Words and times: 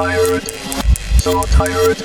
tired. 0.00 0.42
So 1.18 1.42
tired. 1.42 2.02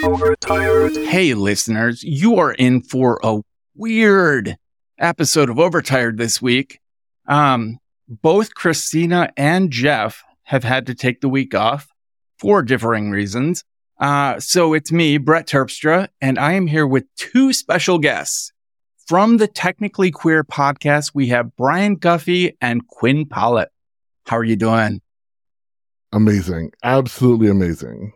Overtired. 0.00 0.96
Hey, 1.08 1.34
listeners, 1.34 2.04
you 2.04 2.38
are 2.38 2.52
in 2.52 2.82
for 2.82 3.18
a 3.24 3.40
weird 3.74 4.56
episode 4.96 5.50
of 5.50 5.58
Overtired 5.58 6.18
this 6.18 6.40
week. 6.40 6.78
Um, 7.26 7.80
both 8.08 8.54
Christina 8.54 9.32
and 9.36 9.72
Jeff 9.72 10.22
have 10.44 10.62
had 10.62 10.86
to 10.86 10.94
take 10.94 11.20
the 11.20 11.28
week 11.28 11.52
off 11.52 11.88
for 12.38 12.62
differing 12.62 13.10
reasons. 13.10 13.64
Uh, 13.98 14.38
so 14.38 14.72
it's 14.72 14.92
me, 14.92 15.18
Brett 15.18 15.48
Terpstra, 15.48 16.06
and 16.20 16.38
I 16.38 16.52
am 16.52 16.68
here 16.68 16.86
with 16.86 17.12
two 17.16 17.52
special 17.52 17.98
guests. 17.98 18.52
From 19.08 19.38
the 19.38 19.48
Technically 19.48 20.12
Queer 20.12 20.44
podcast, 20.44 21.10
we 21.12 21.26
have 21.28 21.56
Brian 21.56 21.96
Guffey 21.96 22.56
and 22.60 22.86
Quinn 22.86 23.26
Pollitt. 23.26 23.70
How 24.26 24.36
are 24.36 24.44
you 24.44 24.54
doing? 24.54 25.00
Amazing. 26.12 26.72
Absolutely 26.82 27.48
amazing. 27.48 28.12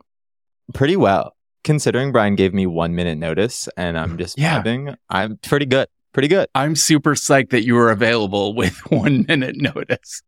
Pretty 0.75 0.97
well. 0.97 1.35
Considering 1.65 2.11
Brian 2.13 2.35
gave 2.35 2.53
me 2.55 2.67
one 2.67 2.95
minute 2.95 3.19
notice 3.19 3.69
and 3.77 3.99
I'm 3.99 4.19
just 4.19 4.39
Yeah. 4.39 4.63
vibing, 4.63 4.97
I'm 5.11 5.37
pretty 5.39 5.67
good. 5.67 5.89
Pretty 6.13 6.29
good. 6.29 6.49
I'm 6.55 6.75
super 6.77 7.15
psyched 7.15 7.51
that 7.51 7.65
you 7.65 7.75
were 7.75 7.91
available 7.91 8.55
with 8.57 8.77
one 8.91 9.25
minute 9.29 9.57
notice. 9.57 10.23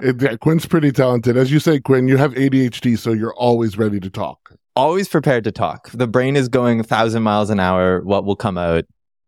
It- 0.00 0.20
yeah, 0.22 0.36
Quinn's 0.36 0.66
pretty 0.66 0.92
talented. 0.92 1.36
As 1.36 1.50
you 1.50 1.58
say, 1.60 1.80
Quinn, 1.80 2.08
you 2.08 2.16
have 2.16 2.32
ADHD, 2.34 2.96
so 2.98 3.12
you're 3.12 3.34
always 3.34 3.76
ready 3.76 3.98
to 4.00 4.10
talk. 4.10 4.52
Always 4.76 5.08
prepared 5.08 5.42
to 5.44 5.52
talk. 5.52 5.90
The 5.90 6.06
brain 6.06 6.36
is 6.36 6.48
going 6.48 6.78
a 6.80 6.84
thousand 6.84 7.24
miles 7.24 7.50
an 7.50 7.58
hour. 7.58 8.00
What 8.02 8.24
will 8.24 8.36
come 8.36 8.56
out? 8.56 8.84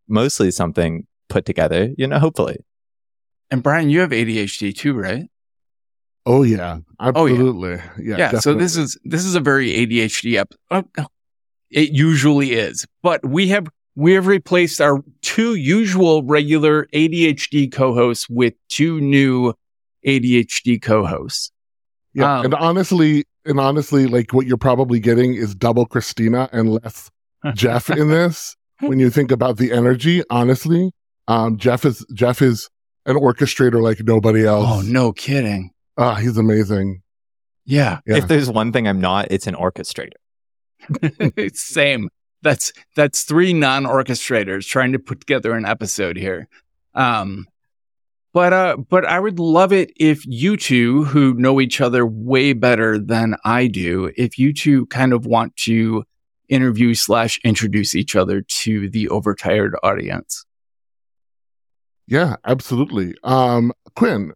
Mostly 0.08 0.50
something 0.52 1.06
put 1.28 1.44
together, 1.44 1.90
you 1.98 2.06
know, 2.06 2.18
hopefully. 2.20 2.58
And 3.50 3.62
Brian, 3.62 3.90
you 3.90 4.00
have 4.00 4.10
ADHD 4.10 4.72
too, 4.74 4.94
right? 4.94 5.24
Oh 6.26 6.42
yeah, 6.42 6.78
Oh, 7.00 7.26
yeah. 7.26 7.32
absolutely. 7.32 7.70
Yeah. 7.98 8.16
Yeah. 8.18 8.38
so 8.40 8.54
this 8.54 8.76
is 8.76 8.98
this 9.04 9.24
is 9.24 9.34
a 9.34 9.40
very 9.40 9.70
ADHD 9.72 10.36
ep. 10.36 10.52
oh, 10.70 10.84
oh. 10.98 11.06
It 11.70 11.90
usually 11.92 12.52
is, 12.52 12.84
but 13.02 13.24
we 13.24 13.48
have 13.48 13.68
we 13.96 14.12
have 14.12 14.26
replaced 14.26 14.80
our 14.80 15.02
two 15.22 15.54
usual 15.54 16.22
regular 16.24 16.86
ADHD 16.94 17.70
co-hosts 17.72 18.28
with 18.28 18.54
two 18.68 19.00
new 19.00 19.54
ADHD 20.06 20.80
co-hosts. 20.80 21.52
yeah. 22.14 22.38
um, 22.38 22.44
and 22.46 22.54
honestly, 22.54 23.24
and 23.44 23.60
honestly, 23.60 24.06
like 24.06 24.32
what 24.32 24.46
you're 24.46 24.56
probably 24.56 25.00
getting 25.00 25.34
is 25.34 25.54
double 25.54 25.86
Christina 25.86 26.48
and 26.52 26.70
less 26.74 27.10
Jeff 27.54 27.88
in 27.90 28.08
this. 28.08 28.56
When 28.80 28.98
you 28.98 29.10
think 29.10 29.30
about 29.30 29.58
the 29.58 29.72
energy, 29.72 30.22
honestly, 30.30 30.90
um, 31.28 31.56
Jeff 31.58 31.84
is 31.84 32.04
Jeff 32.14 32.40
is 32.42 32.68
an 33.06 33.16
orchestrator 33.16 33.80
like 33.82 34.00
nobody 34.00 34.46
else. 34.46 34.66
Oh, 34.68 34.80
no 34.80 35.12
kidding. 35.12 35.70
Ah, 36.00 36.14
he's 36.14 36.38
amazing. 36.38 37.02
Yeah. 37.66 38.00
Yeah. 38.06 38.16
If 38.16 38.26
there's 38.26 38.50
one 38.50 38.72
thing 38.72 38.88
I'm 38.88 39.02
not, 39.02 39.28
it's 39.30 39.46
an 39.46 39.54
orchestrator. 39.54 40.14
same. 41.54 42.08
That's 42.40 42.72
that's 42.96 43.24
three 43.24 43.52
non-orchestrators 43.52 44.66
trying 44.66 44.92
to 44.92 44.98
put 44.98 45.20
together 45.20 45.52
an 45.52 45.66
episode 45.66 46.16
here. 46.16 46.48
Um 46.94 47.46
but 48.32 48.54
uh 48.54 48.78
but 48.78 49.04
I 49.04 49.20
would 49.20 49.38
love 49.38 49.74
it 49.74 49.92
if 49.96 50.24
you 50.26 50.56
two 50.56 51.04
who 51.04 51.34
know 51.34 51.60
each 51.60 51.82
other 51.82 52.06
way 52.06 52.54
better 52.54 52.98
than 52.98 53.36
I 53.44 53.66
do, 53.66 54.10
if 54.16 54.38
you 54.38 54.54
two 54.54 54.86
kind 54.86 55.12
of 55.12 55.26
want 55.26 55.54
to 55.64 56.04
interview 56.48 56.94
slash 56.94 57.38
introduce 57.44 57.94
each 57.94 58.16
other 58.16 58.40
to 58.40 58.88
the 58.88 59.06
overtired 59.10 59.76
audience. 59.82 60.46
Yeah, 62.06 62.36
absolutely. 62.44 63.14
Um, 63.22 63.72
Quinn, 63.94 64.32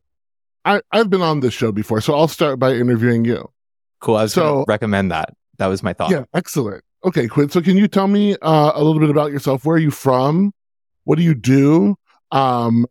I, 0.64 0.80
I've 0.92 1.10
been 1.10 1.22
on 1.22 1.40
this 1.40 1.52
show 1.54 1.72
before, 1.72 2.00
so 2.00 2.14
I'll 2.14 2.28
start 2.28 2.58
by 2.58 2.72
interviewing 2.72 3.24
you. 3.24 3.50
Cool. 4.00 4.16
I 4.16 4.22
was 4.22 4.32
So- 4.32 4.42
going 4.42 4.64
to 4.66 4.68
recommend 4.68 5.10
that. 5.12 5.34
That 5.58 5.66
was 5.68 5.82
my 5.82 5.92
thought. 5.92 6.10
Yeah, 6.10 6.24
excellent. 6.34 6.82
Okay, 7.04 7.28
Quinn. 7.28 7.48
So 7.48 7.60
can 7.60 7.76
you 7.76 7.86
tell 7.86 8.08
me 8.08 8.34
uh, 8.42 8.72
a 8.74 8.82
little 8.82 8.98
bit 9.00 9.10
about 9.10 9.30
yourself? 9.30 9.64
Where 9.64 9.76
are 9.76 9.78
you 9.78 9.90
from? 9.92 10.52
What 11.04 11.16
do 11.16 11.22
you 11.22 11.34
do? 11.34 11.96
Um, 12.32 12.86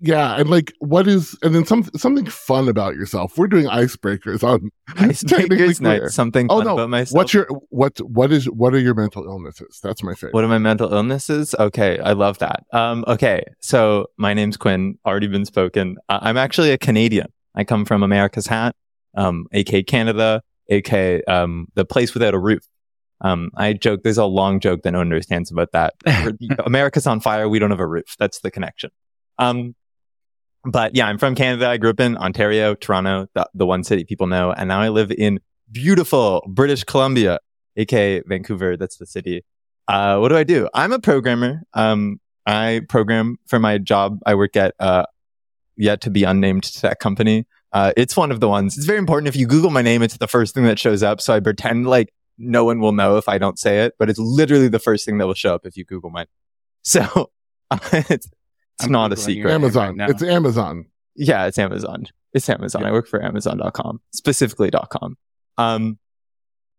yeah, 0.00 0.36
and 0.36 0.50
like, 0.50 0.72
what 0.78 1.08
is, 1.08 1.36
and 1.42 1.54
then 1.54 1.64
some 1.64 1.84
something 1.96 2.26
fun 2.26 2.68
about 2.68 2.96
yourself. 2.96 3.38
We're 3.38 3.46
doing 3.46 3.66
icebreakers 3.66 4.44
on 4.44 4.70
Icebreakers 4.90 5.80
night. 5.80 6.10
Something 6.10 6.48
Oh 6.50 6.58
fun 6.58 6.66
no, 6.66 6.74
about 6.74 6.90
myself. 6.90 7.16
what's 7.16 7.32
your 7.32 7.46
what 7.70 7.98
what 8.00 8.30
is 8.30 8.44
what 8.46 8.74
are 8.74 8.78
your 8.78 8.94
mental 8.94 9.24
illnesses? 9.24 9.80
That's 9.82 10.02
my 10.02 10.14
favorite. 10.14 10.34
What 10.34 10.44
are 10.44 10.48
my 10.48 10.58
mental 10.58 10.92
illnesses? 10.92 11.54
Okay, 11.58 11.98
I 11.98 12.12
love 12.12 12.38
that. 12.38 12.64
Um, 12.72 13.04
okay, 13.08 13.42
so 13.60 14.06
my 14.18 14.34
name's 14.34 14.56
Quinn, 14.56 14.98
already 15.06 15.28
been 15.28 15.46
spoken. 15.46 15.96
Uh, 16.08 16.18
I'm 16.22 16.36
actually 16.36 16.72
a 16.72 16.78
Canadian. 16.78 17.28
I 17.54 17.64
come 17.64 17.86
from 17.86 18.02
America's 18.02 18.46
Hat, 18.46 18.76
um, 19.16 19.46
AK 19.54 19.86
Canada, 19.86 20.42
AK 20.70 21.22
um, 21.26 21.68
the 21.74 21.86
place 21.86 22.12
without 22.12 22.34
a 22.34 22.38
roof. 22.38 22.62
Um, 23.22 23.50
I 23.56 23.72
joke, 23.72 24.02
there's 24.02 24.18
a 24.18 24.26
long 24.26 24.60
joke 24.60 24.82
that 24.82 24.90
no 24.90 24.98
one 24.98 25.06
understands 25.06 25.50
about 25.50 25.72
that. 25.72 25.94
America's 26.66 27.06
on 27.06 27.20
fire, 27.20 27.48
we 27.48 27.58
don't 27.58 27.70
have 27.70 27.80
a 27.80 27.86
roof. 27.86 28.14
That's 28.18 28.40
the 28.40 28.50
connection. 28.50 28.90
Um, 29.38 29.74
but 30.66 30.94
yeah, 30.96 31.06
I'm 31.06 31.18
from 31.18 31.34
Canada. 31.34 31.68
I 31.68 31.76
grew 31.76 31.90
up 31.90 32.00
in 32.00 32.16
Ontario, 32.16 32.74
Toronto, 32.74 33.28
the, 33.34 33.48
the 33.54 33.66
one 33.66 33.84
city 33.84 34.04
people 34.04 34.26
know. 34.26 34.52
And 34.52 34.68
now 34.68 34.80
I 34.80 34.88
live 34.88 35.12
in 35.12 35.40
beautiful 35.70 36.44
British 36.48 36.84
Columbia, 36.84 37.38
aka 37.76 38.22
Vancouver. 38.26 38.76
That's 38.76 38.96
the 38.96 39.06
city. 39.06 39.44
Uh, 39.88 40.18
what 40.18 40.28
do 40.28 40.36
I 40.36 40.44
do? 40.44 40.68
I'm 40.74 40.92
a 40.92 40.98
programmer. 40.98 41.62
Um, 41.74 42.20
I 42.46 42.82
program 42.88 43.38
for 43.46 43.58
my 43.58 43.78
job. 43.78 44.18
I 44.26 44.34
work 44.34 44.56
at, 44.56 44.74
uh, 44.80 45.06
yet 45.76 46.00
to 46.02 46.10
be 46.10 46.24
unnamed 46.24 46.64
tech 46.64 46.98
company. 46.98 47.46
Uh, 47.72 47.92
it's 47.96 48.16
one 48.16 48.32
of 48.32 48.40
the 48.40 48.48
ones. 48.48 48.76
It's 48.76 48.86
very 48.86 48.98
important. 48.98 49.28
If 49.28 49.36
you 49.36 49.46
Google 49.46 49.70
my 49.70 49.82
name, 49.82 50.02
it's 50.02 50.16
the 50.16 50.28
first 50.28 50.54
thing 50.54 50.64
that 50.64 50.78
shows 50.78 51.02
up. 51.02 51.20
So 51.20 51.34
I 51.34 51.40
pretend 51.40 51.86
like 51.86 52.12
no 52.38 52.64
one 52.64 52.80
will 52.80 52.92
know 52.92 53.16
if 53.16 53.28
I 53.28 53.38
don't 53.38 53.58
say 53.58 53.84
it, 53.84 53.94
but 53.98 54.10
it's 54.10 54.18
literally 54.18 54.68
the 54.68 54.78
first 54.78 55.04
thing 55.04 55.18
that 55.18 55.26
will 55.26 55.34
show 55.34 55.54
up 55.54 55.66
if 55.66 55.76
you 55.76 55.84
Google 55.84 56.10
mine. 56.10 56.26
So 56.82 57.30
it's, 57.92 58.28
it's 58.76 58.86
I'm 58.86 58.92
not 58.92 59.12
a 59.12 59.16
secret. 59.16 59.36
your 59.36 59.50
Amazon. 59.50 59.96
right 59.98 60.10
it's 60.10 60.22
Amazon. 60.22 60.86
Yeah, 61.14 61.46
it's 61.46 61.58
Amazon. 61.58 62.06
It's 62.32 62.48
Amazon. 62.48 62.82
Yeah. 62.82 62.88
I 62.88 62.92
work 62.92 63.08
for 63.08 63.22
Amazon.com, 63.22 64.00
specifically 64.12 64.70
.com. 64.70 65.16
Um, 65.56 65.98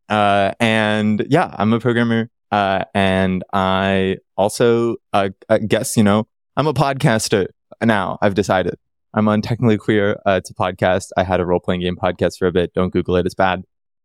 uh, 0.07 0.51
and 0.59 1.25
yeah, 1.29 1.53
I'm 1.57 1.73
a 1.73 1.79
programmer. 1.79 2.29
Uh, 2.51 2.83
and 2.93 3.43
I 3.51 4.17
also, 4.37 4.97
uh, 5.11 5.29
I 5.49 5.57
guess, 5.57 5.97
you 5.97 6.03
know, 6.03 6.27
I'm 6.55 6.67
a 6.67 6.73
podcaster 6.73 7.47
now. 7.83 8.17
I've 8.21 8.35
decided 8.35 8.75
I'm 9.13 9.27
on 9.27 9.41
Technically 9.41 9.77
Queer. 9.77 10.21
Uh, 10.25 10.33
it's 10.33 10.51
a 10.51 10.53
podcast. 10.53 11.07
I 11.17 11.23
had 11.23 11.39
a 11.39 11.45
role 11.45 11.59
playing 11.59 11.81
game 11.81 11.95
podcast 11.95 12.37
for 12.37 12.47
a 12.47 12.51
bit. 12.51 12.73
Don't 12.73 12.91
Google 12.93 13.15
it. 13.15 13.25
It's 13.25 13.35
bad. 13.35 13.63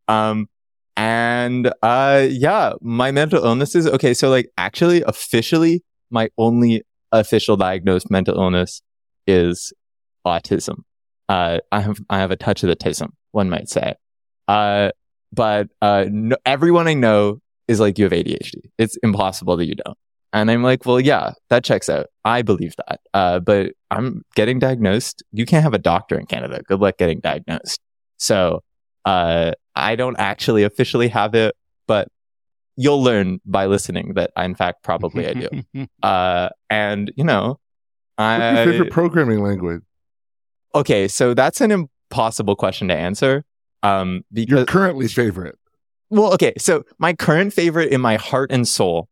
Um, 0.09 0.49
and, 0.97 1.73
uh, 1.83 2.27
yeah, 2.31 2.73
my 2.81 3.11
mental 3.11 3.45
illnesses. 3.45 3.87
Okay. 3.87 4.15
So 4.15 4.31
like 4.31 4.51
actually 4.57 5.03
officially 5.03 5.85
my 6.11 6.31
only 6.39 6.83
official 7.13 7.57
diagnosed 7.57 8.11
mental 8.11 8.37
illness 8.37 8.83
is 9.27 9.73
autism. 10.27 10.81
Uh, 11.29 11.59
I 11.71 11.81
have 11.81 12.01
I 12.11 12.19
have 12.19 12.31
a 12.31 12.37
touch 12.37 12.63
of 12.63 12.71
autism, 12.71 13.11
one 13.31 13.49
might 13.49 13.69
say. 13.69 13.95
Uh, 14.49 14.91
but 15.33 15.69
uh, 15.81 16.07
no, 16.11 16.37
everyone 16.45 16.89
I 16.89 16.95
know 16.95 17.41
is 17.69 17.81
like, 17.81 17.99
you 17.99 18.05
have 18.05 18.13
ADHD. 18.13 18.71
It's 18.79 18.97
impossible 19.03 19.57
that 19.57 19.67
you 19.67 19.75
don't. 19.75 19.97
And 20.35 20.51
I'm 20.51 20.63
like, 20.63 20.87
well, 20.87 21.01
yeah, 21.01 21.33
that 21.51 21.63
checks 21.63 21.89
out. 21.89 22.07
I 22.25 22.43
believe 22.43 22.75
that. 22.87 23.01
Uh, 23.13 23.39
but 23.39 23.73
I'm 23.91 24.23
getting 24.35 24.59
diagnosed. 24.59 25.23
You 25.31 25.45
can't 25.45 25.63
have 25.63 25.75
a 25.75 25.79
doctor 25.79 26.19
in 26.19 26.27
Canada. 26.27 26.63
Good 26.67 26.81
luck 26.81 26.97
getting 26.99 27.21
diagnosed. 27.21 27.81
So, 28.17 28.63
uh, 29.05 29.53
I 29.75 29.97
don't 29.97 30.17
actually 30.19 30.65
officially 30.65 31.09
have 31.09 31.35
it, 31.35 31.55
but 31.87 32.09
you'll 32.77 33.03
learn 33.03 33.41
by 33.45 33.67
listening 33.67 34.15
that 34.15 34.31
I, 34.37 34.45
in 34.45 34.55
fact, 34.55 34.83
probably 34.83 35.27
I 35.29 35.35
do. 35.35 35.87
Uh, 36.03 36.49
and 36.71 37.13
you 37.17 37.25
know, 37.25 37.59
What's 38.17 38.41
I 38.43 38.65
your 38.65 38.73
favorite 38.73 38.93
programming 38.93 39.43
language? 39.43 39.83
okay, 40.75 41.07
so 41.09 41.35
that's 41.35 41.61
an 41.61 41.71
impossible 41.71 42.57
question 42.57 42.89
to 42.89 42.95
answer. 42.95 43.45
Um, 43.83 44.23
Your 44.31 44.65
currently 44.65 45.09
favorite. 45.09 45.59
well, 46.11 46.33
okay, 46.35 46.53
so 46.59 46.85
my 46.99 47.13
current 47.15 47.53
favorite 47.53 47.91
in 47.93 48.01
my 48.01 48.17
heart 48.17 48.51
and 48.53 48.67
soul 48.67 49.09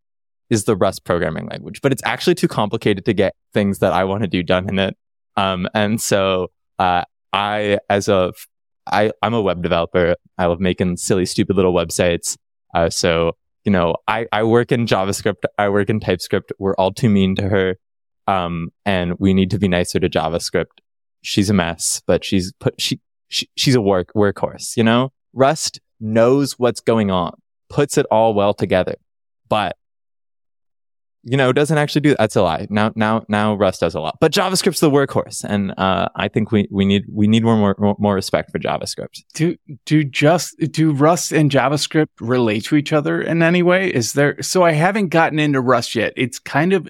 is 0.48 0.64
the 0.64 0.76
Rust 0.76 1.04
programming 1.04 1.46
language, 1.48 1.80
but 1.80 1.92
it's 1.92 2.02
actually 2.04 2.34
too 2.34 2.48
complicated 2.48 3.04
to 3.04 3.12
get 3.12 3.34
things 3.52 3.78
that 3.80 3.92
I 3.92 4.04
want 4.04 4.22
to 4.22 4.28
do 4.28 4.42
done 4.42 4.68
in 4.68 4.78
it. 4.78 4.96
Um, 5.36 5.68
and 5.74 6.00
so, 6.00 6.48
uh, 6.78 7.04
I, 7.32 7.78
as 7.88 8.08
a, 8.08 8.32
I, 8.86 9.12
I'm 9.22 9.34
a 9.34 9.40
web 9.42 9.62
developer. 9.62 10.16
I 10.38 10.46
love 10.46 10.60
making 10.60 10.96
silly, 10.96 11.26
stupid 11.26 11.56
little 11.56 11.72
websites. 11.74 12.36
Uh, 12.74 12.90
so, 12.90 13.32
you 13.64 13.72
know, 13.72 13.96
I, 14.08 14.26
I 14.32 14.42
work 14.44 14.72
in 14.72 14.86
JavaScript. 14.86 15.44
I 15.58 15.68
work 15.68 15.90
in 15.90 16.00
TypeScript. 16.00 16.52
We're 16.58 16.74
all 16.74 16.92
too 16.92 17.08
mean 17.08 17.36
to 17.36 17.48
her. 17.48 17.76
Um, 18.26 18.70
and 18.84 19.14
we 19.18 19.34
need 19.34 19.50
to 19.50 19.58
be 19.58 19.68
nicer 19.68 19.98
to 19.98 20.08
JavaScript. 20.08 20.80
She's 21.22 21.50
a 21.50 21.54
mess, 21.54 22.00
but 22.06 22.24
she's 22.24 22.52
put, 22.60 22.80
she, 22.80 23.00
she 23.28 23.48
she's 23.56 23.74
a 23.74 23.80
work, 23.80 24.12
workhorse, 24.14 24.76
you 24.76 24.84
know? 24.84 25.12
Rust 25.32 25.80
knows 26.00 26.58
what's 26.58 26.80
going 26.80 27.10
on, 27.10 27.34
puts 27.68 27.98
it 27.98 28.06
all 28.10 28.34
well 28.34 28.54
together. 28.54 28.96
But 29.48 29.76
you 31.22 31.36
know, 31.36 31.50
it 31.50 31.52
doesn't 31.52 31.76
actually 31.76 32.00
do 32.00 32.14
that's 32.18 32.36
a 32.36 32.42
lie. 32.42 32.66
Now, 32.70 32.92
now, 32.94 33.24
now 33.28 33.54
Rust 33.54 33.80
does 33.80 33.94
a 33.94 34.00
lot, 34.00 34.16
but 34.20 34.32
JavaScript's 34.32 34.80
the 34.80 34.90
workhorse. 34.90 35.44
And, 35.44 35.72
uh, 35.78 36.08
I 36.16 36.28
think 36.28 36.50
we, 36.50 36.66
we 36.70 36.84
need, 36.84 37.04
we 37.12 37.26
need 37.28 37.44
more, 37.44 37.74
more, 37.78 37.96
more 37.98 38.14
respect 38.14 38.50
for 38.50 38.58
JavaScript. 38.58 39.22
Do 39.34 39.56
do 39.84 40.04
just 40.04 40.56
do 40.70 40.92
Rust 40.92 41.32
and 41.32 41.50
JavaScript 41.50 42.08
relate 42.20 42.64
to 42.64 42.76
each 42.76 42.92
other 42.92 43.20
in 43.20 43.42
any 43.42 43.62
way? 43.62 43.92
Is 43.92 44.14
there 44.14 44.40
so 44.42 44.62
I 44.62 44.72
haven't 44.72 45.08
gotten 45.08 45.38
into 45.38 45.60
Rust 45.60 45.94
yet. 45.94 46.12
It's 46.16 46.38
kind 46.38 46.72
of 46.72 46.88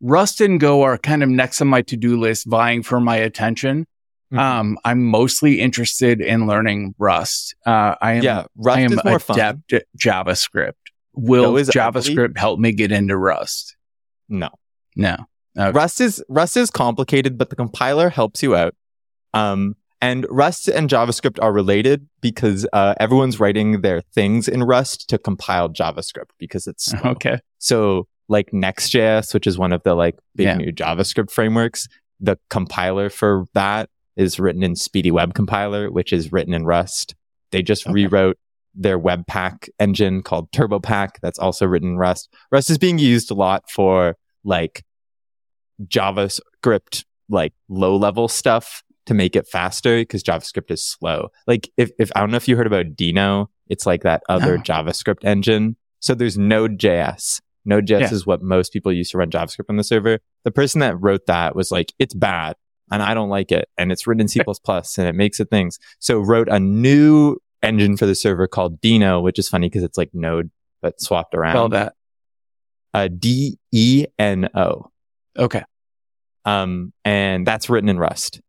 Rust 0.00 0.40
and 0.40 0.58
Go 0.58 0.82
are 0.82 0.96
kind 0.98 1.22
of 1.22 1.28
next 1.28 1.60
on 1.60 1.68
my 1.68 1.82
to-do 1.82 2.18
list, 2.18 2.46
vying 2.46 2.82
for 2.82 3.00
my 3.00 3.16
attention. 3.16 3.86
Mhm. 4.32 4.38
Um, 4.38 4.78
I'm 4.84 5.02
mostly 5.04 5.60
interested 5.60 6.20
in 6.20 6.46
learning 6.46 6.94
Rust. 6.98 7.54
Uh, 7.66 7.96
I 8.00 8.12
am 8.12 8.22
yeah. 8.22 8.44
Rust 8.56 8.78
I 8.78 8.80
am 8.82 8.92
is 8.92 9.04
more 9.04 9.18
fun. 9.18 9.40
at 9.40 9.56
JavaScript. 9.98 10.72
Will 11.22 11.54
JavaScript 11.54 12.38
help 12.38 12.58
me 12.60 12.72
get 12.72 12.92
into 12.92 13.16
Rust? 13.16 13.76
No. 14.28 14.50
No. 14.96 15.16
Okay. 15.58 15.70
Rust 15.72 16.00
is 16.00 16.22
Rust 16.28 16.56
is 16.56 16.70
complicated, 16.70 17.36
but 17.36 17.50
the 17.50 17.56
compiler 17.56 18.08
helps 18.08 18.42
you 18.42 18.54
out. 18.54 18.74
Um, 19.34 19.74
and 20.00 20.26
Rust 20.30 20.68
and 20.68 20.88
JavaScript 20.88 21.38
are 21.42 21.52
related 21.52 22.08
because 22.20 22.66
uh, 22.72 22.94
everyone's 22.98 23.38
writing 23.38 23.82
their 23.82 24.00
things 24.00 24.48
in 24.48 24.62
Rust 24.62 25.08
to 25.10 25.18
compile 25.18 25.68
JavaScript 25.68 26.30
because 26.38 26.66
it's 26.66 26.84
slow. 26.90 27.10
Okay. 27.12 27.38
so 27.58 28.06
like 28.28 28.52
Next.js, 28.52 29.34
which 29.34 29.46
is 29.46 29.58
one 29.58 29.72
of 29.72 29.82
the 29.82 29.94
like 29.94 30.16
big 30.36 30.46
Yeah. 30.46 30.54
new 30.56 30.72
JavaScript 30.72 31.30
frameworks. 31.30 31.88
The 32.20 32.38
compiler 32.48 33.10
for 33.10 33.44
that 33.54 33.90
is 34.16 34.38
written 34.38 34.62
in 34.62 34.76
Speedy 34.76 35.10
Web 35.10 35.34
Compiler, 35.34 35.90
which 35.90 36.12
is 36.12 36.30
written 36.30 36.54
in 36.54 36.64
Rust. 36.64 37.14
They 37.50 37.62
just 37.62 37.86
Okay. 37.86 37.92
rewrote 37.92 38.38
their 38.74 38.98
Webpack 38.98 39.68
engine 39.78 40.22
called 40.22 40.50
TurboPack. 40.52 41.16
That's 41.22 41.38
also 41.38 41.66
written 41.66 41.90
in 41.90 41.96
Rust. 41.98 42.32
Rust 42.52 42.70
is 42.70 42.78
being 42.78 42.98
used 42.98 43.30
a 43.30 43.34
lot 43.34 43.68
for 43.70 44.16
like 44.44 44.84
JavaScript, 45.86 47.04
like 47.28 47.52
low 47.68 47.96
level 47.96 48.28
stuff 48.28 48.82
to 49.06 49.14
make 49.14 49.34
it 49.34 49.46
faster 49.48 49.98
because 49.98 50.22
JavaScript 50.22 50.70
is 50.70 50.84
slow. 50.84 51.28
Like 51.46 51.70
if, 51.76 51.90
if 51.98 52.10
I 52.14 52.20
don't 52.20 52.30
know 52.30 52.36
if 52.36 52.48
you 52.48 52.56
heard 52.56 52.66
about 52.66 52.94
Deno, 52.94 53.46
it's 53.68 53.86
like 53.86 54.02
that 54.02 54.22
other 54.28 54.56
No. 54.56 54.62
JavaScript 54.62 55.24
engine. 55.24 55.76
So 56.00 56.14
there's 56.14 56.38
Node.js. 56.38 57.40
Node.js 57.64 58.00
Yeah. 58.00 58.12
is 58.12 58.26
what 58.26 58.42
most 58.42 58.72
people 58.72 58.92
use 58.92 59.10
to 59.10 59.18
run 59.18 59.30
JavaScript 59.30 59.68
on 59.68 59.76
the 59.76 59.84
server. 59.84 60.18
The 60.44 60.50
person 60.50 60.80
that 60.80 61.00
wrote 61.00 61.26
that 61.26 61.54
was 61.54 61.70
like, 61.70 61.92
it's 61.98 62.14
bad 62.14 62.56
and 62.90 63.02
I 63.02 63.14
don't 63.14 63.28
like 63.28 63.52
it. 63.52 63.68
And 63.78 63.92
it's 63.92 64.06
written 64.06 64.20
in 64.22 64.28
C++ 64.28 64.40
and 64.40 65.06
it 65.08 65.14
makes 65.14 65.40
it 65.40 65.50
things. 65.50 65.78
So 65.98 66.20
wrote 66.20 66.48
a 66.48 66.58
new 66.58 67.36
engine 67.62 67.96
for 67.96 68.06
the 68.06 68.14
server 68.14 68.46
called 68.46 68.80
Deno, 68.80 69.22
which 69.22 69.38
is 69.38 69.48
funny 69.48 69.68
because 69.68 69.82
it's 69.82 69.98
like 69.98 70.10
Node, 70.12 70.50
but 70.82 71.00
swapped 71.00 71.34
around. 71.34 71.54
Spell 71.54 71.68
that. 71.70 71.94
Uh, 72.92 73.08
D 73.08 73.58
E 73.72 74.06
N 74.18 74.48
O. 74.54 74.90
Okay. 75.38 75.64
Um, 76.44 76.92
and 77.04 77.46
that's 77.46 77.68
written 77.68 77.88
in 77.88 77.98
Rust. 77.98 78.40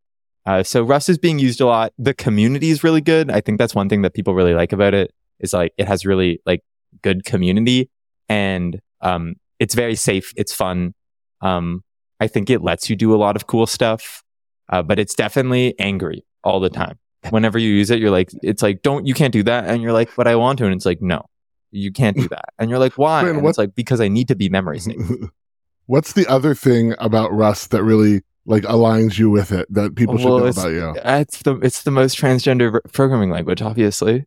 Uh, 0.45 0.63
so 0.63 0.81
Rust 0.81 1.09
is 1.09 1.17
being 1.17 1.37
used 1.37 1.61
a 1.61 1.65
lot. 1.65 1.93
The 1.99 2.13
community 2.13 2.69
is 2.69 2.83
really 2.83 3.01
good. 3.01 3.29
I 3.29 3.41
think 3.41 3.59
that's 3.59 3.75
one 3.75 3.89
thing 3.89 4.01
that 4.01 4.13
people 4.13 4.33
really 4.33 4.55
like 4.55 4.71
about 4.73 4.93
it 4.93 5.13
is 5.39 5.53
like 5.53 5.73
it 5.77 5.87
has 5.87 6.05
really 6.05 6.41
like 6.45 6.63
good 7.01 7.25
community 7.25 7.89
and, 8.29 8.81
um, 9.01 9.35
it's 9.59 9.75
very 9.75 9.95
safe. 9.95 10.33
It's 10.35 10.53
fun. 10.53 10.95
Um, 11.41 11.83
I 12.19 12.27
think 12.27 12.49
it 12.49 12.63
lets 12.63 12.89
you 12.89 12.95
do 12.95 13.13
a 13.13 13.17
lot 13.17 13.35
of 13.35 13.45
cool 13.45 13.67
stuff. 13.67 14.23
Uh, 14.69 14.81
but 14.81 14.97
it's 14.97 15.13
definitely 15.13 15.77
angry 15.79 16.23
all 16.45 16.61
the 16.61 16.69
time. 16.69 16.97
Whenever 17.29 17.59
you 17.59 17.69
use 17.69 17.91
it, 17.91 17.99
you're 17.99 18.11
like, 18.11 18.31
it's 18.41 18.63
like, 18.63 18.81
don't, 18.81 19.05
you 19.05 19.13
can't 19.13 19.31
do 19.31 19.43
that. 19.43 19.65
And 19.65 19.81
you're 19.81 19.93
like, 19.93 20.09
but 20.15 20.27
I 20.27 20.35
want 20.35 20.57
to. 20.59 20.65
And 20.65 20.73
it's 20.73 20.85
like, 20.85 21.01
no, 21.01 21.25
you 21.71 21.91
can't 21.91 22.17
do 22.17 22.27
that. 22.29 22.45
And 22.57 22.69
you're 22.69 22.79
like, 22.79 22.97
why? 22.97 23.27
And 23.29 23.45
it's 23.45 23.57
like, 23.57 23.75
because 23.75 24.01
I 24.01 24.07
need 24.07 24.27
to 24.29 24.35
be 24.35 24.49
memory 24.49 24.79
safe. 24.79 24.97
What's 25.85 26.13
the 26.13 26.25
other 26.27 26.55
thing 26.55 26.95
about 26.99 27.33
Rust 27.33 27.71
that 27.71 27.83
really 27.83 28.21
like 28.45 28.63
aligns 28.63 29.19
you 29.19 29.29
with 29.29 29.51
it 29.51 29.71
that 29.73 29.95
people 29.95 30.17
should 30.17 30.25
Well, 30.25 30.39
know 30.39 30.47
about 30.47 30.71
you? 30.71 30.93
It's 31.03 31.41
the 31.43 31.57
it's 31.57 31.83
the 31.83 31.91
most 31.91 32.17
transgender 32.17 32.79
programming 32.91 33.29
language, 33.29 33.61
obviously. 33.61 34.25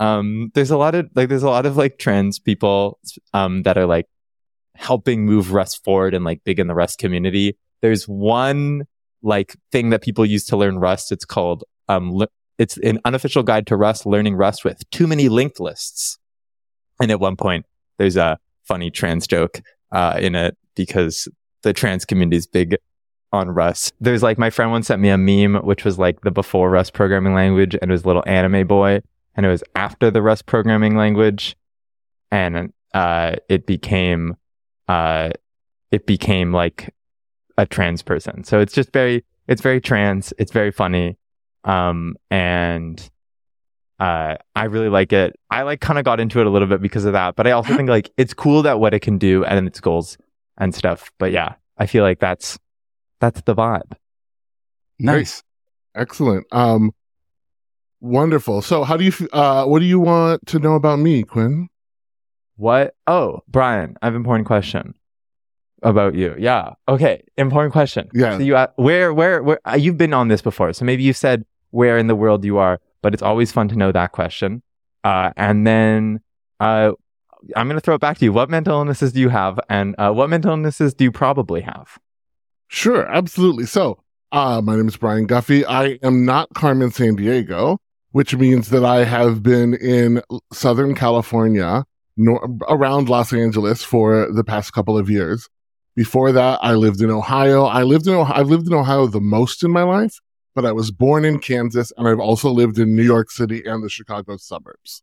Um, 0.00 0.50
there's 0.54 0.70
a 0.70 0.76
lot 0.76 0.94
of 0.94 1.08
like 1.14 1.28
there's 1.28 1.42
a 1.42 1.50
lot 1.50 1.66
of 1.66 1.76
like 1.76 1.98
trans 1.98 2.38
people 2.38 2.98
um 3.32 3.62
that 3.62 3.78
are 3.78 3.86
like 3.86 4.06
helping 4.76 5.24
move 5.24 5.52
Rust 5.52 5.84
forward 5.84 6.14
and 6.14 6.24
like 6.24 6.42
big 6.44 6.58
in 6.58 6.66
the 6.66 6.74
Rust 6.74 6.98
community. 6.98 7.56
There's 7.80 8.08
one 8.08 8.84
like 9.22 9.56
thing 9.72 9.90
that 9.90 10.02
people 10.02 10.24
use 10.24 10.44
to 10.46 10.56
learn 10.56 10.78
Rust. 10.78 11.12
It's 11.12 11.24
called 11.24 11.64
um 11.88 12.12
le- 12.12 12.28
it's 12.58 12.76
an 12.78 13.00
unofficial 13.04 13.42
guide 13.42 13.66
to 13.68 13.76
Rust, 13.76 14.06
learning 14.06 14.36
Rust 14.36 14.64
with 14.64 14.88
too 14.90 15.06
many 15.06 15.28
linked 15.28 15.58
lists. 15.58 16.18
And 17.00 17.10
at 17.10 17.20
one 17.20 17.36
point, 17.36 17.66
there's 17.98 18.16
a 18.16 18.38
funny 18.62 18.90
trans 18.90 19.26
joke 19.26 19.60
uh, 19.90 20.18
in 20.20 20.34
it 20.34 20.56
because 20.76 21.28
the 21.62 21.72
trans 21.72 22.04
community 22.04 22.36
is 22.36 22.46
big 22.46 22.76
on 23.32 23.50
Rust. 23.50 23.92
There's 24.00 24.22
like 24.22 24.38
my 24.38 24.50
friend 24.50 24.70
once 24.70 24.86
sent 24.86 25.02
me 25.02 25.08
a 25.08 25.18
meme, 25.18 25.64
which 25.64 25.84
was 25.84 25.98
like 25.98 26.20
the 26.20 26.30
before 26.30 26.70
Rust 26.70 26.92
programming 26.92 27.34
language, 27.34 27.74
and 27.74 27.90
it 27.90 27.92
was 27.92 28.04
a 28.04 28.06
little 28.06 28.22
anime 28.26 28.66
boy, 28.66 29.00
and 29.34 29.44
it 29.44 29.48
was 29.48 29.64
after 29.74 30.10
the 30.10 30.22
Rust 30.22 30.46
programming 30.46 30.96
language, 30.96 31.56
and 32.30 32.72
uh, 32.94 33.36
it 33.48 33.66
became 33.66 34.36
uh, 34.86 35.30
it 35.90 36.06
became 36.06 36.52
like 36.52 36.94
a 37.58 37.66
trans 37.66 38.02
person. 38.02 38.44
So 38.44 38.60
it's 38.60 38.72
just 38.72 38.92
very 38.92 39.24
it's 39.48 39.62
very 39.62 39.80
trans. 39.80 40.32
It's 40.38 40.52
very 40.52 40.70
funny, 40.70 41.18
um, 41.64 42.16
and 42.30 43.10
uh, 43.98 44.36
I 44.54 44.64
really 44.64 44.88
like 44.88 45.12
it. 45.12 45.38
I 45.50 45.62
like 45.62 45.80
kind 45.80 45.98
of 45.98 46.04
got 46.04 46.20
into 46.20 46.40
it 46.40 46.46
a 46.46 46.50
little 46.50 46.68
bit 46.68 46.82
because 46.82 47.04
of 47.04 47.12
that, 47.12 47.36
but 47.36 47.46
I 47.46 47.52
also 47.52 47.76
think 47.76 47.88
like 47.88 48.10
it's 48.16 48.34
cool 48.34 48.62
that 48.62 48.80
what 48.80 48.94
it 48.94 49.00
can 49.00 49.18
do 49.18 49.44
and 49.44 49.66
its 49.66 49.80
goals 49.80 50.18
and 50.58 50.74
stuff. 50.74 51.10
But 51.18 51.32
yeah, 51.32 51.54
I 51.78 51.86
feel 51.86 52.02
like 52.04 52.20
that's 52.20 52.58
that's 53.20 53.40
the 53.42 53.54
vibe. 53.54 53.92
Nice. 54.98 55.42
Excellent. 55.94 56.46
Um, 56.52 56.92
wonderful. 58.00 58.62
So, 58.62 58.84
how 58.84 58.96
do 58.96 59.04
you? 59.04 59.12
Uh, 59.32 59.64
what 59.64 59.78
do 59.78 59.84
you 59.84 60.00
want 60.00 60.46
to 60.46 60.58
know 60.58 60.74
about 60.74 60.98
me, 60.98 61.22
Quinn? 61.22 61.68
What? 62.56 62.94
Oh, 63.06 63.40
Brian, 63.48 63.96
I 64.02 64.06
have 64.06 64.14
an 64.14 64.20
important 64.20 64.46
question 64.46 64.94
about 65.82 66.14
you. 66.14 66.34
Yeah. 66.38 66.74
Okay. 66.88 67.22
Important 67.36 67.72
question. 67.72 68.08
Yeah. 68.14 68.38
So 68.38 68.44
you, 68.44 68.56
uh, 68.56 68.68
where, 68.76 69.12
where, 69.12 69.42
where, 69.42 69.60
uh, 69.68 69.74
you've 69.74 69.98
been 69.98 70.14
on 70.14 70.28
this 70.28 70.40
before. 70.40 70.72
So 70.72 70.84
maybe 70.84 71.02
you 71.02 71.12
said 71.12 71.44
where 71.74 71.98
in 71.98 72.06
the 72.06 72.14
world 72.14 72.44
you 72.44 72.56
are, 72.58 72.80
but 73.02 73.14
it's 73.14 73.22
always 73.22 73.50
fun 73.50 73.66
to 73.68 73.76
know 73.76 73.90
that 73.90 74.12
question. 74.12 74.62
Uh, 75.02 75.32
and 75.36 75.66
then, 75.66 76.20
uh, 76.60 76.92
I'm 77.56 77.66
going 77.66 77.76
to 77.76 77.80
throw 77.80 77.96
it 77.96 78.00
back 78.00 78.16
to 78.18 78.24
you. 78.24 78.32
What 78.32 78.48
mental 78.48 78.74
illnesses 78.74 79.12
do 79.12 79.20
you 79.20 79.28
have? 79.28 79.58
And, 79.68 79.96
uh, 79.98 80.12
what 80.12 80.30
mental 80.30 80.52
illnesses 80.52 80.94
do 80.94 81.02
you 81.02 81.10
probably 81.10 81.62
have? 81.62 81.98
Sure, 82.68 83.04
absolutely. 83.12 83.66
So, 83.66 83.98
uh, 84.30 84.60
my 84.62 84.76
name 84.76 84.86
is 84.86 84.96
Brian 84.96 85.26
Guffey. 85.26 85.64
I 85.66 85.98
am 86.02 86.24
not 86.24 86.48
Carmen 86.54 86.90
Sandiego, 86.90 87.78
which 88.12 88.36
means 88.36 88.70
that 88.70 88.84
I 88.84 89.02
have 89.02 89.42
been 89.42 89.74
in 89.74 90.22
Southern 90.52 90.94
California, 90.94 91.84
nor- 92.16 92.48
around 92.68 93.08
Los 93.08 93.32
Angeles 93.32 93.82
for 93.82 94.30
the 94.32 94.44
past 94.44 94.72
couple 94.72 94.96
of 94.96 95.10
years. 95.10 95.48
Before 95.96 96.30
that, 96.30 96.60
I 96.62 96.74
lived 96.74 97.00
in 97.00 97.10
Ohio. 97.10 97.64
I 97.64 97.82
lived 97.82 98.06
in 98.06 98.14
Ohio, 98.14 98.40
I've 98.40 98.48
lived 98.48 98.68
in 98.68 98.74
Ohio 98.74 99.06
the 99.08 99.20
most 99.20 99.64
in 99.64 99.72
my 99.72 99.82
life, 99.82 100.20
but 100.54 100.64
I 100.64 100.72
was 100.72 100.90
born 100.90 101.24
in 101.24 101.38
Kansas 101.38 101.92
and 101.96 102.08
I've 102.08 102.20
also 102.20 102.50
lived 102.50 102.78
in 102.78 102.94
New 102.94 103.02
York 103.02 103.30
City 103.30 103.62
and 103.64 103.82
the 103.82 103.88
Chicago 103.88 104.36
suburbs. 104.36 105.02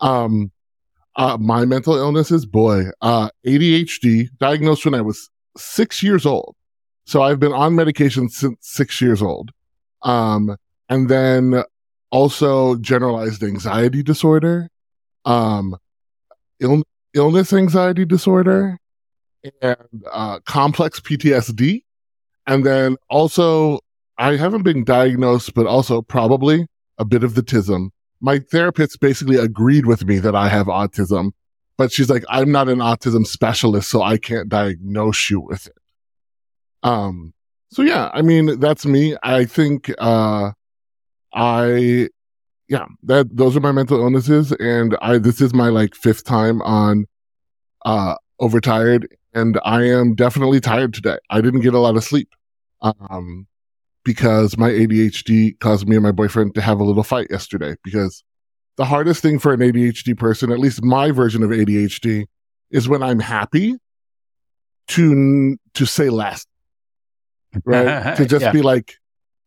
Um, 0.00 0.50
uh, 1.16 1.36
my 1.38 1.64
mental 1.64 1.94
illness 1.96 2.30
is 2.30 2.46
boy, 2.46 2.84
uh, 3.00 3.28
ADHD 3.46 4.28
diagnosed 4.38 4.84
when 4.84 4.94
I 4.94 5.02
was 5.02 5.28
six 5.56 6.02
years 6.02 6.24
old. 6.24 6.56
So 7.04 7.22
I've 7.22 7.40
been 7.40 7.52
on 7.52 7.74
medication 7.74 8.28
since 8.28 8.56
six 8.60 9.00
years 9.00 9.20
old. 9.20 9.50
Um, 10.02 10.56
and 10.88 11.08
then 11.08 11.62
also 12.10 12.76
generalized 12.76 13.42
anxiety 13.42 14.02
disorder, 14.02 14.68
um, 15.24 15.76
ill- 16.60 16.84
illness 17.14 17.52
anxiety 17.52 18.04
disorder, 18.04 18.78
and 19.60 19.76
uh, 20.10 20.38
complex 20.40 21.00
PTSD. 21.00 21.82
And 22.46 22.64
then 22.64 22.96
also, 23.08 23.80
I 24.18 24.36
haven't 24.36 24.62
been 24.62 24.84
diagnosed, 24.84 25.54
but 25.54 25.66
also 25.66 26.02
probably 26.02 26.66
a 26.98 27.04
bit 27.04 27.24
of 27.24 27.34
the 27.34 27.42
tism. 27.42 27.88
My 28.20 28.38
therapist 28.38 29.00
basically 29.00 29.36
agreed 29.36 29.86
with 29.86 30.04
me 30.04 30.18
that 30.18 30.34
I 30.34 30.48
have 30.48 30.66
autism, 30.66 31.32
but 31.76 31.90
she's 31.90 32.10
like, 32.10 32.24
I'm 32.28 32.52
not 32.52 32.68
an 32.68 32.78
autism 32.78 33.26
specialist, 33.26 33.90
so 33.90 34.02
I 34.02 34.18
can't 34.18 34.48
diagnose 34.48 35.30
you 35.30 35.40
with 35.40 35.66
it. 35.66 35.78
Um, 36.82 37.32
so 37.70 37.82
yeah, 37.82 38.10
I 38.12 38.22
mean, 38.22 38.60
that's 38.60 38.86
me. 38.86 39.16
I 39.22 39.44
think, 39.44 39.90
uh, 39.98 40.52
I, 41.32 42.08
yeah, 42.68 42.86
that, 43.04 43.34
those 43.36 43.56
are 43.56 43.60
my 43.60 43.72
mental 43.72 44.00
illnesses. 44.00 44.52
And 44.52 44.96
I, 45.00 45.18
this 45.18 45.40
is 45.40 45.54
my 45.54 45.68
like 45.68 45.94
fifth 45.94 46.24
time 46.24 46.60
on, 46.62 47.06
uh, 47.84 48.16
overtired 48.38 49.08
and 49.34 49.58
I 49.64 49.84
am 49.84 50.14
definitely 50.14 50.60
tired 50.60 50.92
today. 50.92 51.18
I 51.30 51.40
didn't 51.40 51.60
get 51.60 51.74
a 51.74 51.78
lot 51.78 51.96
of 51.96 52.04
sleep. 52.04 52.28
Um, 52.82 53.46
because 54.04 54.56
my 54.58 54.70
ADHD 54.70 55.58
caused 55.60 55.88
me 55.88 55.96
and 55.96 56.02
my 56.02 56.12
boyfriend 56.12 56.54
to 56.54 56.60
have 56.60 56.80
a 56.80 56.84
little 56.84 57.02
fight 57.02 57.28
yesterday 57.30 57.76
because 57.84 58.24
the 58.76 58.84
hardest 58.84 59.22
thing 59.22 59.38
for 59.38 59.52
an 59.52 59.60
ADHD 59.60 60.16
person, 60.18 60.50
at 60.50 60.58
least 60.58 60.82
my 60.82 61.10
version 61.10 61.42
of 61.42 61.50
ADHD, 61.50 62.26
is 62.70 62.88
when 62.88 63.02
I'm 63.02 63.20
happy 63.20 63.76
to 64.88 65.56
to 65.74 65.86
say 65.86 66.08
less, 66.10 66.46
right? 67.64 68.16
to 68.16 68.26
just 68.26 68.42
Yeah. 68.46 68.52
be 68.52 68.62
like, 68.62 68.94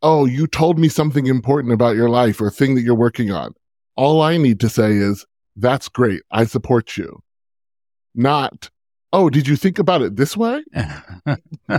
"Oh, 0.02 0.26
you 0.26 0.48
told 0.48 0.80
me 0.80 0.88
something 0.90 1.26
important 1.26 1.74
about 1.74 1.96
your 1.96 2.10
life 2.10 2.40
or 2.40 2.50
thing 2.50 2.76
that 2.76 2.82
you're 2.82 2.96
working 2.96 3.32
on." 3.32 3.54
All 3.98 4.22
I 4.22 4.38
need 4.38 4.60
to 4.62 4.70
say 4.70 4.92
is, 4.94 5.26
"That's 5.56 5.90
great. 5.90 6.22
I 6.32 6.46
support 6.46 6.96
you." 6.98 7.20
Not, 8.14 8.70
"Oh, 9.12 9.30
did 9.30 9.48
you 9.48 9.56
think 9.56 9.80
about 9.80 10.02
it 10.02 10.16
this 10.16 10.38
way?" 10.38 10.64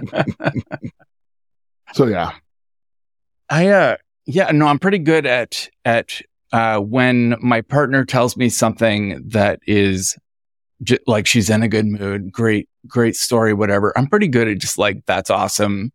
So 1.94 2.06
yeah, 2.06 2.32
I 3.48 3.68
uh 3.68 3.96
yeah, 4.26 4.50
no, 4.50 4.66
I'm 4.66 4.78
pretty 4.78 4.98
good 4.98 5.26
at 5.26 5.68
at 5.84 6.20
uh 6.52 6.78
when 6.80 7.36
my 7.40 7.60
partner 7.60 8.04
tells 8.04 8.36
me 8.36 8.48
something 8.48 9.22
that 9.28 9.60
is 9.66 10.16
j- 10.82 10.98
like 11.06 11.26
she's 11.26 11.50
in 11.50 11.62
a 11.62 11.68
good 11.68 11.86
mood, 11.86 12.32
great 12.32 12.68
great 12.86 13.16
story 13.16 13.54
whatever. 13.54 13.92
I'm 13.96 14.08
pretty 14.08 14.28
good 14.28 14.48
at 14.48 14.58
just 14.58 14.78
like 14.78 15.04
that's 15.06 15.30
awesome. 15.30 15.92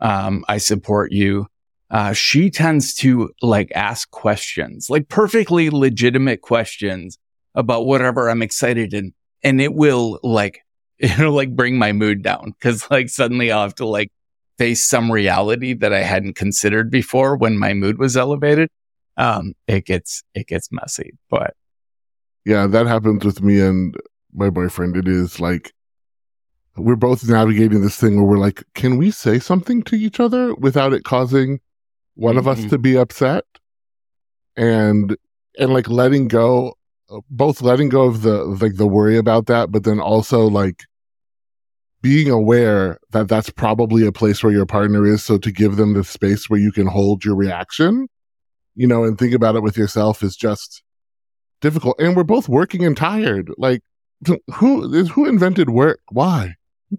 Um 0.00 0.44
I 0.48 0.58
support 0.58 1.12
you. 1.12 1.46
Uh 1.90 2.12
she 2.12 2.50
tends 2.50 2.94
to 2.96 3.30
like 3.42 3.70
ask 3.74 4.10
questions, 4.10 4.88
like 4.90 5.08
perfectly 5.08 5.70
legitimate 5.70 6.42
questions 6.42 7.18
about 7.54 7.86
whatever 7.86 8.30
I'm 8.30 8.42
excited 8.42 8.94
in 8.94 9.14
and 9.42 9.60
it 9.60 9.74
will 9.74 10.20
like 10.22 10.60
it'll 10.98 11.32
like 11.32 11.54
bring 11.56 11.78
my 11.78 11.92
mood 11.92 12.22
down 12.22 12.54
cuz 12.60 12.90
like 12.90 13.08
suddenly 13.10 13.52
I'll 13.52 13.62
have 13.62 13.74
to 13.76 13.86
like 13.86 14.10
face 14.58 14.84
some 14.86 15.10
reality 15.10 15.72
that 15.74 15.92
I 15.92 16.02
hadn't 16.02 16.34
considered 16.34 16.90
before 16.90 17.36
when 17.36 17.56
my 17.58 17.72
mood 17.74 17.98
was 17.98 18.16
elevated. 18.16 18.68
Um, 19.16 19.54
it 19.66 19.84
gets, 19.86 20.22
it 20.34 20.46
gets 20.46 20.70
messy, 20.70 21.12
but 21.30 21.54
yeah, 22.44 22.66
that 22.66 22.86
happens 22.86 23.24
with 23.24 23.40
me 23.42 23.60
and 23.60 23.94
my 24.32 24.50
boyfriend. 24.50 24.96
It 24.96 25.08
is 25.08 25.40
like 25.40 25.72
we're 26.76 26.96
both 26.96 27.28
navigating 27.28 27.80
this 27.82 27.96
thing 27.96 28.16
where 28.16 28.24
we're 28.24 28.38
like, 28.38 28.62
can 28.74 28.96
we 28.96 29.10
say 29.10 29.38
something 29.40 29.82
to 29.84 29.96
each 29.96 30.20
other 30.20 30.54
without 30.54 30.92
it 30.92 31.02
causing 31.04 31.60
one 32.14 32.36
of 32.36 32.46
us 32.46 32.60
Mhm. 32.60 32.70
to 32.70 32.78
be 32.78 32.96
upset? 32.96 33.44
And 34.56 35.16
and 35.58 35.72
like 35.72 35.88
letting 35.88 36.28
go, 36.28 36.74
both 37.30 37.62
letting 37.62 37.88
go 37.88 38.02
of 38.04 38.22
the 38.22 38.44
like 38.44 38.76
the 38.76 38.86
worry 38.86 39.16
about 39.16 39.46
that, 39.46 39.72
but 39.72 39.84
then 39.84 39.98
also 40.00 40.46
like 40.46 40.84
being 42.00 42.30
aware 42.30 42.98
that 43.10 43.28
that's 43.28 43.50
probably 43.50 44.06
a 44.06 44.12
place 44.12 44.42
where 44.42 44.52
your 44.52 44.66
partner 44.66 45.06
is. 45.06 45.24
So 45.24 45.38
to 45.38 45.50
give 45.50 45.76
them 45.76 45.94
the 45.94 46.04
space 46.04 46.48
where 46.48 46.60
you 46.60 46.72
can 46.72 46.86
hold 46.86 47.24
your 47.24 47.34
reaction, 47.34 48.08
you 48.74 48.86
know, 48.86 49.04
and 49.04 49.18
think 49.18 49.34
about 49.34 49.56
it 49.56 49.62
with 49.62 49.76
yourself 49.76 50.22
is 50.22 50.36
just 50.36 50.82
difficult. 51.60 51.96
And 51.98 52.16
we're 52.16 52.24
both 52.24 52.48
working 52.48 52.84
and 52.84 52.96
tired. 52.96 53.50
Like, 53.58 53.82
who 54.54 54.94
is 54.94 55.10
who 55.10 55.26
invented 55.26 55.70
work? 55.70 56.00
Why? 56.10 56.54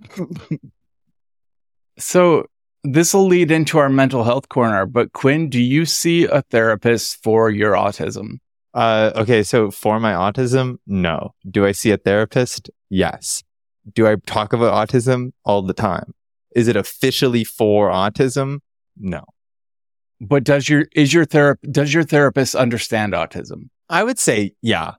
so 1.97 2.45
this 2.83 3.13
will 3.13 3.25
lead 3.25 3.51
into 3.51 3.77
our 3.77 3.89
mental 3.89 4.23
health 4.23 4.49
corner. 4.49 4.85
But 4.85 5.13
Quinn, 5.13 5.49
do 5.49 5.61
you 5.61 5.85
see 5.85 6.25
a 6.25 6.41
therapist 6.43 7.21
for 7.21 7.49
your 7.49 7.73
autism? 7.73 8.37
Uh, 8.73 9.11
okay, 9.15 9.43
so 9.43 9.71
for 9.71 9.99
my 9.99 10.13
autism, 10.13 10.77
no. 10.85 11.33
Do 11.49 11.65
I 11.65 11.71
see 11.71 11.91
a 11.91 11.97
therapist? 11.97 12.69
Yes. 12.89 13.43
Do 13.93 14.07
I 14.07 14.15
talk 14.25 14.53
about 14.53 14.89
autism 14.89 15.31
all 15.45 15.61
the 15.61 15.73
time? 15.73 16.13
Is 16.55 16.67
it 16.67 16.75
officially 16.75 17.43
for 17.43 17.89
autism? 17.89 18.59
No. 18.97 19.23
But 20.21 20.43
does 20.43 20.67
your, 20.67 20.85
is 20.95 21.13
your 21.13 21.25
therap, 21.25 21.57
does 21.71 21.93
your 21.93 22.03
therapist 22.03 22.55
understand 22.55 23.13
autism? 23.13 23.69
I 23.89 24.03
would 24.03 24.19
say, 24.19 24.51
yeah. 24.61 24.95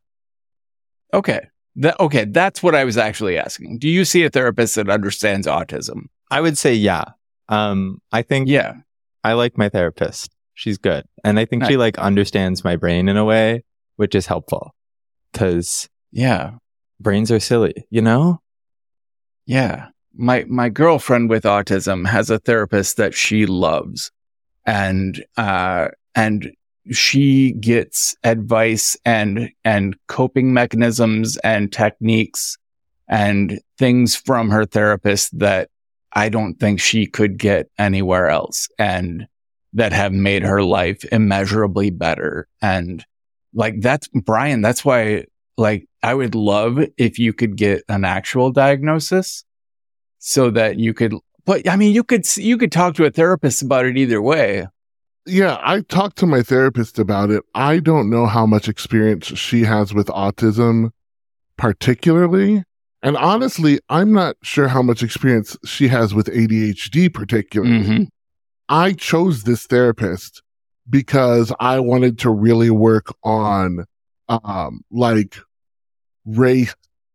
Okay. 1.13 1.49
That, 1.77 1.99
okay. 2.01 2.25
That's 2.25 2.63
what 2.63 2.75
I 2.75 2.85
was 2.85 2.97
actually 2.97 3.37
asking. 3.39 3.79
Do 3.79 3.89
you 3.89 4.05
see 4.05 4.25
a 4.25 4.31
therapist 4.31 4.75
that 4.77 4.89
understands 4.89 5.47
autism? 5.47 6.05
I 6.31 6.41
would 6.41 6.57
say, 6.59 6.75
yeah. 6.75 7.05
Um, 7.49 7.99
I 8.13 8.23
think 8.23 8.49
Yeah. 8.49 8.75
I 9.23 9.35
like 9.35 9.59
my 9.59 9.69
therapist. 9.69 10.35
She's 10.55 10.79
good. 10.79 11.05
And 11.25 11.39
I 11.39 11.45
think 11.45 11.65
she 11.67 11.77
like 11.77 11.99
understands 11.99 12.65
my 12.65 12.77
brain 12.77 13.09
in 13.09 13.17
a 13.17 13.25
way, 13.25 13.65
which 13.97 14.15
is 14.15 14.27
helpful 14.27 14.75
because 15.33 15.89
Yeah. 16.13 16.53
brains 16.99 17.31
are 17.31 17.41
silly, 17.41 17.75
you 17.91 18.01
know? 18.03 18.41
Yeah. 19.47 19.89
My 20.15 20.45
my 20.49 20.69
girlfriend 20.69 21.31
with 21.31 21.45
autism 21.45 22.07
has 22.07 22.31
a 22.31 22.39
therapist 22.39 22.97
that 22.97 23.15
she 23.15 23.47
loves. 23.47 24.11
And 24.67 25.25
uh 25.37 25.89
and 26.15 26.53
she 26.91 27.53
gets 27.53 28.17
advice 28.25 28.97
and 29.05 29.51
and 29.65 29.97
coping 30.09 30.53
mechanisms 30.53 31.37
and 31.39 31.73
techniques 31.73 32.57
and 33.09 33.61
things 33.79 34.17
from 34.17 34.51
her 34.51 34.65
therapist 34.65 35.39
that 35.39 35.69
I 36.13 36.29
don't 36.29 36.55
think 36.55 36.81
she 36.81 37.07
could 37.07 37.39
get 37.39 37.69
anywhere 37.79 38.29
else 38.29 38.69
and 38.79 39.27
that 39.73 39.93
have 39.93 40.13
made 40.13 40.43
her 40.43 40.63
life 40.63 41.05
immeasurably 41.13 41.91
better. 41.91 42.49
And 42.61 43.05
like 43.55 43.81
that's 43.81 44.09
Brian, 44.09 44.63
that's 44.63 44.85
why 44.85 45.27
like 45.61 45.87
I 46.03 46.15
would 46.15 46.35
love 46.35 46.81
if 46.97 47.19
you 47.19 47.33
could 47.33 47.57
get 47.57 47.85
an 47.89 48.05
actual 48.05 48.51
diagnosis 48.51 49.45
so 50.19 50.51
that 50.51 50.79
you 50.79 50.95
could 50.95 51.15
but 51.45 51.69
I 51.69 51.77
mean 51.77 51.95
you 51.95 52.03
could 52.03 52.25
you 52.37 52.59
could 52.59 52.73
talk 52.73 52.95
to 52.95 53.05
a 53.05 53.11
therapist 53.11 53.63
about 53.63 53.85
it 53.85 53.97
either 53.97 54.21
way. 54.21 54.67
Yeah, 55.27 55.59
I 55.63 55.83
talked 55.83 56.17
to 56.19 56.27
my 56.27 56.43
therapist 56.43 56.99
about 56.99 57.31
it. 57.31 57.43
I 57.55 57.79
don't 57.79 58.11
know 58.11 58.27
how 58.27 58.47
much 58.47 58.69
experience 58.69 59.27
she 59.27 59.63
has 59.63 59.93
with 59.93 60.07
autism, 60.09 60.91
particularly. 61.59 62.65
And 63.03 63.17
honestly, 63.17 63.81
I'm 63.91 64.13
not 64.13 64.37
sure 64.43 64.69
how 64.69 64.83
much 64.83 65.03
experience 65.03 65.57
she 65.65 65.89
has 65.89 66.15
with 66.15 66.27
ADHD, 66.29 67.13
particularly. 67.13 67.83
Mhm. 67.83 68.09
I 68.69 68.93
chose 68.93 69.43
this 69.43 69.67
therapist 69.67 70.43
because 70.89 71.53
I 71.61 71.81
wanted 71.81 72.19
to 72.21 72.31
really 72.31 72.71
work 72.71 73.15
on, 73.23 73.85
um, 74.29 74.81
like 74.91 75.37
race, 76.37 76.75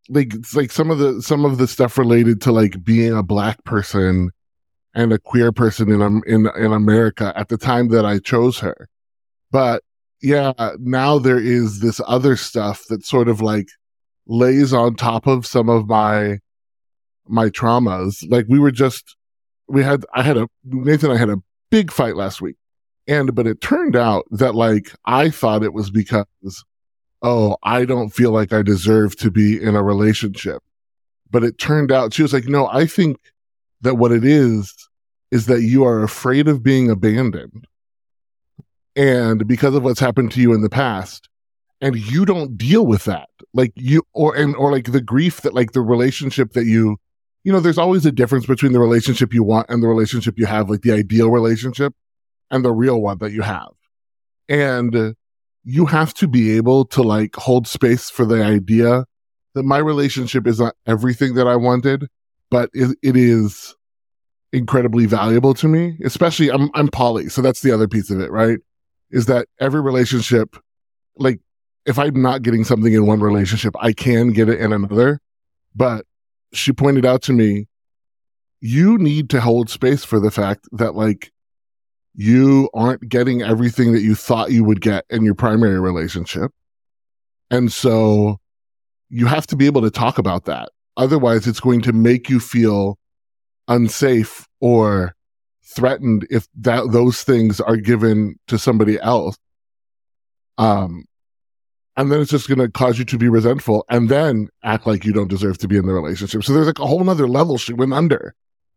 like, 0.10 0.34
like 0.54 0.72
some 0.72 0.92
of 0.92 1.00
the, 1.00 1.22
some 1.22 1.46
of 1.46 1.58
the 1.58 1.68
stuff 1.68 1.98
related 1.98 2.42
to 2.42 2.52
like 2.52 2.84
being 2.84 3.16
a 3.16 3.24
black 3.24 3.64
person 3.64 4.32
and 4.94 5.12
a 5.12 5.20
queer 5.20 5.52
person 5.52 5.92
in, 5.92 6.02
Am- 6.02 6.24
in, 6.26 6.48
in 6.58 6.72
America 6.72 7.34
at 7.36 7.50
the 7.50 7.58
time 7.58 7.90
that 7.90 8.06
I 8.06 8.20
chose 8.20 8.60
her. 8.60 8.88
But 9.52 9.84
yeah, 10.22 10.54
now 10.80 11.20
there 11.20 11.40
is 11.40 11.80
this 11.80 12.00
other 12.08 12.36
stuff 12.36 12.86
that 12.90 13.06
sort 13.06 13.28
of 13.28 13.42
like 13.42 13.68
lays 14.28 14.74
on 14.74 14.96
top 14.96 15.28
of 15.28 15.46
some 15.46 15.70
of 15.70 15.88
my, 15.88 16.40
my 17.28 17.50
traumas. 17.50 18.24
Like 18.30 18.46
we 18.48 18.60
were 18.60 18.72
just, 18.72 19.16
we 19.68 19.84
had, 19.84 20.06
I 20.14 20.24
had 20.24 20.38
a, 20.38 20.48
Nathan 20.64 21.10
and 21.10 21.18
I 21.18 21.20
had 21.20 21.30
a 21.30 21.42
big 21.70 21.92
fight 21.92 22.16
last 22.16 22.42
week. 22.42 22.56
And, 23.08 23.36
but 23.36 23.48
it 23.48 23.62
turned 23.62 23.96
out 23.96 24.26
that 24.32 24.56
like 24.56 24.92
I 25.06 25.30
thought 25.30 25.64
it 25.64 25.74
was 25.74 25.92
because, 25.92 26.26
oh, 27.22 27.58
I 27.64 27.86
don't 27.86 28.10
feel 28.10 28.32
like 28.32 28.54
I 28.54 28.62
deserve 28.62 29.16
to 29.18 29.32
be 29.32 29.62
in 29.62 29.76
a 29.76 29.84
relationship. 29.84 30.62
But 31.32 31.44
it 31.44 31.58
turned 31.58 31.92
out 31.92 32.14
she 32.14 32.22
was 32.22 32.34
like, 32.34 32.46
no, 32.46 32.68
I 32.68 32.86
think 32.86 33.18
that 33.82 33.96
what 33.96 34.12
it 34.12 34.24
is, 34.24 34.74
is 35.32 35.48
that 35.48 35.62
you 35.62 35.84
are 35.86 36.04
afraid 36.04 36.48
of 36.48 36.64
being 36.64 36.90
abandoned. 36.90 37.68
And 38.96 39.48
because 39.48 39.76
of 39.76 39.84
what's 39.84 40.00
happened 40.00 40.32
to 40.34 40.42
you 40.42 40.54
in 40.54 40.62
the 40.62 40.70
past, 40.70 41.28
and 41.82 41.98
you 41.98 42.26
don't 42.26 42.58
deal 42.58 42.86
with 42.86 43.04
that. 43.06 43.30
Like 43.54 43.74
you, 43.76 44.04
or, 44.14 44.36
and, 44.36 44.56
or 44.56 44.72
like 44.72 44.92
the 44.92 45.02
grief 45.02 45.42
that 45.42 45.54
like 45.54 45.74
the 45.74 45.82
relationship 45.82 46.54
that 46.54 46.66
you, 46.66 46.98
you 47.44 47.52
know, 47.52 47.60
there's 47.60 47.78
always 47.78 48.06
a 48.06 48.12
difference 48.12 48.46
between 48.46 48.72
the 48.72 48.80
relationship 48.80 49.34
you 49.34 49.44
want 49.44 49.70
and 49.70 49.84
the 49.84 49.88
relationship 49.88 50.36
you 50.38 50.46
have, 50.46 50.70
like 50.70 50.82
the 50.82 50.94
ideal 50.94 51.30
relationship 51.30 51.94
and 52.50 52.64
the 52.64 52.72
real 52.72 53.02
one 53.02 53.18
that 53.20 53.32
you 53.32 53.42
have. 53.42 53.72
And 54.48 55.16
you 55.66 55.88
have 55.88 56.14
to 56.14 56.28
be 56.28 56.56
able 56.56 56.86
to 56.86 57.02
like 57.02 57.36
hold 57.36 57.68
space 57.68 58.10
for 58.10 58.24
the 58.24 58.44
idea 58.44 59.06
that 59.56 59.64
my 59.64 59.80
relationship 59.80 60.46
is 60.46 60.60
not 60.60 60.76
everything 60.86 61.34
that 61.34 61.48
I 61.48 61.56
wanted, 61.56 62.08
but 62.52 62.70
it, 62.74 62.96
it 63.02 63.18
is 63.18 63.76
incredibly 64.54 65.08
valuable 65.08 65.56
to 65.56 65.68
me. 65.68 65.98
Especially 66.04 66.52
I'm, 66.52 66.70
I'm 66.76 66.88
poly. 66.88 67.30
So 67.30 67.42
that's 67.42 67.62
the 67.62 67.72
other 67.72 67.88
piece 67.88 68.12
of 68.12 68.20
it, 68.20 68.32
right? 68.32 68.60
Is 69.10 69.26
that 69.26 69.48
every 69.60 69.82
relationship, 69.82 70.56
like 71.18 71.40
if 71.86 71.98
I'm 71.98 72.22
not 72.22 72.44
getting 72.44 72.64
something 72.64 72.94
in 72.94 73.08
one 73.08 73.20
relationship, 73.20 73.74
I 73.80 73.92
can 73.92 74.34
get 74.34 74.50
it 74.50 74.60
in 74.60 74.72
another. 74.72 75.20
But 75.76 76.06
she 76.54 76.74
pointed 76.74 77.06
out 77.06 77.24
to 77.24 77.34
me, 77.34 77.68
you 78.62 78.98
need 78.98 79.30
to 79.32 79.42
hold 79.42 79.70
space 79.70 80.04
for 80.04 80.20
the 80.20 80.32
fact 80.32 80.68
that 80.74 80.96
like 80.96 81.32
you 82.16 82.70
aren't 82.74 83.08
getting 83.08 83.42
everything 83.42 83.92
that 83.94 84.02
you 84.02 84.16
thought 84.16 84.52
you 84.52 84.64
would 84.64 84.82
get 84.82 85.06
in 85.10 85.24
your 85.24 85.36
primary 85.36 85.80
relationship. 85.80 86.52
And 87.52 87.72
so 87.72 88.40
you 89.10 89.26
have 89.28 89.48
to 89.48 89.56
be 89.56 89.66
able 89.66 89.82
to 89.82 89.92
talk 89.92 90.18
about 90.18 90.46
that. 90.46 90.70
Otherwise, 90.98 91.46
it's 91.46 91.60
going 91.60 91.82
to 91.82 91.94
make 91.94 92.30
you 92.30 92.40
feel 92.40 92.98
unsafe 93.68 94.48
or 94.62 95.16
threatened 95.64 96.26
if 96.30 96.48
that 96.56 96.92
those 96.92 97.24
things 97.24 97.60
are 97.60 97.76
given 97.76 98.40
to 98.48 98.58
somebody 98.58 99.00
else. 99.00 99.38
Um, 100.58 101.06
and 101.98 102.12
then 102.12 102.22
it's 102.22 102.32
just 102.32 102.48
going 102.48 102.60
to 102.60 102.70
cause 102.70 102.98
you 103.00 103.06
to 103.06 103.18
be 103.18 103.30
resentful 103.30 103.86
and 103.90 104.10
then 104.10 104.50
act 104.64 104.86
like 104.88 105.06
you 105.06 105.14
don't 105.14 105.30
deserve 105.30 105.58
to 105.60 105.68
be 105.68 105.78
in 105.78 105.86
the 105.86 105.94
relationship. 105.94 106.44
So 106.44 106.54
there's 106.54 106.68
like 106.68 106.80
a 106.80 106.86
whole 106.86 107.04
nother 107.04 107.28
level 107.28 107.58
she 107.58 107.74
went 107.74 107.94
under. 107.94 108.34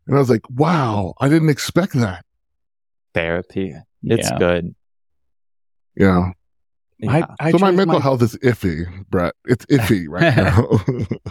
And 0.07 0.15
I 0.15 0.19
was 0.19 0.29
like, 0.29 0.49
wow, 0.49 1.13
I 1.19 1.29
didn't 1.29 1.49
expect 1.49 1.93
that. 1.93 2.25
Therapy. 3.13 3.75
It's 4.03 4.29
Yeah. 4.29 4.37
good. 4.37 4.75
Yeah. 5.95 6.31
I, 7.07 7.25
I 7.39 7.51
so 7.51 7.59
my 7.59 7.69
chose 7.69 7.77
mental 7.77 7.99
health 8.01 8.21
is 8.21 8.35
iffy, 8.37 8.85
Brett. 9.09 9.33
It's 9.45 9.65
iffy 9.67 10.05
right 10.09 10.35
now. 10.35 10.67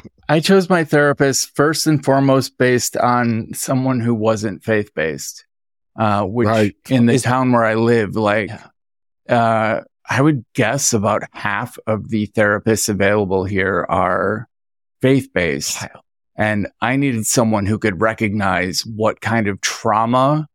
I 0.28 0.40
chose 0.40 0.68
my 0.70 0.85
therapist 0.85 1.54
first 1.54 1.87
and 1.87 2.02
foremost 2.02 2.56
based 2.58 2.97
on 2.97 3.52
someone 3.52 4.00
who 4.00 4.14
wasn't 4.14 4.64
faith 4.64 4.94
based, 4.94 5.44
uh, 5.99 6.25
which 6.25 6.49
Right. 6.49 6.75
in 6.88 7.06
the 7.06 7.14
Is- 7.14 7.23
town 7.23 7.52
where 7.52 7.64
I 7.64 7.75
live, 7.75 8.16
like, 8.16 8.50
uh, 9.28 9.80
I 10.11 10.23
would 10.23 10.42
guess 10.54 10.94
about 10.94 11.23
half 11.32 11.78
of 11.87 12.08
the 12.08 12.28
therapists 12.28 12.88
available 12.88 13.44
here 13.44 13.85
are 13.90 14.49
faith 15.02 15.28
based. 15.35 15.85
And 16.35 16.68
I 16.80 16.97
needed 16.97 17.26
someone 17.26 17.66
who 17.66 17.78
could 17.78 18.00
recognize 18.00 18.87
what 18.87 19.20
kind 19.20 19.49
of 19.49 19.61
trauma 19.61 20.49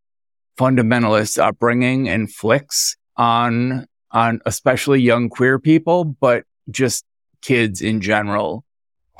fundamentalist 0.57 1.37
upbringing 1.39 2.07
inflicts 2.07 2.95
on, 3.17 3.87
on 4.11 4.41
especially 4.45 5.01
young 5.01 5.29
queer 5.29 5.59
people, 5.59 6.03
but 6.05 6.43
just 6.69 7.05
kids 7.41 7.81
in 7.81 8.01
general. 8.01 8.63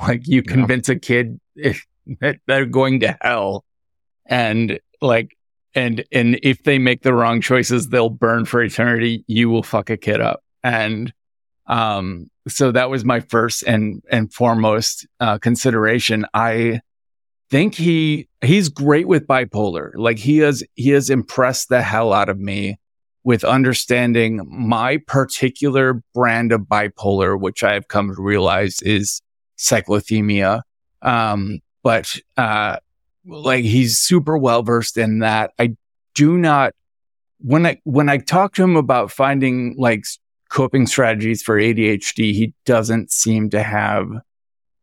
Like 0.00 0.26
you 0.26 0.42
Yeah. 0.44 0.52
convince 0.52 0.88
a 0.88 0.96
kid 0.96 1.40
that 2.20 2.36
they're 2.46 2.66
going 2.66 3.00
to 3.00 3.16
hell 3.20 3.64
and 4.26 4.78
like, 5.00 5.36
and, 5.74 6.04
and 6.12 6.38
if 6.42 6.62
they 6.62 6.78
make 6.78 7.02
the 7.02 7.12
wrong 7.12 7.40
choices, 7.40 7.88
they'll 7.88 8.08
burn 8.08 8.44
for 8.44 8.62
eternity. 8.62 9.24
You 9.26 9.50
will 9.50 9.62
fuck 9.64 9.90
a 9.90 9.96
kid 9.96 10.20
up. 10.20 10.42
And, 10.62 11.12
um, 11.66 12.30
so 12.46 12.70
that 12.72 12.90
was 12.90 13.04
my 13.04 13.20
first 13.20 13.62
and, 13.64 14.02
and 14.10 14.32
foremost, 14.32 15.06
uh, 15.18 15.38
consideration. 15.38 16.26
I 16.32 16.80
think 17.50 17.74
he, 17.74 18.28
he's 18.42 18.68
great 18.68 19.08
with 19.08 19.26
bipolar. 19.26 19.92
Like 19.94 20.18
he 20.18 20.38
has, 20.38 20.62
he 20.74 20.90
has 20.90 21.10
impressed 21.10 21.68
the 21.68 21.82
hell 21.82 22.12
out 22.12 22.28
of 22.28 22.38
me 22.38 22.78
with 23.22 23.42
understanding 23.44 24.46
my 24.50 24.98
particular 25.06 26.02
brand 26.14 26.52
of 26.52 26.62
bipolar, 26.62 27.40
which 27.40 27.64
I 27.64 27.72
have 27.74 27.88
come 27.88 28.14
to 28.14 28.20
realize 28.20 28.82
is 28.82 29.22
cyclothymia. 29.56 30.62
Um, 31.00 31.60
but, 31.82 32.18
uh, 32.36 32.76
like 33.26 33.64
he's 33.64 33.98
super 33.98 34.36
well 34.36 34.62
versed 34.62 34.98
in 34.98 35.20
that. 35.20 35.52
I 35.58 35.76
do 36.14 36.36
not, 36.36 36.74
when 37.38 37.66
I, 37.66 37.80
when 37.84 38.08
I 38.08 38.18
talk 38.18 38.54
to 38.54 38.62
him 38.62 38.76
about 38.76 39.10
finding 39.10 39.74
like 39.78 40.04
coping 40.50 40.86
strategies 40.86 41.42
for 41.42 41.58
ADHD, 41.58 42.32
he 42.32 42.52
doesn't 42.66 43.10
seem 43.10 43.50
to 43.50 43.62
have, 43.62 44.06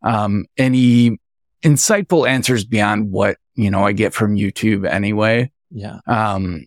um, 0.04 0.46
any 0.58 1.20
insightful 1.64 2.28
answers 2.28 2.66
beyond 2.66 3.12
what, 3.12 3.38
you 3.56 3.70
know, 3.70 3.84
I 3.84 3.92
get 3.92 4.14
from 4.14 4.36
YouTube 4.36 4.90
anyway. 4.90 5.52
Yeah. 5.70 6.00
Um, 6.08 6.66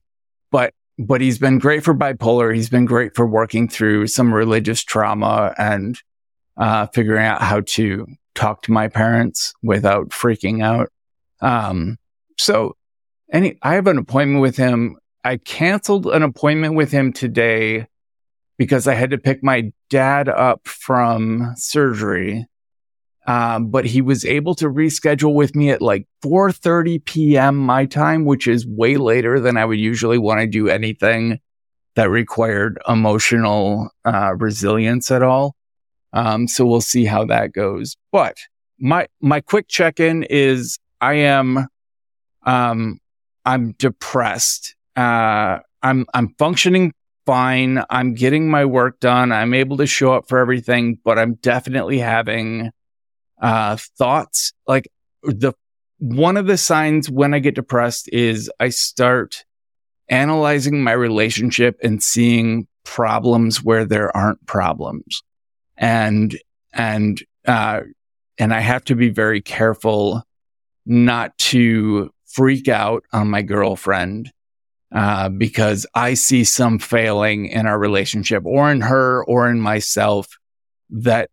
but 0.51 0.73
but 0.99 1.21
he's 1.21 1.39
been 1.39 1.59
great 1.59 1.83
for 1.83 1.95
bipolar. 1.95 2.55
He's 2.55 2.71
been 2.71 2.85
great 2.85 3.15
for 3.17 3.27
working 3.27 3.69
through 3.69 4.07
some 4.07 4.33
religious 4.33 4.83
trauma 4.83 5.55
and 5.59 5.99
uh, 6.57 6.87
figuring 6.89 7.25
out 7.25 7.43
how 7.43 7.63
to 7.67 8.07
talk 8.35 8.63
to 8.63 8.73
my 8.73 8.89
parents 8.89 9.53
without 9.63 10.11
freaking 10.11 10.63
out. 10.63 10.91
Um, 11.41 11.99
so, 12.39 12.77
any 13.33 13.59
I 13.63 13.75
have 13.75 13.87
an 13.87 13.99
appointment 13.99 14.41
with 14.41 14.57
him. 14.57 14.97
I 15.25 15.39
canceled 15.39 16.07
an 16.07 16.23
appointment 16.23 16.75
with 16.75 16.93
him 16.93 17.13
today 17.13 17.87
because 18.59 18.87
I 18.87 18.95
had 18.95 19.11
to 19.11 19.19
pick 19.19 19.43
my 19.43 19.73
dad 19.91 20.29
up 20.29 20.67
from 20.69 21.55
surgery. 21.57 22.47
Um, 23.27 23.71
but 23.71 23.87
he 23.87 24.03
was 24.03 24.25
able 24.25 24.55
to 24.57 24.67
reschedule 24.67 25.35
with 25.35 25.57
me 25.57 25.71
at 25.71 25.81
like 25.81 26.07
4:30 26.23 27.05
p.m. 27.05 27.57
my 27.57 27.87
time, 27.87 28.25
which 28.25 28.47
is 28.47 28.67
way 28.67 28.97
later 28.97 29.41
than 29.41 29.57
I 29.57 29.65
would 29.65 29.79
usually 29.79 30.19
want 30.19 30.41
to 30.41 30.47
do 30.47 30.69
anything 30.69 31.41
that 31.95 32.11
required 32.11 32.79
emotional 32.89 33.89
uh, 34.05 34.35
resilience 34.37 35.11
at 35.11 35.23
all. 35.23 35.57
Um, 36.13 36.47
so 36.47 36.67
we'll 36.67 36.81
see 36.81 37.05
how 37.05 37.25
that 37.27 37.53
goes. 37.53 37.97
But 38.13 38.37
my 38.79 39.07
my 39.21 39.41
quick 39.41 39.69
check-in 39.69 40.25
is 40.25 40.79
I 41.01 41.15
am 41.15 41.67
um 42.45 43.01
I'm 43.45 43.73
depressed. 43.73 44.77
Uh 44.97 45.59
I'm 45.83 46.07
I'm 46.15 46.35
functioning 46.39 46.93
fine. 47.27 47.83
I'm 47.91 48.15
getting 48.15 48.51
my 48.51 48.65
work 48.65 49.01
done. 49.01 49.33
I'm 49.33 49.55
able 49.55 49.77
to 49.79 49.87
show 49.87 50.13
up 50.13 50.29
for 50.29 50.39
everything, 50.39 50.99
but 51.05 51.19
I'm 51.19 51.35
definitely 51.37 51.99
having 51.99 52.71
uh 53.41 53.77
thoughts 53.99 54.53
like 54.67 54.89
the 55.23 55.53
one 55.99 56.37
of 56.37 56.47
the 56.47 56.59
signs 56.59 57.09
when 57.09 57.33
I 57.33 57.39
get 57.39 57.55
depressed 57.55 58.09
is 58.13 58.51
I 58.61 58.69
start 58.69 59.45
analyzing 60.09 60.83
my 60.83 60.93
relationship 60.93 61.79
and 61.83 62.03
seeing 62.03 62.67
problems 62.85 63.63
where 63.63 63.87
there 63.87 64.15
aren't 64.15 64.45
problems. 64.47 65.23
And, 65.77 66.39
and, 66.75 67.23
uh, 67.47 67.81
and 68.39 68.53
I 68.53 68.61
have 68.61 68.85
to 68.85 68.95
be 68.95 69.09
very 69.09 69.41
careful 69.41 70.23
not 70.85 71.37
to 71.39 72.11
freak 72.27 72.69
out 72.69 73.05
on 73.13 73.31
my 73.31 73.41
girlfriend, 73.41 74.31
uh, 74.93 75.31
because 75.31 75.87
I 75.95 76.15
see 76.15 76.45
some 76.45 76.79
failing 76.79 77.47
in 77.47 77.67
our 77.67 77.79
relationship 77.79 78.45
or 78.45 78.71
in 78.71 78.83
her 78.83 79.25
or 79.25 79.49
in 79.49 79.61
myself 79.61 80.29
that 80.91 81.31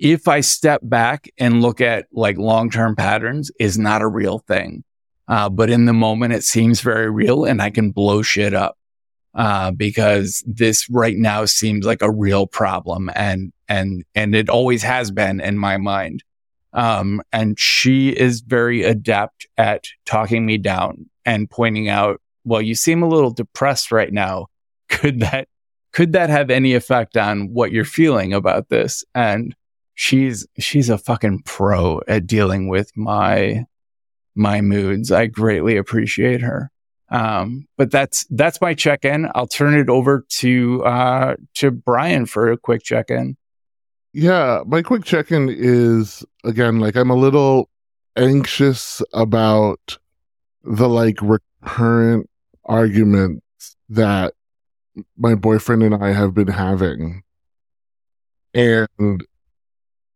if 0.00 0.26
I 0.26 0.40
step 0.40 0.80
back 0.82 1.30
and 1.38 1.62
look 1.62 1.80
at 1.80 2.06
like 2.10 2.38
long-term 2.38 2.96
patterns 2.96 3.50
is 3.60 3.78
not 3.78 4.02
a 4.02 4.08
real 4.08 4.38
thing. 4.38 4.82
Uh, 5.28 5.48
but 5.48 5.70
in 5.70 5.84
the 5.84 5.92
moment, 5.92 6.32
it 6.32 6.42
seems 6.42 6.80
very 6.80 7.08
real 7.08 7.44
and 7.44 7.62
I 7.62 7.70
can 7.70 7.92
blow 7.92 8.22
shit 8.22 8.54
up. 8.54 8.76
Uh, 9.32 9.70
because 9.70 10.42
this 10.44 10.90
right 10.90 11.16
now 11.16 11.44
seems 11.44 11.86
like 11.86 12.02
a 12.02 12.10
real 12.10 12.48
problem 12.48 13.08
and, 13.14 13.52
and, 13.68 14.02
and 14.16 14.34
it 14.34 14.48
always 14.48 14.82
has 14.82 15.12
been 15.12 15.40
in 15.40 15.56
my 15.56 15.76
mind. 15.76 16.24
Um, 16.72 17.22
and 17.32 17.56
she 17.56 18.08
is 18.08 18.40
very 18.40 18.82
adept 18.82 19.46
at 19.56 19.84
talking 20.04 20.44
me 20.44 20.58
down 20.58 21.08
and 21.24 21.48
pointing 21.48 21.88
out, 21.88 22.20
well, 22.44 22.60
you 22.60 22.74
seem 22.74 23.04
a 23.04 23.08
little 23.08 23.30
depressed 23.30 23.92
right 23.92 24.12
now. 24.12 24.46
Could 24.88 25.20
that, 25.20 25.46
could 25.92 26.12
that 26.14 26.28
have 26.28 26.50
any 26.50 26.74
effect 26.74 27.16
on 27.16 27.52
what 27.52 27.70
you're 27.70 27.84
feeling 27.84 28.32
about 28.32 28.68
this? 28.68 29.04
And 29.14 29.54
she's, 30.00 30.46
she's 30.58 30.88
a 30.88 30.96
fucking 30.96 31.42
pro 31.44 32.00
at 32.08 32.26
dealing 32.26 32.68
with 32.68 32.90
my, 32.96 33.66
my 34.34 34.62
moods. 34.62 35.12
I 35.12 35.26
greatly 35.26 35.76
appreciate 35.76 36.40
her. 36.40 36.70
Um, 37.10 37.68
but 37.76 37.90
that's, 37.90 38.24
that's 38.30 38.62
my 38.62 38.72
check 38.72 39.04
in. 39.04 39.28
I'll 39.34 39.46
turn 39.46 39.78
it 39.78 39.90
over 39.90 40.24
to, 40.38 40.82
uh, 40.86 41.34
to 41.56 41.70
Brian 41.70 42.24
for 42.24 42.50
a 42.50 42.56
quick 42.56 42.82
check 42.82 43.10
in. 43.10 43.36
Yeah, 44.14 44.62
my 44.66 44.80
quick 44.80 45.04
check 45.04 45.30
in 45.30 45.50
is 45.50 46.24
again, 46.44 46.80
like, 46.80 46.96
I'm 46.96 47.10
a 47.10 47.14
little 47.14 47.68
anxious 48.16 49.02
about 49.12 49.98
the 50.64 50.88
like 50.88 51.18
recurrent 51.20 52.30
arguments 52.64 53.76
that 53.90 54.32
my 55.18 55.34
boyfriend 55.34 55.82
and 55.82 55.94
I 55.94 56.12
have 56.12 56.32
been 56.32 56.48
having 56.48 57.22
and 58.54 59.24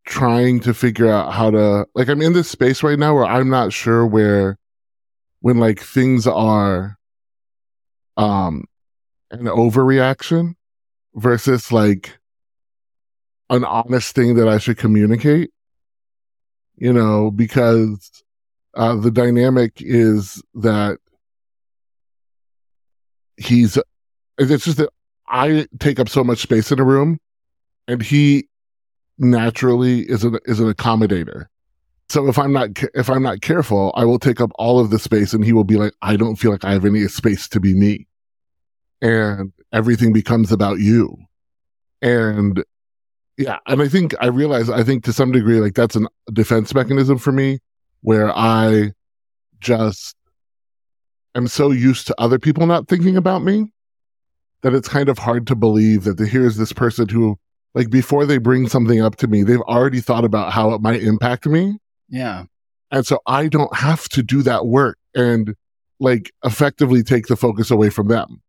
trying 0.05 0.61
to 0.61 0.75
figure 0.75 1.11
out 1.11 1.33
how 1.33 1.51
to, 1.51 1.87
like, 1.95 2.09
I'm 2.09 2.23
in 2.23 2.33
this 2.33 2.49
space 2.49 2.83
right 2.83 2.99
now 2.99 3.15
where 3.15 3.25
I'm 3.25 3.49
not 3.49 3.73
sure 3.73 4.07
where, 4.07 4.59
when 5.41 5.59
like 5.59 5.81
things 5.81 6.27
are, 6.27 6.99
um, 8.17 8.65
an 9.31 9.47
overreaction 9.47 10.55
versus 11.15 11.73
like, 11.73 12.19
an 13.51 13.65
honest 13.65 14.15
thing 14.15 14.37
that 14.37 14.49
I 14.49 14.59
should 14.59 14.79
communicate, 14.79 15.51
you 16.77 16.93
know, 16.93 17.31
because 17.31 18.11
uh, 18.75 18.97
the 18.97 19.11
dynamic 19.11 19.75
is 19.81 20.43
that 20.55 20.99
he's, 23.37 23.79
it's 24.39 24.65
just 24.65 24.79
that 24.79 24.89
I 25.29 25.67
take 25.79 26.01
up 26.01 26.09
so 26.09 26.25
much 26.25 26.39
space 26.39 26.73
in 26.73 26.81
a 26.81 26.85
room 26.85 27.19
and 27.87 28.03
he 28.03 28.49
naturally 29.19 30.01
is 30.01 30.25
an, 30.25 30.39
is 30.47 30.61
an 30.61 30.73
accommodator. 30.73 31.47
So 32.09 32.29
if 32.29 32.39
I'm 32.39 32.53
not, 32.53 32.71
if 32.95 33.09
I'm 33.09 33.23
not 33.23 33.41
careful, 33.41 33.93
I 33.97 34.05
will 34.05 34.19
take 34.19 34.41
up 34.41 34.51
all 34.57 34.79
of 34.79 34.91
the 34.91 34.99
space 34.99 35.33
and 35.33 35.45
he 35.45 35.53
will 35.53 35.65
be 35.65 35.77
like, 35.77 35.95
I 36.03 36.17
don't 36.17 36.37
feel 36.37 36.51
like 36.51 36.65
I 36.65 36.73
have 36.73 36.85
any 36.85 37.07
space 37.09 37.49
to 37.49 37.61
be 37.61 37.75
me. 37.75 38.07
And 39.01 39.53
everything 39.73 40.13
becomes 40.13 40.53
about 40.53 40.79
you. 40.79 41.17
And 42.03 42.63
yeah, 43.37 43.59
and 43.67 43.83
I 43.83 43.89
think 43.89 44.15
I 44.21 44.27
realize 44.27 44.71
I 44.71 44.85
think 44.85 45.05
to 45.05 45.13
some 45.13 45.33
degree 45.33 45.61
like 45.61 45.75
that's 45.75 45.97
a 45.97 46.07
defense 46.33 46.75
mechanism 46.75 47.19
for 47.19 47.33
me 47.33 47.59
where 48.03 48.31
I 48.37 48.93
just 49.61 50.15
am 51.35 51.49
so 51.49 51.71
used 51.71 52.07
to 52.07 52.15
other 52.21 52.39
people 52.39 52.67
not 52.67 52.87
thinking 52.87 53.17
about 53.17 53.43
me 53.43 53.73
that 54.63 54.75
it's 54.75 54.89
kind 54.89 55.09
of 55.09 55.19
hard 55.19 55.47
to 55.49 55.57
believe 55.57 56.05
that 56.05 56.17
the, 56.17 56.27
here's 56.27 56.57
this 56.57 56.73
person 56.73 57.09
who 57.09 57.39
like 57.75 57.91
before 57.91 58.25
they 58.25 58.39
bring 58.39 58.69
something 58.69 59.01
up 59.01 59.17
to 59.17 59.27
me, 59.27 59.43
they've 59.43 59.61
already 59.63 60.01
thought 60.01 60.25
about 60.25 60.53
how 60.53 60.73
it 60.73 60.81
might 60.81 61.03
impact 61.03 61.47
me. 61.47 61.79
Yeah. 62.09 62.45
And 62.91 63.07
so 63.07 63.19
I 63.27 63.49
don't 63.49 63.75
have 63.75 64.09
to 64.11 64.23
do 64.23 64.43
that 64.43 64.67
work 64.67 64.99
and 65.15 65.55
like 65.99 66.33
effectively 66.45 67.03
take 67.03 67.27
the 67.27 67.37
focus 67.37 67.71
away 67.71 67.91
from 67.91 68.09
them. 68.09 68.41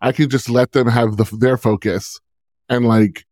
I 0.00 0.12
can 0.12 0.28
just 0.28 0.50
let 0.50 0.72
them 0.72 0.86
have 0.86 1.16
the, 1.16 1.24
their 1.36 1.56
focus 1.56 2.20
and 2.68 2.86
like, 2.86 3.24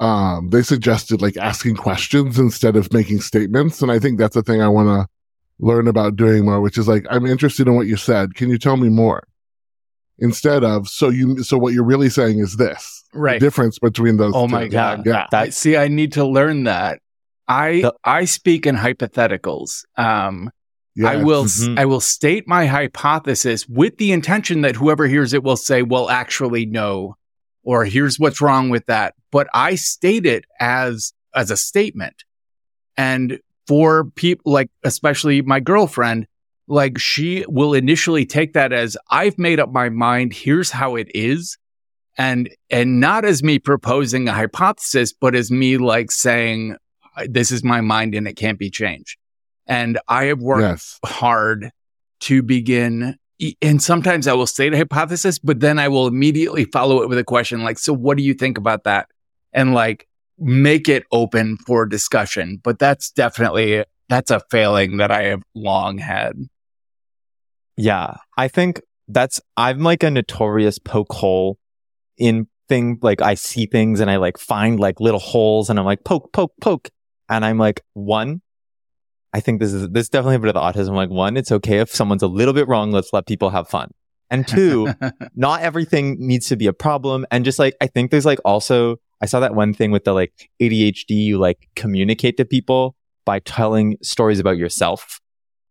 um, 0.00 0.50
they 0.50 0.62
suggested 0.62 1.20
like 1.20 1.36
asking 1.36 1.76
questions 1.76 2.38
instead 2.38 2.76
of 2.76 2.92
making 2.92 3.20
statements. 3.20 3.82
And 3.82 3.90
I 3.90 3.98
think 3.98 4.18
that's 4.18 4.34
the 4.34 4.42
thing 4.42 4.62
I 4.62 4.68
want 4.68 4.88
to 4.88 5.08
learn 5.58 5.88
about 5.88 6.16
doing 6.16 6.44
more, 6.44 6.60
which 6.60 6.78
is 6.78 6.88
like, 6.88 7.04
I'm 7.10 7.26
interested 7.26 7.66
in 7.66 7.74
what 7.74 7.88
you 7.88 7.96
said. 7.96 8.34
Can 8.34 8.48
you 8.48 8.58
tell 8.58 8.76
me 8.76 8.88
more? 8.88 9.26
Instead 10.18 10.64
of, 10.64 10.88
so 10.88 11.10
you, 11.10 11.42
so 11.42 11.58
what 11.58 11.74
you're 11.74 11.84
really 11.84 12.08
saying 12.08 12.38
is 12.38 12.56
this. 12.56 12.97
Right. 13.14 13.40
The 13.40 13.46
difference 13.46 13.78
between 13.78 14.16
those 14.16 14.32
Oh 14.34 14.46
two. 14.46 14.52
my 14.52 14.68
God. 14.68 15.06
Yeah. 15.06 15.26
I 15.32 15.48
see. 15.50 15.76
I 15.76 15.88
need 15.88 16.12
to 16.12 16.24
learn 16.24 16.64
that. 16.64 17.00
I 17.46 17.80
The- 17.80 17.94
I 18.04 18.24
speak 18.26 18.66
in 18.66 18.76
hypotheticals. 18.76 19.84
Um, 19.96 20.50
I 21.02 21.14
Yes. 21.14 21.24
will 21.24 21.44
Mhm. 21.44 21.78
I 21.78 21.84
will 21.86 22.00
state 22.00 22.46
my 22.48 22.66
hypothesis 22.66 23.66
with 23.68 23.96
the 23.98 24.12
intention 24.12 24.60
that 24.62 24.76
whoever 24.76 25.06
hears 25.06 25.32
it 25.32 25.42
will 25.42 25.56
say, 25.56 25.82
"Well, 25.82 26.10
actually, 26.10 26.66
no," 26.66 27.14
or 27.62 27.84
"Here's 27.84 28.18
what's 28.18 28.40
wrong 28.40 28.68
with 28.68 28.84
that." 28.86 29.14
But 29.30 29.46
I 29.54 29.76
state 29.76 30.26
it 30.26 30.44
as 30.60 31.12
as 31.34 31.50
a 31.50 31.56
statement, 31.56 32.24
and 32.96 33.38
for 33.66 34.04
people 34.16 34.52
like 34.52 34.70
especially 34.82 35.40
my 35.42 35.60
girlfriend, 35.60 36.26
like 36.66 36.98
she 36.98 37.44
will 37.48 37.74
initially 37.74 38.26
take 38.26 38.52
that 38.54 38.72
as 38.72 38.96
I've 39.10 39.38
made 39.38 39.60
up 39.60 39.72
my 39.72 39.88
mind. 39.88 40.32
Here's 40.34 40.70
how 40.72 40.96
it 40.96 41.08
is. 41.14 41.56
And, 42.18 42.50
and 42.68 42.98
not 42.98 43.24
as 43.24 43.42
me 43.44 43.60
proposing 43.60 44.28
a 44.28 44.32
hypothesis, 44.32 45.12
but 45.12 45.36
as 45.36 45.50
me 45.52 45.78
like 45.78 46.10
saying, 46.10 46.76
this 47.26 47.52
is 47.52 47.62
my 47.62 47.80
mind 47.80 48.14
and 48.14 48.26
it 48.26 48.34
can't 48.34 48.58
be 48.58 48.70
changed. 48.70 49.16
And 49.66 49.98
I 50.08 50.24
have 50.24 50.40
worked 50.40 50.62
Yes. 50.62 50.98
hard 51.04 51.70
to 52.20 52.42
begin. 52.42 53.16
And 53.62 53.80
sometimes 53.80 54.26
I 54.26 54.32
will 54.32 54.48
state 54.48 54.74
a 54.74 54.76
hypothesis, 54.78 55.38
but 55.38 55.60
then 55.60 55.78
I 55.78 55.86
will 55.86 56.08
immediately 56.08 56.64
follow 56.64 57.02
it 57.02 57.08
with 57.08 57.18
a 57.18 57.24
question 57.24 57.62
like, 57.62 57.78
so 57.78 57.92
what 57.92 58.16
do 58.16 58.24
you 58.24 58.34
think 58.34 58.58
about 58.58 58.82
that? 58.82 59.06
And 59.52 59.72
like 59.72 60.08
make 60.38 60.88
it 60.88 61.04
open 61.12 61.56
for 61.58 61.86
discussion. 61.86 62.60
But 62.64 62.80
that's 62.80 63.12
definitely, 63.12 63.84
that's 64.08 64.32
a 64.32 64.40
failing 64.50 64.96
that 64.96 65.12
I 65.12 65.24
have 65.24 65.42
long 65.54 65.98
had. 65.98 66.32
Yeah. 67.76 68.16
I 68.36 68.48
think 68.48 68.80
that's, 69.06 69.40
I'm 69.56 69.80
like 69.80 70.02
a 70.02 70.10
notorious 70.10 70.80
poke 70.80 71.12
hole 71.12 71.57
in 72.18 72.46
thing. 72.68 72.98
Like 73.02 73.22
I 73.22 73.34
see 73.34 73.66
things 73.66 74.00
and 74.00 74.10
I 74.10 74.16
like 74.16 74.38
find 74.38 74.78
like 74.78 75.00
little 75.00 75.20
holes 75.20 75.70
and 75.70 75.78
I'm 75.78 75.84
like, 75.84 76.04
poke, 76.04 76.32
poke, 76.32 76.52
poke. 76.60 76.90
And 77.28 77.44
I'm 77.44 77.58
like, 77.58 77.82
one, 77.94 78.42
I 79.32 79.40
think 79.40 79.60
this 79.60 79.72
is, 79.72 79.88
this 79.90 80.02
is 80.04 80.08
definitely 80.08 80.36
a 80.36 80.38
bit 80.38 80.48
of 80.48 80.54
the 80.54 80.60
autism. 80.60 80.94
Like 80.94 81.10
one, 81.10 81.36
it's 81.36 81.52
okay 81.52 81.78
if 81.78 81.90
someone's 81.90 82.22
a 82.22 82.26
little 82.28 82.54
bit 82.54 82.68
wrong. 82.68 82.90
Let's 82.90 83.12
let 83.12 83.26
people 83.26 83.50
have 83.50 83.68
fun. 83.68 83.90
And 84.30 84.46
two, 84.46 84.92
not 85.34 85.62
everything 85.62 86.16
needs 86.18 86.48
to 86.48 86.56
be 86.56 86.66
a 86.66 86.72
problem. 86.72 87.26
And 87.30 87.44
just 87.44 87.58
like, 87.58 87.74
I 87.80 87.86
think 87.86 88.10
there's 88.10 88.26
like 88.26 88.38
also, 88.44 88.96
I 89.20 89.26
saw 89.26 89.40
that 89.40 89.54
one 89.54 89.74
thing 89.74 89.90
with 89.90 90.04
the 90.04 90.12
like 90.12 90.50
ADHD, 90.60 91.10
you 91.10 91.38
like 91.38 91.68
communicate 91.76 92.36
to 92.36 92.44
people 92.44 92.94
by 93.24 93.40
telling 93.40 93.96
stories 94.02 94.38
about 94.38 94.56
yourself. 94.56 95.20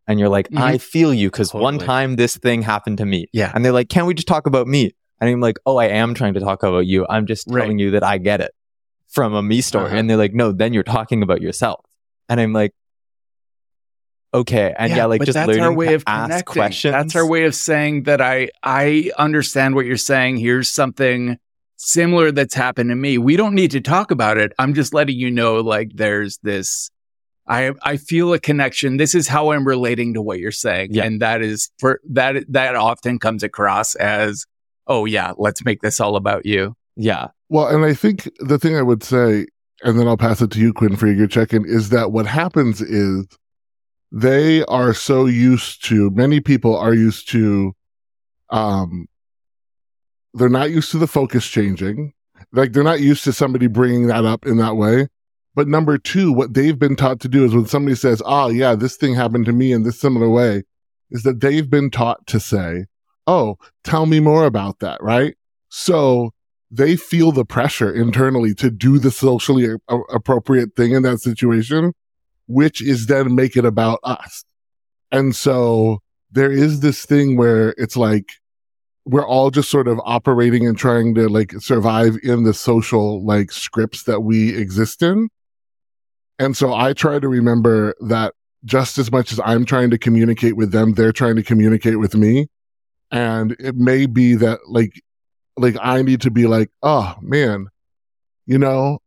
And 0.08 0.20
you're 0.20 0.30
like, 0.30 0.50
Mhm. 0.50 0.62
I 0.62 0.78
feel 0.78 1.14
you 1.14 1.30
because 1.30 1.54
one 1.54 1.80
time 1.80 2.16
this 2.16 2.38
thing 2.38 2.62
happened 2.62 2.98
to 3.00 3.06
me. 3.06 3.28
Yeah. 3.34 3.52
And 3.54 3.66
they're 3.66 3.72
like, 3.74 3.90
can't 3.90 4.08
we 4.08 4.14
just 4.14 4.28
talk 4.28 4.48
about 4.48 4.68
me? 4.68 4.92
And 5.20 5.30
I'm 5.30 5.40
like, 5.42 5.58
oh, 5.66 5.78
I 5.78 5.86
am 5.88 6.14
trying 6.14 6.34
to 6.36 6.40
talk 6.40 6.64
about 6.64 6.86
you. 6.86 7.06
I'm 7.10 7.26
just 7.26 7.46
Right. 7.48 7.62
telling 7.62 7.80
you 7.80 7.92
that 7.92 8.04
I 8.04 8.18
get 8.18 8.42
it 8.42 8.52
from 9.08 9.34
a 9.34 9.42
me 9.42 9.62
story. 9.62 9.88
Uh-huh. 9.88 9.96
And 9.96 10.10
they're 10.10 10.18
like, 10.18 10.34
no, 10.34 10.52
then 10.52 10.74
you're 10.74 10.84
talking 10.84 11.24
about 11.24 11.42
yourself. 11.42 11.84
And 12.30 12.40
I'm 12.40 12.54
like, 12.54 12.74
okay. 14.34 14.74
And 14.78 14.92
yeah, 14.96 15.06
like 15.06 15.22
just 15.24 15.34
that's 15.34 15.48
learning 15.48 15.64
our 15.64 15.74
way 15.74 15.88
to 15.88 15.96
of 15.96 16.04
ask 16.08 16.28
connecting. 16.30 16.54
questions. 16.54 16.92
That's 16.94 17.16
our 17.16 17.26
way 17.28 17.46
of 17.46 17.56
saying 17.56 18.04
that 18.04 18.22
I 18.22 18.50
I 18.64 19.12
understand 19.18 19.76
what 19.76 19.86
you're 19.86 19.98
saying. 19.98 20.38
Here's 20.38 20.70
something 20.70 21.38
similar 21.78 22.32
that's 22.32 22.54
happened 22.54 22.90
to 22.90 22.96
me. 22.96 23.18
We 23.18 23.38
don't 23.38 23.56
need 23.56 23.72
to 23.72 23.82
talk 23.82 24.12
about 24.12 24.38
it. 24.38 24.52
I'm 24.60 24.74
just 24.74 24.94
letting 24.94 25.18
you 25.18 25.32
know 25.32 25.56
like 25.62 25.92
there's 25.94 26.38
this 26.40 26.90
I 27.48 27.72
I 27.82 27.98
feel 27.98 28.34
a 28.34 28.40
connection. 28.40 28.98
This 28.98 29.16
is 29.16 29.28
how 29.28 29.52
I'm 29.52 29.66
relating 29.66 30.14
to 30.16 30.22
what 30.22 30.40
you're 30.40 30.52
saying. 30.52 30.90
Yeah. 30.94 31.06
And 31.06 31.22
that 31.22 31.42
is 31.42 31.72
for 31.80 32.02
that 32.10 32.44
that 32.52 32.76
often 32.76 33.20
comes 33.20 33.42
across 33.44 33.96
as 33.96 34.46
oh 34.88 35.06
yeah, 35.06 35.34
let's 35.38 35.64
make 35.64 35.82
this 35.82 36.00
all 36.00 36.16
about 36.16 36.46
you. 36.46 36.76
Yeah. 36.96 37.28
Well, 37.50 37.68
and 37.68 37.86
I 37.86 37.94
think 37.94 38.30
the 38.40 38.58
thing 38.58 38.76
I 38.76 38.82
would 38.82 39.04
say, 39.04 39.46
and 39.84 40.00
then 40.00 40.08
I'll 40.08 40.18
pass 40.18 40.42
it 40.42 40.52
to 40.52 40.60
you, 40.60 40.74
Quinn, 40.74 40.96
for 40.96 41.08
your 41.08 41.28
check 41.28 41.54
in, 41.54 41.66
is 41.66 41.90
that 41.90 42.12
what 42.12 42.26
happens 42.26 42.82
is 42.82 43.28
they 44.12 44.64
are 44.66 44.94
so 44.94 45.26
used 45.26 45.86
to, 45.86 46.10
many 46.12 46.40
people 46.40 46.76
are 46.76 46.94
used 46.94 47.30
to, 47.30 47.74
um, 48.50 49.08
they're 50.34 50.50
not 50.50 50.72
used 50.72 50.92
to 50.92 50.98
the 50.98 51.08
focus 51.08 51.48
changing. 51.48 52.14
Like 52.52 52.74
they're 52.74 52.84
not 52.84 53.02
used 53.02 53.24
to 53.26 53.34
somebody 53.34 53.68
bringing 53.68 54.08
that 54.08 54.26
up 54.26 54.46
in 54.46 54.58
that 54.58 54.76
way. 54.76 55.08
But 55.56 55.68
number 55.68 55.98
two, 55.98 56.32
what 56.32 56.54
they've 56.54 56.78
been 56.78 56.96
taught 56.96 57.20
to 57.22 57.28
do 57.28 57.44
is 57.44 57.54
when 57.54 57.66
somebody 57.66 57.96
says, 57.96 58.22
oh, 58.26 58.50
yeah, 58.50 58.76
this 58.76 58.96
thing 58.96 59.16
happened 59.16 59.46
to 59.46 59.54
me 59.54 59.72
in 59.72 59.84
this 59.84 60.00
similar 60.00 60.30
way, 60.30 60.64
is 61.10 61.24
that 61.24 61.42
they've 61.42 61.70
been 61.70 61.90
taught 61.90 62.26
to 62.28 62.40
say, 62.40 62.86
oh, 63.28 63.58
tell 63.84 64.06
me 64.06 64.20
more 64.20 64.46
about 64.46 64.80
that, 64.80 65.02
right? 65.04 65.36
So 65.70 66.32
they 66.72 66.96
feel 66.96 67.32
the 67.32 67.46
pressure 67.46 67.94
internally 67.94 68.54
to 68.56 68.72
do 68.72 68.98
the 68.98 69.12
socially 69.12 69.66
a- 69.88 69.96
appropriate 70.14 70.76
thing 70.76 70.94
in 70.94 71.04
that 71.04 71.20
situation, 71.20 71.94
which 72.48 72.82
is 72.82 73.08
then 73.08 73.36
make 73.36 73.56
it 73.56 73.66
about 73.66 74.00
us. 74.04 74.44
And 75.12 75.36
so 75.36 76.00
there 76.32 76.52
is 76.52 76.80
this 76.80 77.06
thing 77.06 77.38
where 77.38 77.70
it's 77.78 77.96
like, 77.96 78.32
we're 79.06 79.26
all 79.26 79.52
just 79.52 79.70
sort 79.70 79.88
of 79.88 80.02
operating 80.04 80.68
and 80.68 80.78
trying 80.78 81.16
to 81.16 81.30
like 81.30 81.54
survive 81.60 82.18
in 82.24 82.44
the 82.44 82.54
social 82.54 83.26
like 83.26 83.54
scripts 83.54 84.04
that 84.04 84.22
we 84.22 84.56
exist 84.58 85.02
in. 85.02 85.30
And 86.40 86.58
so 86.58 86.74
I 86.74 86.92
try 86.92 87.18
to 87.20 87.28
remember 87.30 87.96
that 88.02 88.34
just 88.66 88.98
as 88.98 89.10
much 89.10 89.32
as 89.32 89.40
I'm 89.46 89.64
trying 89.64 89.92
to 89.92 89.98
communicate 89.98 90.58
with 90.58 90.72
them, 90.72 90.94
they're 90.94 91.14
trying 91.14 91.38
to 91.38 91.44
communicate 91.44 92.00
with 92.00 92.16
me. 92.16 92.48
And 93.12 93.56
it 93.60 93.76
may 93.76 94.06
be 94.06 94.36
that 94.36 94.60
like, 94.68 95.02
like 95.58 95.76
I 95.82 96.02
need 96.02 96.22
to 96.22 96.32
be 96.32 96.46
like, 96.48 96.70
oh 96.84 97.16
man, 97.22 97.68
you 98.46 98.58
know, 98.58 99.00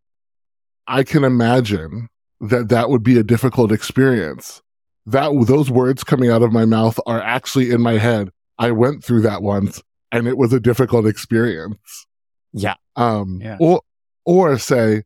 I 0.86 1.02
can 1.04 1.24
imagine 1.24 2.08
that 2.40 2.68
that 2.70 2.90
would 2.90 3.02
be 3.02 3.18
a 3.18 3.22
difficult 3.22 3.70
experience. 3.72 4.62
That 5.06 5.30
those 5.46 5.70
words 5.70 6.02
coming 6.04 6.30
out 6.30 6.42
of 6.42 6.52
my 6.52 6.64
mouth 6.64 6.98
are 7.06 7.20
actually 7.20 7.70
in 7.70 7.80
my 7.80 7.94
head. 7.98 8.30
I 8.58 8.70
went 8.72 9.04
through 9.04 9.22
that 9.22 9.42
once 9.42 9.82
and 10.12 10.26
it 10.26 10.36
was 10.36 10.52
a 10.52 10.60
difficult 10.60 11.06
experience. 11.06 12.06
Yeah. 12.52 12.74
Um, 12.96 13.40
Yeah. 13.42 13.56
or, 13.60 13.82
or 14.24 14.58
say 14.58 15.04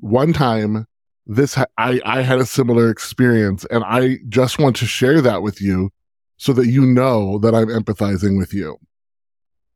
one 0.00 0.32
time 0.32 0.86
this, 1.26 1.54
ha- 1.54 1.66
I, 1.76 2.00
I 2.04 2.22
had 2.22 2.38
a 2.38 2.46
similar 2.46 2.88
experience 2.90 3.64
and 3.70 3.84
I 3.84 4.18
just 4.28 4.58
want 4.58 4.76
to 4.76 4.86
share 4.86 5.20
that 5.20 5.42
with 5.42 5.60
you 5.60 5.90
so 6.36 6.52
that 6.52 6.66
you 6.66 6.84
know 6.86 7.38
that 7.38 7.54
I'm 7.54 7.68
empathizing 7.68 8.38
with 8.38 8.52
you. 8.52 8.76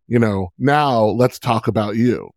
You 0.07 0.19
know, 0.19 0.53
now 0.59 1.05
let's 1.05 1.39
talk 1.39 1.69
about 1.69 1.97
you. 1.97 2.31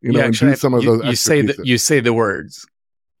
You 0.00 0.12
know, 0.12 0.18
Yeah, 0.18 0.24
and 0.26 0.34
actually, 0.34 0.52
do 0.52 0.56
some 0.56 0.74
of 0.74 0.82
you, 0.82 0.90
those. 0.90 1.02
you 1.04 1.10
extra 1.10 1.16
say 1.34 1.42
that 1.42 1.66
you 1.66 1.78
say 1.78 2.00
the 2.00 2.12
words. 2.12 2.66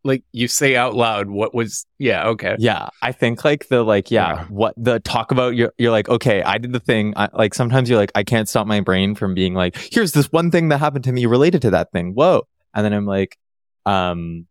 Like 0.04 0.22
you 0.30 0.46
say 0.46 0.76
out 0.76 0.94
loud 0.94 1.30
what 1.30 1.52
was 1.52 1.84
yeah, 1.98 2.28
okay. 2.28 2.54
Yeah, 2.60 2.90
I 3.02 3.10
think 3.10 3.44
like 3.44 3.66
the 3.68 3.82
like 3.82 4.10
yeah, 4.10 4.34
Yeah. 4.34 4.44
what 4.44 4.74
the 4.76 5.00
talk 5.00 5.32
about 5.32 5.56
you're 5.56 5.72
you're 5.78 5.90
like 5.90 6.08
okay, 6.08 6.42
I 6.42 6.58
did 6.58 6.72
the 6.72 6.78
thing. 6.80 7.12
I, 7.16 7.28
like 7.32 7.54
sometimes 7.54 7.90
you're 7.90 7.98
like 7.98 8.12
I 8.14 8.22
can't 8.22 8.48
stop 8.48 8.68
my 8.68 8.80
brain 8.80 9.16
from 9.16 9.34
being 9.34 9.54
like 9.54 9.76
here's 9.92 10.12
this 10.12 10.30
one 10.30 10.52
thing 10.52 10.68
that 10.68 10.78
happened 10.78 11.04
to 11.04 11.12
me 11.12 11.26
related 11.26 11.62
to 11.62 11.70
that 11.70 11.90
thing. 11.90 12.12
Whoa, 12.14 12.46
and 12.72 12.84
then 12.84 12.92
I'm 12.92 13.06
like, 13.06 13.36
um, 13.84 14.46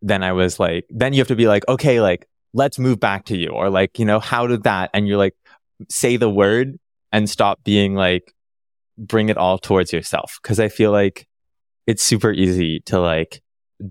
then 0.00 0.22
I 0.22 0.32
was 0.32 0.58
like, 0.58 0.86
then 0.88 1.12
you 1.12 1.20
have 1.20 1.28
to 1.28 1.36
be 1.36 1.46
like 1.46 1.68
okay, 1.68 2.00
like 2.00 2.26
let's 2.54 2.78
move 2.78 2.98
back 3.00 3.24
to 3.26 3.36
you 3.36 3.48
or 3.48 3.70
like 3.70 3.98
you 3.98 4.04
know 4.04 4.18
how 4.20 4.46
did 4.46 4.64
that 4.64 4.90
and 4.92 5.06
you're 5.06 5.16
like 5.18 5.34
say 5.88 6.16
the 6.16 6.30
word 6.30 6.76
and 7.12 7.28
stop 7.30 7.62
being 7.64 7.94
like 7.94 8.32
bring 8.98 9.28
it 9.28 9.36
all 9.36 9.58
towards 9.58 9.92
yourself 9.92 10.38
because 10.42 10.60
I 10.60 10.68
feel 10.68 10.90
like 10.92 11.26
it's 11.86 12.02
super 12.02 12.32
easy 12.32 12.80
to 12.86 13.00
like 13.00 13.40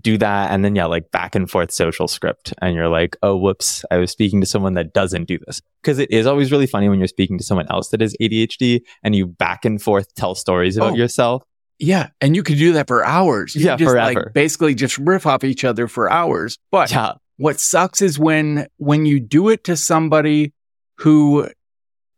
do 0.00 0.16
that 0.16 0.52
and 0.52 0.64
then 0.64 0.76
yeah 0.76 0.84
like 0.84 1.10
back 1.10 1.34
and 1.34 1.50
forth 1.50 1.72
social 1.72 2.06
script 2.06 2.54
and 2.62 2.76
you're 2.76 2.86
like 2.88 3.16
oh 3.24 3.36
whoops 3.36 3.84
i 3.90 3.96
was 3.96 4.08
speaking 4.12 4.40
to 4.40 4.46
someone 4.46 4.74
that 4.74 4.92
doesn't 4.94 5.24
do 5.24 5.36
this 5.46 5.60
because 5.82 5.98
it 5.98 6.08
is 6.12 6.26
always 6.28 6.52
really 6.52 6.68
funny 6.68 6.88
when 6.88 7.00
you're 7.00 7.08
speaking 7.08 7.36
to 7.36 7.42
someone 7.42 7.66
else 7.70 7.88
that 7.88 8.00
is 8.00 8.16
adhd 8.20 8.80
and 9.02 9.16
you 9.16 9.26
back 9.26 9.64
and 9.64 9.82
forth 9.82 10.14
tell 10.14 10.36
stories 10.36 10.76
about 10.76 10.92
Oh. 10.92 10.94
yourself 10.94 11.42
Yeah, 11.80 12.10
and 12.20 12.36
you 12.36 12.44
could 12.44 12.58
do 12.58 12.74
that 12.74 12.86
for 12.86 13.04
hours. 13.04 13.56
You 13.56 13.64
Yeah, 13.64 13.74
just, 13.76 13.90
forever. 13.90 14.20
Like, 14.26 14.32
basically, 14.32 14.74
just 14.76 14.96
riff 14.98 15.26
off 15.26 15.42
each 15.42 15.64
other 15.64 15.88
for 15.88 16.08
hours. 16.08 16.56
But 16.70 16.92
yeah 16.92 17.14
what 17.40 17.58
sucks 17.58 18.02
is 18.02 18.18
when 18.18 18.66
when 18.76 19.06
you 19.06 19.18
do 19.18 19.48
it 19.48 19.64
to 19.64 19.74
somebody 19.74 20.52
who 20.96 21.48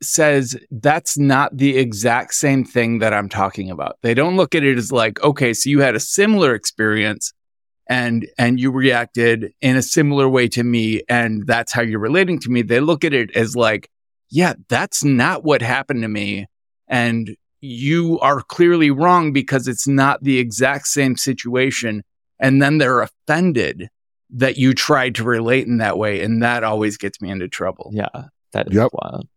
says 0.02 0.56
that's 0.72 1.16
not 1.16 1.56
the 1.56 1.78
exact 1.78 2.34
same 2.34 2.64
thing 2.64 2.98
that 2.98 3.14
I'm 3.14 3.28
talking 3.28 3.70
about. 3.70 3.98
They 4.02 4.14
don't 4.14 4.36
look 4.36 4.56
at 4.56 4.64
it 4.64 4.76
as 4.76 4.90
like, 4.90 5.22
okay, 5.22 5.54
so 5.54 5.70
you 5.70 5.78
had 5.78 5.94
a 5.94 6.00
similar 6.00 6.56
experience 6.56 7.32
and 7.88 8.28
and 8.36 8.58
you 8.58 8.72
reacted 8.72 9.52
in 9.60 9.76
a 9.76 9.82
similar 9.82 10.28
way 10.28 10.48
to 10.48 10.64
me 10.64 11.02
and 11.08 11.46
that's 11.46 11.72
how 11.72 11.82
you're 11.82 12.00
relating 12.00 12.40
to 12.40 12.50
me. 12.50 12.62
They 12.62 12.80
look 12.80 13.04
at 13.04 13.14
it 13.14 13.30
as 13.36 13.54
like, 13.54 13.88
yeah, 14.28 14.54
that's 14.68 15.04
not 15.04 15.44
what 15.44 15.62
happened 15.62 16.02
to 16.02 16.08
me 16.08 16.46
and 16.88 17.36
you 17.60 18.18
are 18.18 18.40
clearly 18.40 18.90
wrong 18.90 19.32
because 19.32 19.68
it's 19.68 19.86
not 19.86 20.24
the 20.24 20.40
exact 20.40 20.88
same 20.88 21.16
situation 21.16 22.02
and 22.40 22.60
then 22.60 22.78
they're 22.78 23.02
offended 23.02 23.88
that 24.32 24.56
you 24.56 24.72
tried 24.74 25.14
to 25.16 25.24
relate 25.24 25.66
in 25.66 25.78
that 25.78 25.98
way 25.98 26.22
and 26.22 26.42
that 26.42 26.64
always 26.64 26.96
gets 26.96 27.20
me 27.20 27.30
into 27.30 27.48
trouble. 27.48 27.90
Yeah, 27.92 28.08
that 28.52 28.68
is 28.68 28.74
Yep. 28.74 28.90
wild. 28.92 29.28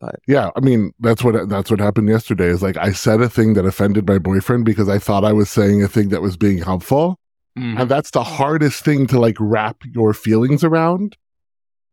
But 0.00 0.16
yeah, 0.26 0.50
I 0.54 0.60
mean 0.60 0.92
that's 1.00 1.24
what 1.24 1.48
that's 1.48 1.70
what 1.70 1.80
happened 1.80 2.08
yesterday. 2.08 2.46
Is 2.46 2.62
like 2.62 2.76
I 2.76 2.92
said 2.92 3.20
a 3.20 3.28
thing 3.28 3.54
that 3.54 3.64
offended 3.64 4.06
my 4.06 4.18
boyfriend 4.18 4.64
because 4.64 4.88
I 4.88 4.98
thought 4.98 5.24
I 5.24 5.32
was 5.32 5.50
saying 5.50 5.82
a 5.82 5.88
thing 5.88 6.10
that 6.10 6.20
was 6.22 6.36
being 6.36 6.58
helpful, 6.58 7.18
Mhm. 7.58 7.80
and 7.80 7.90
that's 7.90 8.10
the 8.10 8.22
hardest 8.24 8.84
thing 8.84 9.06
to 9.08 9.18
like 9.18 9.36
wrap 9.40 9.78
your 9.84 10.12
feelings 10.12 10.62
around, 10.62 11.16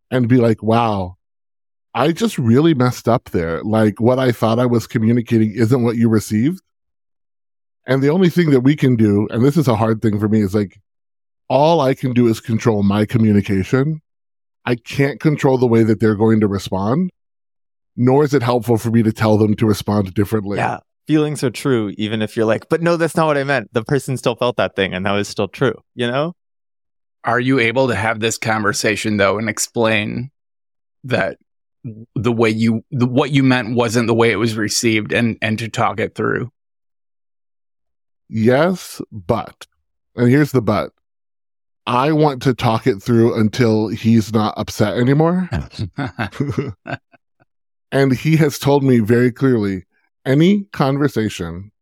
and 0.09 0.27
be 0.27 0.37
like, 0.37 0.61
"Wow, 0.61 1.15
I 1.93 2.11
just 2.11 2.37
really 2.37 2.73
messed 2.73 3.07
up 3.07 3.29
there. 3.31 3.63
Like 3.63 4.01
what 4.01 4.19
I 4.19 4.31
thought 4.31 4.59
I 4.59 4.65
was 4.65 4.87
communicating 4.87 5.51
isn't 5.53 5.83
what 5.83 5.95
you 5.95 6.09
received." 6.09 6.61
And 7.87 8.03
the 8.03 8.09
only 8.09 8.29
thing 8.29 8.49
that 8.51 8.61
we 8.61 8.75
can 8.75 8.95
do, 8.95 9.27
and 9.31 9.43
this 9.43 9.57
is 9.57 9.67
a 9.67 9.75
hard 9.75 10.01
thing 10.01 10.19
for 10.19 10.27
me, 10.27 10.41
is 10.41 10.53
like 10.53 10.79
all 11.51 11.81
I 11.81 11.93
can 11.93 12.13
do 12.13 12.27
is 12.27 12.39
control 12.39 12.81
my 12.81 13.05
communication. 13.05 14.01
I 14.65 14.75
can't 14.75 15.19
control 15.19 15.57
the 15.57 15.67
way 15.67 15.83
that 15.83 15.99
they're 15.99 16.15
going 16.15 16.39
to 16.39 16.47
respond 16.47 17.11
nor 17.95 18.23
is 18.23 18.33
it 18.33 18.43
helpful 18.43 18.77
for 18.77 18.89
me 18.89 19.03
to 19.03 19.11
tell 19.11 19.37
them 19.37 19.55
to 19.55 19.65
respond 19.65 20.13
differently. 20.13 20.57
Yeah. 20.57 20.79
Feelings 21.07 21.43
are 21.43 21.49
true, 21.49 21.93
even 21.97 22.21
if 22.21 22.37
you're 22.37 22.45
like, 22.45 22.69
but 22.69 22.81
no, 22.81 22.95
that's 22.95 23.15
not 23.15 23.27
what 23.27 23.37
I 23.37 23.43
meant. 23.43 23.73
The 23.73 23.83
person 23.83 24.17
still 24.17 24.35
felt 24.35 24.57
that 24.57 24.75
thing 24.75 24.93
and 24.93 25.05
that 25.05 25.11
was 25.11 25.27
still 25.27 25.47
true, 25.47 25.73
you 25.95 26.07
know? 26.07 26.33
Are 27.23 27.39
you 27.39 27.59
able 27.59 27.87
to 27.87 27.95
have 27.95 28.19
this 28.19 28.37
conversation 28.37 29.17
though 29.17 29.37
and 29.37 29.49
explain 29.49 30.31
that 31.03 31.37
the 32.15 32.31
way 32.31 32.49
you 32.49 32.83
the, 32.91 33.07
what 33.07 33.31
you 33.31 33.43
meant 33.43 33.75
wasn't 33.75 34.07
the 34.07 34.13
way 34.13 34.31
it 34.31 34.37
was 34.37 34.55
received 34.55 35.11
and 35.11 35.37
and 35.41 35.59
to 35.59 35.67
talk 35.67 35.99
it 35.99 36.15
through? 36.15 36.51
Yes, 38.29 39.01
but, 39.11 39.67
and 40.15 40.29
here's 40.29 40.51
the 40.51 40.61
but. 40.61 40.93
I 41.91 42.13
want 42.13 42.41
to 42.43 42.53
talk 42.53 42.87
it 42.87 43.03
through 43.03 43.37
until 43.37 43.89
he's 43.89 44.31
not 44.31 44.53
upset 44.55 44.95
anymore. 44.97 45.49
and 47.91 48.13
he 48.13 48.37
has 48.37 48.57
told 48.57 48.81
me 48.81 48.99
very 48.99 49.29
clearly 49.29 49.83
any 50.25 50.63
conversation 50.71 51.73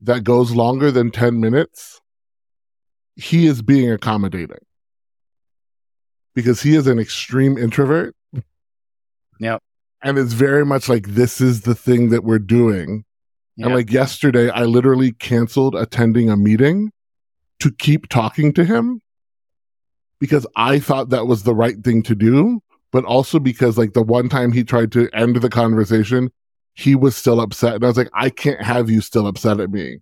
that 0.00 0.24
goes 0.24 0.56
longer 0.56 0.90
than 0.90 1.12
10 1.12 1.38
minutes, 1.38 2.00
he 3.14 3.46
is 3.46 3.62
being 3.62 3.92
accommodating. 3.92 4.58
Because 6.34 6.60
he 6.60 6.74
is 6.74 6.88
an 6.88 6.98
extreme 6.98 7.56
introvert. 7.56 8.16
Yep. 9.38 9.62
And 10.02 10.18
it's 10.18 10.32
very 10.32 10.66
much 10.66 10.88
like 10.88 11.06
this 11.06 11.40
is 11.40 11.60
the 11.60 11.76
thing 11.76 12.08
that 12.08 12.24
we're 12.24 12.40
doing. 12.40 13.04
Yeah. 13.56 13.66
And 13.66 13.74
like 13.76 13.92
yesterday, 13.92 14.50
I 14.50 14.64
literally 14.64 15.12
canceled 15.12 15.76
attending 15.76 16.28
a 16.28 16.36
meeting 16.36 16.90
to 17.60 17.70
keep 17.72 18.08
talking 18.08 18.52
to 18.54 18.64
him 18.64 19.00
because 20.20 20.46
I 20.56 20.78
thought 20.78 21.10
that 21.10 21.26
was 21.26 21.42
the 21.42 21.54
right 21.54 21.82
thing 21.82 22.02
to 22.04 22.14
do, 22.14 22.60
but 22.92 23.04
also 23.04 23.38
because 23.38 23.76
like 23.78 23.92
the 23.92 24.02
one 24.02 24.28
time 24.28 24.52
he 24.52 24.64
tried 24.64 24.92
to 24.92 25.08
end 25.12 25.36
the 25.36 25.48
conversation, 25.50 26.30
he 26.74 26.94
was 26.94 27.16
still 27.16 27.40
upset. 27.40 27.74
And 27.76 27.84
I 27.84 27.88
was 27.88 27.96
like, 27.96 28.10
I 28.14 28.30
can't 28.30 28.62
have 28.62 28.90
you 28.90 29.00
still 29.00 29.26
upset 29.26 29.60
at 29.60 29.70
me. 29.70 29.98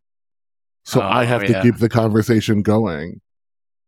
So 0.84 1.00
Oh, 1.00 1.04
I 1.04 1.24
have 1.24 1.44
to 1.46 1.62
keep 1.62 1.78
the 1.78 1.88
conversation 1.88 2.62
going 2.62 3.20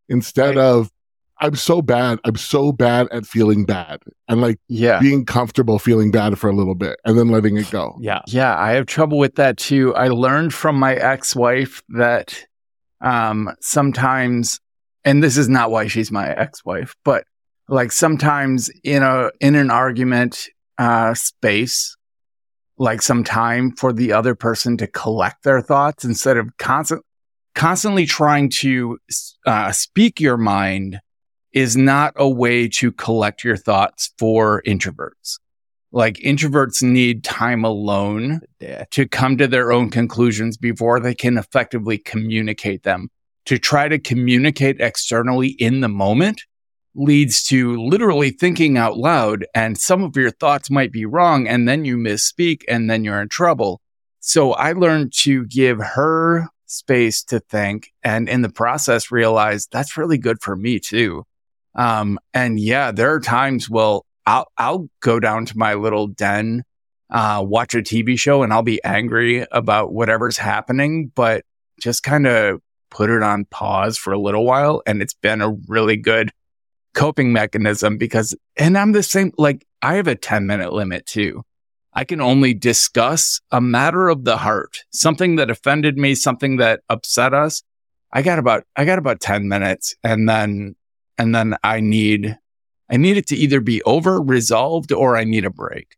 instead 0.09 0.57
Right. 0.57 0.59
of, 0.65 0.91
I'm 1.39 1.55
so 1.55 1.83
bad. 1.83 2.19
I'm 2.25 2.37
so 2.37 2.73
bad 2.73 3.09
at 3.13 3.27
feeling 3.27 3.67
bad 3.67 4.01
and 4.27 4.41
like 4.41 4.59
yeah. 4.69 4.99
being 5.01 5.27
comfortable 5.27 5.79
feeling 5.79 6.11
bad 6.11 6.39
for 6.39 6.49
a 6.49 6.55
little 6.55 6.75
bit 6.75 6.99
and 7.05 7.19
then 7.19 7.29
letting 7.29 7.59
it 7.59 7.71
go. 7.71 7.99
Yeah. 8.01 8.23
Yeah, 8.27 8.57
I 8.59 8.73
have 8.73 8.87
trouble 8.87 9.19
with 9.19 9.35
that 9.35 9.59
too. 9.59 9.95
I 9.95 10.09
learned 10.09 10.55
from 10.55 10.79
my 10.79 10.95
ex-wife 10.95 11.83
that 11.91 12.47
um 13.01 13.51
sometimes 13.61 14.61
and 15.05 15.23
this 15.23 15.37
is 15.37 15.49
not 15.49 15.71
why 15.71 15.87
she's 15.87 16.11
my 16.11 16.29
ex-wife, 16.29 16.95
but 17.05 17.25
like 17.69 17.93
sometimes 17.93 18.71
in 18.83 19.03
a 19.03 19.31
in 19.41 19.55
an 19.55 19.71
argument 19.71 20.49
uh 20.79 21.15
space 21.15 21.97
like 22.79 23.01
some 23.01 23.25
time 23.25 23.73
for 23.73 23.93
the 23.93 24.13
other 24.13 24.35
person 24.35 24.77
to 24.77 24.87
collect 24.87 25.45
their 25.45 25.61
thoughts 25.61 26.05
instead 26.05 26.37
of 26.37 26.49
constant 26.59 27.03
constantly 27.55 28.07
trying 28.07 28.51
to 28.51 28.99
uh 29.47 29.73
speak 29.73 30.21
your 30.21 30.37
mind 30.37 31.01
is 31.53 31.75
not 31.75 32.13
a 32.17 32.29
way 32.29 32.69
to 32.69 32.93
collect 32.93 33.43
your 33.43 33.57
thoughts 33.57 34.13
for 34.19 34.63
introverts. 34.67 35.39
Like 35.97 36.17
introverts 36.19 36.83
need 36.83 37.25
time 37.25 37.65
alone 37.65 38.41
Yeah. 38.61 38.85
to 38.91 39.09
come 39.09 39.39
to 39.39 39.49
their 39.49 39.73
own 39.73 39.89
conclusions 39.89 40.59
before 40.59 41.01
they 41.01 41.15
can 41.15 41.39
effectively 41.39 41.97
communicate 41.97 42.83
them. 42.83 43.09
To 43.47 43.59
try 43.59 43.89
to 43.89 43.99
communicate 43.99 44.79
externally 44.79 45.49
in 45.49 45.81
the 45.81 45.89
moment 45.89 46.43
leads 46.95 47.43
to 47.45 47.83
literally 47.83 48.29
thinking 48.31 48.77
out 48.77 48.99
loud 48.99 49.47
and 49.55 49.79
some 49.79 50.03
of 50.03 50.15
your 50.17 50.31
thoughts 50.31 50.71
might 50.71 50.93
be 50.93 51.07
wrong 51.07 51.49
and 51.49 51.67
then 51.67 51.87
you 51.87 51.97
misspeak 51.97 52.61
and 52.69 52.91
then 52.91 53.03
you're 53.03 53.23
in 53.23 53.31
trouble. 53.31 53.81
So 54.21 54.53
I 54.53 54.73
learned 54.73 55.15
to 55.21 55.47
give 55.47 55.79
her 55.79 56.49
space 56.67 57.23
to 57.25 57.41
think 57.41 57.91
and 58.03 58.29
in 58.29 58.43
the 58.43 58.51
process 58.51 59.11
realize 59.11 59.67
that's 59.69 59.97
really 59.97 60.19
good 60.19 60.43
for 60.43 60.57
me 60.57 60.79
too. 60.79 61.25
Um, 61.75 62.19
and 62.35 62.59
yeah, 62.61 62.91
there 62.93 63.13
are 63.15 63.21
times, 63.21 63.71
well, 63.71 64.06
I'll, 64.27 64.51
I'll 64.59 64.89
go 65.01 65.21
down 65.21 65.47
to 65.47 65.57
my 65.57 65.75
little 65.75 66.09
den, 66.09 66.65
uh, 67.11 67.43
watch 67.47 67.75
a 67.75 67.79
TV 67.79 68.19
show 68.19 68.43
and 68.43 68.53
I'll 68.53 68.63
be 68.63 68.83
angry 68.83 69.47
about 69.53 69.93
whatever's 69.93 70.37
happening, 70.37 71.13
but 71.15 71.45
just 71.81 72.03
kind 72.03 72.27
of 72.27 72.61
put 72.91 73.11
it 73.11 73.23
on 73.23 73.45
pause 73.47 73.97
for 73.97 74.13
a 74.13 74.19
little 74.19 74.45
while. 74.45 74.83
And 74.87 75.01
it's 75.01 75.15
been 75.15 75.41
a 75.41 75.53
really 75.69 75.97
good 75.97 76.33
coping 76.95 77.33
mechanism 77.33 77.99
because, 77.99 78.35
and 78.57 78.77
I'm 78.77 78.93
the 78.93 79.03
same, 79.03 79.33
like 79.39 79.67
I 79.83 79.95
have 79.95 80.09
a 80.09 80.17
10 80.17 80.47
minute 80.47 80.73
limit 80.73 81.07
too. 81.07 81.43
I 81.93 82.05
can 82.05 82.21
only 82.21 82.53
discuss 82.53 83.41
a 83.51 83.61
matter 83.61 84.09
of 84.09 84.25
the 84.25 84.37
heart, 84.37 84.85
something 84.91 85.37
that 85.37 85.51
offended 85.51 85.97
me, 85.97 86.15
something 86.15 86.57
that 86.57 86.81
upset 86.91 87.33
us. 87.33 87.63
I 88.13 88.23
got 88.23 88.39
about, 88.39 88.65
I 88.77 88.85
got 88.85 88.99
about 88.99 89.21
10 89.21 89.49
minutes 89.49 89.95
and 90.03 90.29
then, 90.29 90.75
and 91.17 91.35
then 91.35 91.57
I 91.63 91.81
need, 91.81 92.39
I 92.91 92.97
need 92.97 93.17
it 93.17 93.27
to 93.29 93.37
either 93.37 93.61
be 93.61 93.83
over, 93.83 94.21
resolved, 94.21 94.93
or 94.93 95.17
I 95.17 95.25
need 95.25 95.45
a 95.45 95.51
break. 95.51 95.97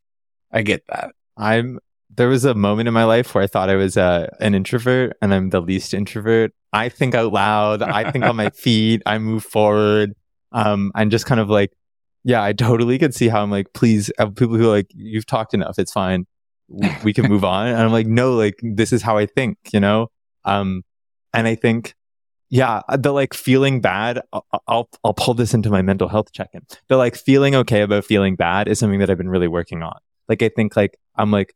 I 0.52 0.62
get 0.62 0.82
that. 0.88 1.12
I'm 1.36 1.78
there 2.18 2.28
was 2.28 2.44
a 2.44 2.54
moment 2.54 2.88
in 2.88 2.94
my 2.94 3.04
life 3.04 3.34
where 3.34 3.44
I 3.44 3.46
thought 3.46 3.70
I 3.70 3.76
was 3.76 3.96
uh, 3.96 4.26
an 4.40 4.54
introvert 4.54 5.16
and 5.22 5.32
I'm 5.32 5.50
the 5.50 5.60
least 5.60 5.94
introvert. 5.94 6.52
I 6.72 6.88
think 6.88 7.14
out 7.14 7.32
loud, 7.32 7.80
I 7.80 8.10
think 8.10 8.24
on 8.24 8.34
my 8.34 8.50
feet, 8.54 9.02
I 9.06 9.18
move 9.18 9.44
forward. 9.44 10.14
Um, 10.50 10.90
I'm 10.96 11.10
just 11.10 11.26
kind 11.26 11.40
of 11.40 11.48
like, 11.48 11.72
yeah, 12.24 12.42
I 12.42 12.52
totally 12.52 12.98
could 12.98 13.14
see 13.14 13.28
how 13.28 13.42
I'm 13.42 13.52
like, 13.52 13.72
please, 13.72 14.10
uh, 14.18 14.26
people 14.26 14.56
who 14.56 14.64
are 14.64 14.74
like, 14.76 14.88
you've 14.94 15.26
talked 15.26 15.54
enough, 15.54 15.78
it's 15.78 15.92
fine. 15.92 16.26
We, 16.66 16.90
we 17.04 17.12
can 17.14 17.28
move 17.28 17.44
on. 17.44 17.68
And 17.68 17.78
I'm 17.78 17.92
like, 17.92 18.08
no, 18.08 18.34
like, 18.34 18.58
this 18.62 18.92
is 18.92 19.00
how 19.00 19.16
I 19.16 19.26
think, 19.26 19.56
you 19.72 19.80
know? 19.80 20.08
Um, 20.44 20.82
and 21.32 21.46
I 21.46 21.54
think, 21.54 21.94
yeah, 22.50 22.82
uh, 22.88 22.96
the 22.96 23.12
like 23.12 23.34
feeling 23.34 23.80
bad, 23.80 24.20
I'll, 24.32 24.46
I'll, 24.66 24.88
I'll 25.04 25.14
pull 25.14 25.34
this 25.34 25.54
into 25.54 25.70
my 25.70 25.82
mental 25.82 26.08
health 26.08 26.32
check 26.32 26.50
in. 26.52 26.62
The 26.88 26.96
like 26.96 27.16
feeling 27.16 27.54
okay 27.54 27.82
about 27.82 28.04
feeling 28.04 28.36
bad 28.36 28.68
is 28.68 28.78
something 28.78 29.00
that 29.00 29.10
I've 29.10 29.18
been 29.18 29.28
really 29.28 29.48
working 29.48 29.82
on. 29.82 29.98
Like, 30.28 30.42
I 30.42 30.48
think 30.48 30.76
like, 30.76 30.98
I'm 31.16 31.30
like, 31.30 31.54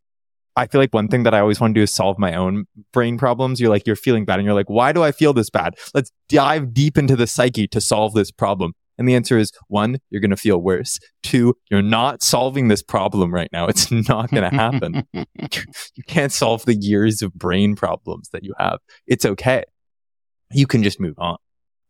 I 0.55 0.67
feel 0.67 0.81
like 0.81 0.93
one 0.93 1.09
thing 1.09 1.23
that 1.23 1.33
I 1.33 1.41
always 1.41 1.61
want 1.61 1.75
to 1.75 1.79
do 1.79 1.83
is 1.83 1.91
solve 1.91 2.19
my 2.19 2.35
own 2.35 2.67
brain 2.93 3.17
problems. 3.17 3.61
You're 3.61 3.71
like, 3.71 3.87
you're 3.87 3.97
feeling 3.97 4.27
bad 4.27 4.39
and 4.39 4.45
you're 4.45 4.55
like, 4.55 4.69
why 4.69 4.93
do 4.93 5.03
I 5.03 5.13
feel 5.13 5.33
this 5.33 5.49
bad? 5.49 5.77
Let's 5.95 6.13
dive 6.29 6.75
deep 6.75 6.99
into 6.99 7.17
the 7.17 7.27
psyche 7.27 7.67
to 7.69 7.81
solve 7.81 8.13
this 8.13 8.31
problem. 8.31 8.75
And 8.99 9.09
the 9.09 9.15
answer 9.15 9.39
is 9.39 9.51
one, 9.69 9.99
you're 10.11 10.21
going 10.21 10.31
to 10.31 10.37
feel 10.37 10.59
worse. 10.59 10.99
Two, 11.23 11.55
you're 11.71 11.81
not 11.81 12.23
solving 12.23 12.69
this 12.69 12.83
problem 12.83 13.33
right 13.33 13.49
now. 13.51 13.67
It's 13.67 13.91
not 13.91 14.31
going 14.31 14.49
to 14.49 14.55
happen. 14.55 15.07
you 15.15 16.03
can't 16.07 16.33
solve 16.33 16.67
the 16.67 16.75
years 16.75 17.23
of 17.23 17.33
brain 17.33 17.75
problems 17.75 18.29
that 18.31 18.45
you 18.45 18.53
have. 18.59 18.79
It's 19.07 19.25
okay. 19.25 19.65
You 20.55 20.67
can 20.67 20.83
just 20.83 21.01
move 21.01 21.15
on. 21.19 21.37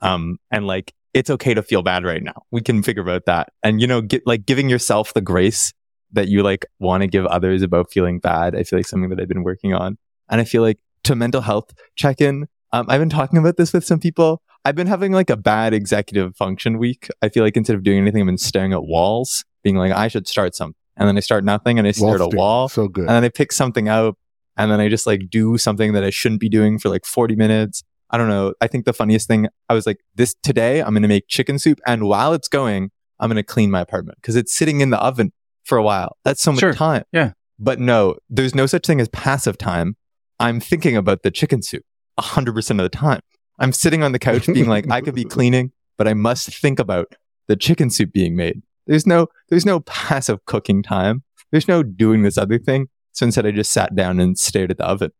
Um, 0.01 0.39
and 0.51 0.67
like, 0.67 0.93
it's 1.15 1.31
okay 1.31 1.55
to 1.55 1.63
feel 1.63 1.83
bad 1.83 2.05
right 2.05 2.23
now. 2.23 2.43
We 2.51 2.61
can 2.63 2.83
figure 2.83 3.09
out 3.11 3.27
that. 3.27 3.51
And, 3.63 3.81
you 3.81 3.87
know, 3.87 4.01
get 4.01 4.27
like 4.27 4.47
giving 4.47 4.69
yourself 4.71 5.13
the 5.15 5.21
grace 5.21 5.73
that 6.13 6.29
you 6.29 6.43
like 6.43 6.65
want 6.79 7.03
to 7.03 7.07
give 7.07 7.27
others 7.27 7.63
about 7.63 7.91
feeling 7.93 8.19
bad. 8.19 8.55
I 8.57 8.63
feel 8.65 8.79
like 8.79 8.87
something 8.87 9.11
that 9.11 9.21
I've 9.21 9.29
been 9.29 9.43
working 9.45 9.75
on. 9.75 9.99
And 10.31 10.41
I 10.41 10.45
feel 10.45 10.63
like 10.63 10.79
to 11.05 11.15
mental 11.15 11.41
health 11.43 11.73
check 11.97 12.21
in, 12.21 12.47
um, 12.73 12.87
I've 12.89 13.01
been 13.01 13.11
talking 13.11 13.39
about 13.39 13.57
this 13.59 13.73
with 13.73 13.85
some 13.85 14.01
people. 14.01 14.43
I've 14.65 14.75
been 14.77 14.87
having 14.87 15.13
like 15.13 15.29
a 15.31 15.37
bad 15.37 15.75
executive 15.75 16.37
function 16.37 16.79
week. 16.79 17.09
I 17.21 17.29
feel 17.29 17.43
like 17.45 17.57
instead 17.57 17.77
of 17.77 17.83
doing 17.83 17.99
anything, 17.99 18.23
I've 18.23 18.27
been 18.27 18.39
staring 18.39 18.73
at 18.73 18.85
walls, 18.85 19.45
being 19.63 19.77
like, 19.77 19.93
I 19.93 20.09
should 20.09 20.27
start 20.27 20.55
something. 20.55 20.77
and 20.97 21.09
then 21.09 21.17
I 21.17 21.21
start 21.21 21.45
nothing 21.45 21.79
and 21.79 21.87
I 21.87 21.93
stare 21.93 22.15
at 22.15 22.21
a 22.21 22.27
Wall 22.29 22.37
wall 22.37 22.69
So 22.69 22.89
good. 22.89 23.03
and 23.03 23.11
then 23.11 23.25
I 23.25 23.29
pick 23.29 23.53
something 23.53 23.89
out 23.89 24.17
and 24.57 24.71
then 24.71 24.81
I 24.81 24.89
just 24.89 25.07
like 25.07 25.29
do 25.31 25.59
something 25.59 25.93
that 25.95 26.05
I 26.05 26.11
shouldn't 26.11 26.41
be 26.41 26.49
doing 26.49 26.79
for 26.79 26.89
like 26.91 27.05
40 27.05 27.35
minutes. 27.37 27.83
I 28.13 28.19
don't 28.19 28.29
know. 28.29 28.53
I 28.61 28.67
think 28.67 28.85
the 28.85 28.93
funniest 28.93 29.27
thing, 29.27 29.49
I 29.69 29.75
was 29.75 29.87
like, 29.87 30.01
this 30.15 30.35
today, 30.43 30.81
I'm 30.83 30.91
going 30.91 31.03
to 31.03 31.09
make 31.09 31.29
chicken 31.29 31.59
soup. 31.59 31.81
And 31.87 32.05
while 32.05 32.35
it's 32.35 32.49
going, 32.49 32.91
I'm 33.19 33.29
going 33.29 33.37
to 33.37 33.43
clean 33.43 33.71
my 33.71 33.81
apartment 33.81 34.19
because 34.21 34.37
it's 34.37 34.53
sitting 34.55 34.81
in 34.81 34.91
the 34.91 34.99
oven 35.01 35.33
for 35.65 35.79
a 35.79 35.83
while. 35.83 36.17
That's 36.25 36.43
so 36.43 36.53
much 36.53 36.61
Sure. 36.61 36.75
time. 36.75 37.05
Yeah. 37.13 37.33
But 37.59 37.79
no, 37.81 38.17
there's 38.29 38.55
no 38.55 38.67
such 38.67 38.87
thing 38.87 39.01
as 39.01 39.09
passive 39.09 39.57
time. 39.57 39.97
I'm 40.41 40.61
thinking 40.61 40.97
about 40.97 41.23
the 41.23 41.31
chicken 41.31 41.63
soup 41.63 41.85
100% 42.21 42.71
of 42.71 42.77
the 42.79 42.89
time. 42.89 43.21
I'm 43.59 43.73
sitting 43.73 44.03
on 44.03 44.13
the 44.13 44.19
couch 44.19 44.47
being 44.47 44.67
like, 44.69 44.91
I 44.91 45.01
could 45.01 45.15
be 45.15 45.25
cleaning, 45.37 45.73
but 45.97 46.09
I 46.09 46.15
must 46.15 46.55
think 46.57 46.79
about 46.79 47.15
the 47.49 47.57
chicken 47.57 47.91
soup 47.91 48.13
being 48.13 48.35
made. 48.37 48.63
There's 48.87 49.07
no, 49.07 49.29
there's 49.49 49.65
no 49.67 49.81
passive 49.81 50.45
cooking 50.45 50.83
time. 50.83 51.23
There's 51.53 51.69
no 51.69 51.83
doing 51.83 52.23
this 52.23 52.37
other 52.37 52.59
thing. 52.59 52.89
So 53.13 53.27
instead, 53.27 53.47
I 53.47 53.51
just 53.53 53.71
sat 53.71 53.95
down 53.95 54.19
and 54.21 54.39
stared 54.39 54.71
at 54.71 54.79
the 54.79 54.87
oven 54.87 55.13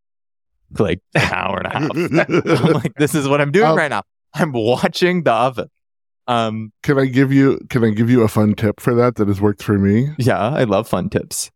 like 0.79 1.01
an 1.15 1.33
hour 1.33 1.59
and 1.59 1.67
a 1.67 1.71
half. 1.71 2.29
I'm 2.67 2.73
like, 2.73 2.95
this 2.95 3.15
is 3.15 3.29
what 3.29 3.41
I'm 3.41 3.53
doing 3.53 3.69
Um, 3.71 3.77
right 3.77 3.91
now. 3.91 4.03
I'm 4.35 4.53
watching 4.53 5.25
the 5.25 5.33
oven. 5.33 5.69
Um, 6.29 6.73
can 6.83 6.99
I 6.99 7.07
give 7.07 7.33
you 7.33 7.59
can 7.69 7.85
I 7.85 7.91
give 7.91 8.09
you 8.09 8.23
a 8.23 8.29
fun 8.29 8.55
tip 8.55 8.81
for 8.81 8.95
that 8.95 9.17
that 9.17 9.29
has 9.29 9.41
worked 9.41 9.63
for 9.63 9.79
me? 9.79 10.11
yeah, 10.19 10.39
I 10.41 10.65
love 10.65 10.89
fun 10.89 11.11
tips. 11.11 11.51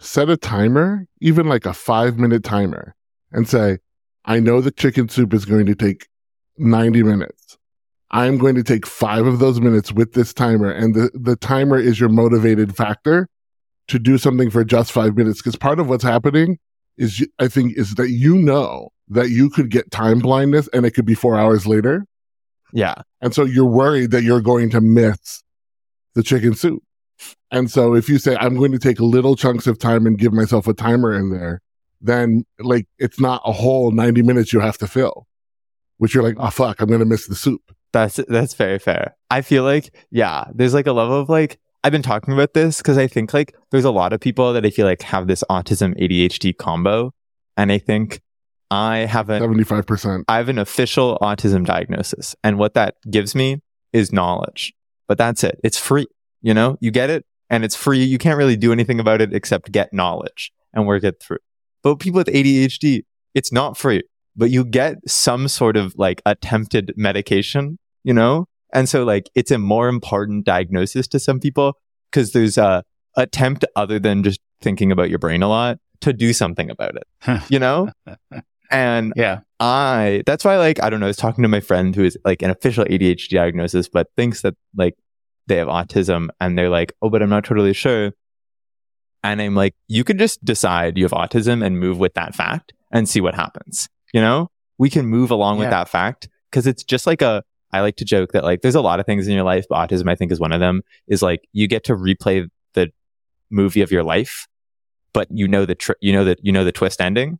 Set 0.00 0.28
a 0.30 0.36
timer, 0.36 1.06
even 1.20 1.48
like 1.48 1.66
a 1.66 1.74
five 1.74 2.18
minute 2.18 2.44
timer, 2.44 2.94
and 3.32 3.48
say, 3.48 3.78
I 4.24 4.38
know 4.38 4.60
the 4.60 4.70
chicken 4.70 5.08
soup 5.08 5.34
is 5.34 5.44
going 5.44 5.66
to 5.66 5.74
take 5.74 6.06
90 6.58 7.02
minutes. 7.02 7.58
I'm 8.10 8.38
going 8.38 8.54
to 8.54 8.62
take 8.62 8.86
five 8.86 9.26
of 9.26 9.38
those 9.40 9.60
minutes 9.60 9.92
with 9.92 10.12
this 10.12 10.32
timer. 10.32 10.70
And 10.70 10.94
the, 10.94 11.10
the 11.14 11.36
timer 11.36 11.78
is 11.78 11.98
your 12.00 12.08
motivated 12.08 12.76
factor 12.76 13.28
to 13.88 13.98
do 13.98 14.16
something 14.18 14.50
for 14.50 14.64
just 14.64 14.92
five 14.92 15.16
minutes. 15.16 15.40
Because 15.42 15.56
part 15.56 15.80
of 15.80 15.88
what's 15.88 16.04
happening 16.04 16.58
is, 16.98 17.26
I 17.38 17.48
think, 17.48 17.76
is 17.76 17.94
that 17.94 18.10
you 18.10 18.36
know 18.36 18.90
that 19.08 19.30
you 19.30 19.48
could 19.50 19.70
get 19.70 19.90
time 19.90 20.18
blindness 20.18 20.68
and 20.72 20.84
it 20.84 20.90
could 20.90 21.06
be 21.06 21.14
four 21.14 21.38
hours 21.38 21.66
later. 21.66 22.04
Yeah. 22.72 22.96
And 23.20 23.34
so 23.34 23.44
you're 23.44 23.64
worried 23.64 24.10
that 24.10 24.22
you're 24.22 24.42
going 24.42 24.70
to 24.70 24.80
miss 24.80 25.42
the 26.14 26.22
chicken 26.22 26.54
soup. 26.54 26.82
And 27.50 27.70
so 27.70 27.94
if 27.94 28.08
you 28.08 28.18
say, 28.18 28.36
I'm 28.36 28.56
going 28.56 28.72
to 28.72 28.78
take 28.78 29.00
little 29.00 29.34
chunks 29.34 29.66
of 29.66 29.78
time 29.78 30.06
and 30.06 30.18
give 30.18 30.32
myself 30.32 30.66
a 30.66 30.74
timer 30.74 31.14
in 31.14 31.30
there, 31.30 31.62
then 32.00 32.44
like 32.58 32.86
it's 32.98 33.18
not 33.18 33.42
a 33.44 33.52
whole 33.52 33.90
90 33.90 34.22
minutes 34.22 34.52
you 34.52 34.60
have 34.60 34.78
to 34.78 34.86
fill, 34.86 35.26
which 35.96 36.14
you're 36.14 36.22
like, 36.22 36.36
oh, 36.38 36.50
fuck, 36.50 36.80
I'm 36.80 36.88
going 36.88 37.00
to 37.00 37.06
miss 37.06 37.26
the 37.26 37.34
soup. 37.34 37.62
That's 37.92 38.16
that's 38.28 38.52
very 38.52 38.78
fair. 38.78 39.16
I 39.30 39.40
feel 39.40 39.64
like 39.64 39.94
yeah, 40.10 40.44
there's 40.54 40.74
like 40.74 40.86
a 40.86 40.92
level 40.92 41.18
of 41.18 41.30
like 41.30 41.58
I've 41.84 41.92
been 41.92 42.02
talking 42.02 42.34
about 42.34 42.54
this 42.54 42.78
because 42.78 42.98
I 42.98 43.06
think 43.06 43.32
like 43.32 43.54
there's 43.70 43.84
a 43.84 43.90
lot 43.90 44.12
of 44.12 44.20
people 44.20 44.52
that 44.52 44.66
I 44.66 44.70
feel 44.70 44.86
like 44.86 45.02
have 45.02 45.26
this 45.26 45.44
autism 45.50 45.98
ADHD 46.00 46.56
combo, 46.56 47.12
and 47.56 47.70
I 47.70 47.78
think 47.78 48.20
I 48.70 48.98
have 48.98 49.30
a 49.30 49.40
75%. 49.40 50.24
I 50.28 50.36
have 50.36 50.48
an 50.48 50.58
official 50.58 51.18
autism 51.22 51.64
diagnosis, 51.64 52.34
and 52.42 52.58
what 52.58 52.74
that 52.74 52.96
gives 53.10 53.34
me 53.34 53.62
is 53.92 54.12
knowledge. 54.12 54.74
But 55.06 55.18
that's 55.18 55.44
it. 55.44 55.58
It's 55.64 55.78
free. 55.78 56.06
You 56.42 56.54
know, 56.54 56.76
you 56.80 56.90
get 56.90 57.10
it, 57.10 57.24
and 57.48 57.64
it's 57.64 57.76
free. 57.76 58.02
You 58.04 58.18
can't 58.18 58.36
really 58.36 58.56
do 58.56 58.72
anything 58.72 59.00
about 59.00 59.20
it 59.20 59.32
except 59.32 59.72
get 59.72 59.92
knowledge 59.92 60.52
and 60.72 60.86
work 60.86 61.04
it 61.04 61.20
through. 61.20 61.38
But 61.82 61.96
people 61.96 62.18
with 62.18 62.26
ADHD, 62.28 63.04
it's 63.34 63.52
not 63.52 63.76
free, 63.76 64.02
but 64.36 64.50
you 64.50 64.64
get 64.64 64.96
some 65.08 65.48
sort 65.48 65.76
of 65.76 65.94
like 65.96 66.20
attempted 66.26 66.92
medication, 66.96 67.78
you 68.04 68.12
know? 68.12 68.46
And 68.72 68.88
so 68.88 69.04
like 69.04 69.30
it's 69.34 69.50
a 69.50 69.58
more 69.58 69.88
important 69.88 70.44
diagnosis 70.44 71.08
to 71.08 71.18
some 71.18 71.40
people 71.40 71.74
because 72.10 72.32
there's 72.32 72.58
a 72.58 72.84
attempt 73.16 73.64
other 73.76 73.98
than 73.98 74.22
just 74.22 74.40
thinking 74.60 74.92
about 74.92 75.10
your 75.10 75.18
brain 75.18 75.42
a 75.42 75.48
lot 75.48 75.78
to 76.00 76.12
do 76.12 76.32
something 76.32 76.70
about 76.70 76.94
it, 76.96 77.42
you 77.48 77.58
know? 77.58 77.90
And 78.70 79.12
Yeah. 79.16 79.40
I, 79.60 80.22
that's 80.24 80.44
why, 80.44 80.56
like, 80.58 80.80
I 80.82 80.88
don't 80.90 81.00
know, 81.00 81.06
I 81.06 81.08
was 81.08 81.16
talking 81.16 81.42
to 81.42 81.48
my 81.48 81.60
friend 81.60 81.96
who 81.96 82.04
is 82.04 82.16
like 82.24 82.42
an 82.42 82.50
official 82.50 82.84
ADHD 82.84 83.30
diagnosis, 83.30 83.88
but 83.88 84.08
thinks 84.16 84.42
that 84.42 84.54
like 84.76 84.94
they 85.46 85.56
have 85.56 85.68
autism 85.68 86.28
and 86.40 86.56
they're 86.56 86.68
like, 86.68 86.92
oh, 87.02 87.10
but 87.10 87.22
I'm 87.22 87.30
not 87.30 87.44
totally 87.44 87.72
sure. 87.72 88.12
And 89.24 89.42
I'm 89.42 89.56
like, 89.56 89.74
you 89.88 90.04
could 90.04 90.18
just 90.18 90.44
decide 90.44 90.96
you 90.96 91.04
have 91.04 91.12
autism 91.12 91.64
and 91.64 91.80
move 91.80 91.98
with 91.98 92.14
that 92.14 92.36
fact 92.36 92.72
and 92.92 93.08
see 93.08 93.20
what 93.20 93.34
happens. 93.34 93.88
You 94.14 94.20
know, 94.20 94.48
we 94.78 94.90
can 94.90 95.06
move 95.06 95.30
along 95.32 95.58
with 95.58 95.70
that 95.70 95.88
fact 95.88 96.28
because 96.50 96.66
it's 96.66 96.84
just 96.84 97.06
like 97.06 97.20
a, 97.20 97.42
I 97.72 97.80
like 97.80 97.96
to 97.96 98.04
joke 98.04 98.32
that 98.32 98.44
like 98.44 98.62
there's 98.62 98.74
a 98.74 98.80
lot 98.80 99.00
of 99.00 99.06
things 99.06 99.26
in 99.28 99.34
your 99.34 99.44
life, 99.44 99.66
but 99.68 99.76
autism, 99.76 100.08
I 100.10 100.14
think, 100.14 100.32
is 100.32 100.40
one 100.40 100.52
of 100.52 100.60
them, 100.60 100.82
is 101.06 101.22
like 101.22 101.46
you 101.52 101.66
get 101.68 101.84
to 101.84 101.94
replay 101.94 102.48
the 102.74 102.90
movie 103.50 103.82
of 103.82 103.90
your 103.90 104.02
life, 104.02 104.46
but 105.12 105.28
you 105.30 105.46
know 105.48 105.64
the, 105.64 105.74
tr- 105.74 105.92
you 106.00 106.12
know 106.12 106.24
that, 106.24 106.38
you 106.42 106.52
know 106.52 106.64
the 106.64 106.72
twist 106.72 107.00
ending. 107.00 107.38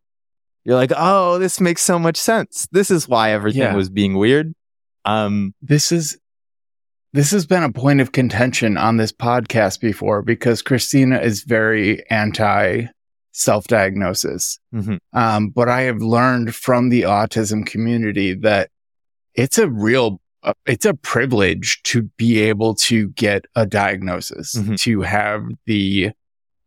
You're 0.65 0.75
like, 0.75 0.91
oh, 0.95 1.39
this 1.39 1.59
makes 1.61 1.81
so 1.81 1.97
much 1.97 2.17
sense. 2.17 2.67
This 2.71 2.91
is 2.91 3.07
why 3.07 3.31
everything 3.31 3.61
Yeah. 3.61 3.75
was 3.75 3.89
being 3.89 4.15
weird. 4.17 4.53
Um, 5.05 5.53
This 5.61 5.91
is 5.91 6.17
this 7.11 7.31
has 7.31 7.47
been 7.47 7.63
a 7.63 7.71
point 7.71 8.01
of 8.01 8.11
contention 8.11 8.77
on 8.77 8.97
this 8.97 9.11
podcast 9.11 9.79
before 9.79 10.21
because 10.21 10.61
Christina 10.61 11.17
is 11.19 11.41
very 11.43 12.07
anti 12.11 12.85
self-diagnosis. 13.31 14.59
mhm. 14.73 14.99
Um, 15.13 15.49
but 15.49 15.69
I 15.69 15.81
have 15.81 16.01
learned 16.01 16.53
from 16.53 16.89
the 16.89 17.03
autism 17.03 17.65
community 17.65 18.33
that 18.35 18.69
it's 19.35 19.57
a 19.57 19.69
real, 19.69 20.21
uh, 20.43 20.53
it's 20.65 20.85
a 20.85 20.93
privilege 20.93 21.81
to 21.83 22.03
be 22.17 22.39
able 22.39 22.75
to 22.75 23.09
get 23.09 23.45
a 23.55 23.65
diagnosis, 23.65 24.55
Mhm. 24.55 24.79
to 24.81 25.01
have 25.01 25.45
the 25.65 26.11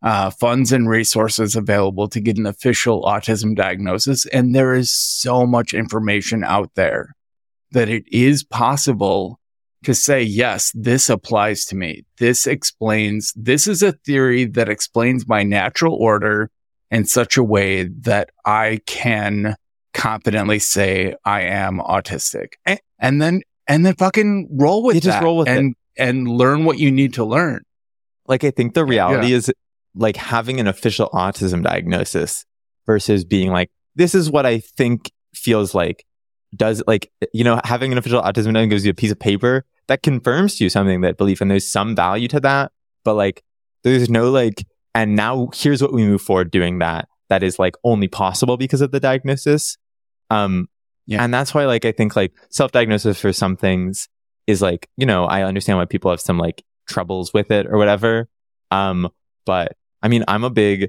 uh, 0.05 0.31
funds 0.31 0.72
and 0.72 0.88
resources 0.88 1.55
available 1.55 2.09
to 2.09 2.20
get 2.20 2.37
an 2.37 2.44
official 2.44 3.03
autism 3.05 3.55
diagnosis. 3.55 4.27
And 4.27 4.53
there 4.53 4.75
is 4.75 4.92
so 4.92 5.46
much 5.46 5.72
information 5.72 6.42
out 6.42 6.72
there 6.75 7.14
that 7.70 7.88
it 7.88 8.03
is 8.11 8.42
possible 8.42 9.38
to 9.85 9.94
say, 9.94 10.20
yes, 10.20 10.72
this 10.75 11.09
applies 11.09 11.64
to 11.66 11.77
me. 11.77 12.05
This 12.18 12.48
explains, 12.48 13.33
this 13.37 13.68
is 13.68 13.81
a 13.81 13.92
theory 13.92 14.44
that 14.44 14.68
explains 14.68 15.29
my 15.29 15.44
natural 15.44 15.94
order 15.94 16.51
in 16.90 17.05
such 17.05 17.37
a 17.37 17.44
way 17.44 17.85
that 18.01 18.31
I 18.44 18.81
can 18.87 19.55
confidently 19.94 20.59
say 20.59 21.14
I 21.24 21.42
am 21.42 21.78
autistic. 21.78 22.55
A- 22.66 22.78
And 22.98 23.20
then, 23.20 23.42
and 23.66 23.85
then 23.87 23.94
fucking 23.94 24.48
roll 24.52 24.83
with 24.83 24.94
You 24.96 25.00
just 25.00 25.22
roll 25.22 25.38
with 25.38 25.48
it. 25.48 25.57
and, 25.57 25.74
and 25.96 26.28
learn 26.28 26.64
what 26.64 26.78
you 26.78 26.90
need 26.90 27.14
to 27.14 27.24
learn. 27.24 27.62
like 28.26 28.44
I 28.44 28.50
think 28.50 28.74
the 28.74 28.85
reality 28.85 29.33
is 29.33 29.52
like 29.94 30.16
having 30.16 30.59
an 30.61 30.66
official 30.66 31.11
autism 31.12 31.62
diagnosis 31.62 32.44
versus 32.87 33.24
being 33.24 33.50
like, 33.50 33.70
this 33.94 34.14
is 34.14 34.31
what 34.31 34.46
I 34.46 34.61
think 34.61 35.11
feels 35.35 35.74
like 35.74 36.05
does 36.57 36.83
like, 36.87 37.11
you 37.35 37.44
know, 37.44 37.61
having 37.64 37.92
an 37.92 37.98
official 37.98 38.22
autism 38.22 38.52
diagnosis 38.55 38.70
gives 38.70 38.85
you 38.87 38.90
a 38.90 38.94
piece 38.94 39.11
of 39.11 39.18
paper 39.18 39.64
that 39.88 40.02
confirms 40.02 40.57
to 40.57 40.64
you 40.64 40.70
something 40.70 41.00
that 41.02 41.16
belief 41.18 41.40
and 41.40 41.50
there's 41.50 41.70
some 41.70 41.94
value 41.96 42.28
to 42.28 42.40
that. 42.40 42.72
But 43.05 43.14
like, 43.14 43.42
there's 43.83 44.09
no 44.09 44.31
like, 44.31 44.64
and 44.94 45.16
now 45.16 45.48
here's 45.55 45.83
what 45.83 45.92
we 45.92 46.05
move 46.07 46.22
forward 46.22 46.50
doing 46.50 46.78
that. 46.78 47.09
That 47.28 47.42
is 47.42 47.59
like 47.59 47.74
only 47.85 48.09
possible 48.09 48.57
because 48.57 48.81
of 48.81 48.92
the 48.92 49.00
diagnosis. 49.00 49.76
Um, 50.35 50.68
Yeah. 51.07 51.23
and 51.23 51.33
that's 51.35 51.53
why 51.55 51.64
like, 51.66 51.85
I 51.85 51.92
think 51.92 52.16
like 52.16 52.33
self-diagnosis 52.51 53.21
for 53.21 53.33
some 53.33 53.57
things 53.57 54.09
is 54.47 54.62
like, 54.62 54.88
you 54.97 55.07
know, 55.07 55.25
I 55.25 55.42
understand 55.42 55.79
why 55.79 55.85
people 55.85 56.11
have 56.11 56.21
some 56.21 56.38
like 56.38 56.62
troubles 56.88 57.33
with 57.35 57.51
it 57.51 57.66
or 57.66 57.77
whatever. 57.77 58.29
Um, 58.71 59.09
but 59.45 59.73
I 60.03 60.09
mean, 60.09 60.25
I'm 60.29 60.45
a 60.45 60.51
big 60.51 60.88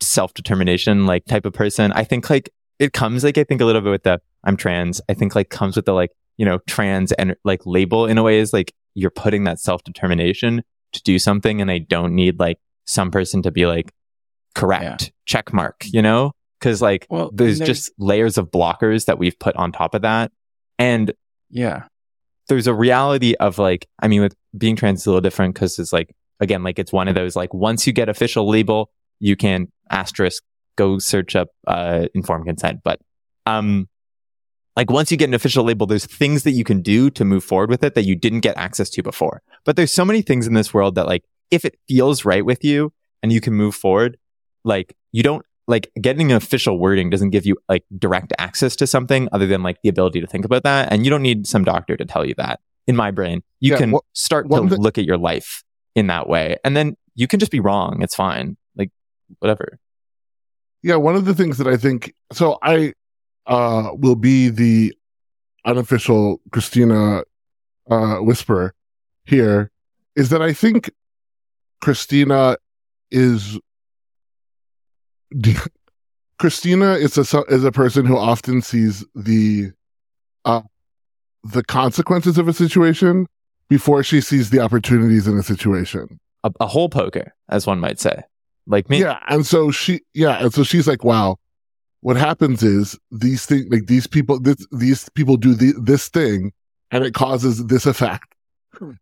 self-determination 0.00 1.06
like 1.06 1.24
type 1.26 1.46
of 1.46 1.52
person. 1.52 1.92
I 1.92 2.04
think 2.04 2.28
like 2.30 2.50
it 2.78 2.92
comes 2.92 3.24
like 3.24 3.38
I 3.38 3.44
think 3.44 3.60
a 3.60 3.64
little 3.64 3.80
bit 3.80 3.90
with 3.90 4.02
the 4.02 4.20
I'm 4.44 4.56
trans. 4.56 5.00
I 5.08 5.14
think 5.14 5.34
like 5.34 5.50
comes 5.50 5.76
with 5.76 5.84
the 5.84 5.92
like, 5.92 6.10
you 6.36 6.44
know, 6.44 6.58
trans 6.66 7.12
and 7.12 7.36
like 7.44 7.60
label 7.64 8.06
in 8.06 8.18
a 8.18 8.22
way 8.22 8.38
is 8.38 8.52
like 8.52 8.72
you're 8.94 9.10
putting 9.10 9.44
that 9.44 9.60
self-determination 9.60 10.62
to 10.92 11.02
do 11.02 11.18
something 11.18 11.60
and 11.60 11.70
I 11.70 11.78
don't 11.78 12.14
need 12.14 12.38
like 12.40 12.58
some 12.84 13.10
person 13.10 13.42
to 13.42 13.50
be 13.50 13.66
like 13.66 13.92
correct 14.54 15.12
check 15.24 15.52
mark, 15.52 15.84
you 15.86 16.02
know? 16.02 16.32
Cause 16.62 16.80
like 16.80 17.06
Well, 17.10 17.30
there's 17.34 17.60
and 17.60 17.66
just 17.66 17.90
layers 17.98 18.38
of 18.38 18.50
blockers 18.50 19.04
that 19.06 19.18
we've 19.18 19.38
put 19.38 19.56
on 19.56 19.72
top 19.72 19.94
of 19.94 20.02
that. 20.02 20.32
And 20.78 21.12
yeah. 21.50 21.84
there's 22.48 22.68
a 22.68 22.72
reality 22.72 23.34
of 23.34 23.58
like, 23.58 23.88
I 24.00 24.08
mean, 24.08 24.22
with 24.22 24.34
being 24.56 24.76
trans 24.76 25.00
is 25.00 25.06
a 25.06 25.10
little 25.10 25.20
different 25.20 25.54
because 25.54 25.78
it's 25.78 25.92
like, 25.92 26.14
again, 26.40 26.62
like 26.62 26.78
it's 26.78 26.92
one 26.92 27.08
of 27.08 27.14
those, 27.14 27.36
like 27.36 27.52
once 27.52 27.86
you 27.86 27.92
get 27.92 28.08
official 28.08 28.48
label, 28.48 28.90
you 29.18 29.36
can 29.36 29.72
asterisk, 29.90 30.42
go 30.76 30.98
search 30.98 31.36
up, 31.36 31.48
uh, 31.66 32.06
informed 32.14 32.46
consent. 32.46 32.80
But, 32.82 33.00
um, 33.44 33.88
like 34.76 34.90
once 34.90 35.10
you 35.10 35.16
get 35.16 35.28
an 35.28 35.34
official 35.34 35.64
label, 35.64 35.86
there's 35.86 36.06
things 36.06 36.44
that 36.44 36.52
you 36.52 36.64
can 36.64 36.80
do 36.80 37.10
to 37.10 37.24
move 37.24 37.44
forward 37.44 37.70
with 37.70 37.84
it 37.84 37.94
that 37.94 38.04
you 38.04 38.14
didn't 38.14 38.40
get 38.40 38.56
access 38.56 38.88
to 38.90 39.02
before. 39.02 39.42
But 39.64 39.76
there's 39.76 39.92
so 39.92 40.04
many 40.04 40.22
things 40.22 40.46
in 40.46 40.54
this 40.54 40.72
world 40.72 40.94
that 40.94 41.06
like, 41.06 41.24
if 41.50 41.64
it 41.64 41.78
feels 41.88 42.24
right 42.24 42.44
with 42.44 42.64
you 42.64 42.92
and 43.22 43.32
you 43.32 43.40
can 43.40 43.52
move 43.52 43.74
forward, 43.74 44.16
like 44.64 44.96
you 45.10 45.22
don't 45.22 45.44
like 45.68 45.90
getting 46.00 46.30
an 46.32 46.36
official 46.36 46.78
wording 46.78 47.10
doesn't 47.10 47.30
give 47.30 47.46
you 47.46 47.56
like 47.68 47.84
direct 47.98 48.32
access 48.38 48.74
to 48.76 48.86
something 48.86 49.28
other 49.32 49.46
than 49.46 49.62
like 49.62 49.78
the 49.82 49.88
ability 49.88 50.20
to 50.20 50.26
think 50.26 50.44
about 50.44 50.64
that. 50.64 50.92
And 50.92 51.04
you 51.04 51.10
don't 51.10 51.22
need 51.22 51.46
some 51.46 51.64
doctor 51.64 51.96
to 51.96 52.04
tell 52.04 52.26
you 52.26 52.34
that 52.36 52.60
in 52.86 52.96
my 52.96 53.10
brain. 53.10 53.42
You 53.60 53.72
Yeah, 53.72 53.78
can 53.78 53.94
start 54.12 54.50
to 54.50 54.60
look 54.60 54.98
at 54.98 55.04
your 55.04 55.18
life 55.18 55.62
in 55.94 56.08
that 56.08 56.28
way. 56.28 56.56
And 56.64 56.76
then 56.76 56.96
you 57.14 57.28
can 57.28 57.38
just 57.38 57.52
be 57.52 57.60
wrong. 57.60 58.02
It's 58.02 58.14
fine. 58.14 58.56
Like 58.76 58.90
whatever. 59.38 59.78
Yeah, 60.82 60.96
one 60.96 61.14
of 61.14 61.26
the 61.26 61.34
things 61.34 61.58
that 61.58 61.68
I 61.68 61.76
think 61.76 62.12
so 62.32 62.58
I 62.62 62.92
uh 63.46 63.90
will 63.94 64.16
be 64.16 64.48
the 64.48 64.94
unofficial 65.64 66.40
Christina 66.50 67.22
uh 67.88 68.16
whisperer 68.16 68.74
here 69.24 69.70
is 70.16 70.30
that 70.30 70.42
I 70.42 70.52
think 70.52 70.90
Christina 71.80 72.56
is 73.10 73.58
Christina 76.38 76.94
is 76.94 77.16
a 77.16 77.42
is 77.44 77.64
a 77.64 77.72
person 77.72 78.04
who 78.04 78.16
often 78.16 78.62
sees 78.62 79.04
the 79.14 79.70
uh 80.44 80.62
the 81.44 81.64
consequences 81.64 82.38
of 82.38 82.48
a 82.48 82.52
situation 82.52 83.26
before 83.68 84.02
she 84.02 84.20
sees 84.20 84.50
the 84.50 84.60
opportunities 84.60 85.26
in 85.26 85.38
a 85.38 85.42
situation. 85.42 86.20
A, 86.44 86.52
a 86.60 86.66
hole 86.66 86.88
poker, 86.88 87.34
as 87.48 87.66
one 87.66 87.80
might 87.80 87.98
say. 87.98 88.22
Like 88.66 88.88
me. 88.90 89.00
Yeah. 89.00 89.18
And 89.28 89.46
so 89.46 89.70
she, 89.70 90.02
yeah. 90.14 90.42
And 90.42 90.52
so 90.52 90.62
she's 90.62 90.86
like, 90.86 91.04
wow, 91.04 91.36
what 92.00 92.16
happens 92.16 92.62
is 92.62 92.98
these 93.10 93.46
things, 93.46 93.66
like 93.70 93.86
these 93.86 94.06
people, 94.06 94.40
this, 94.40 94.66
these 94.72 95.08
people 95.14 95.36
do 95.36 95.54
the, 95.54 95.72
this 95.80 96.08
thing 96.08 96.52
and 96.90 97.04
it 97.04 97.14
causes 97.14 97.66
this 97.66 97.86
effect. 97.86 98.31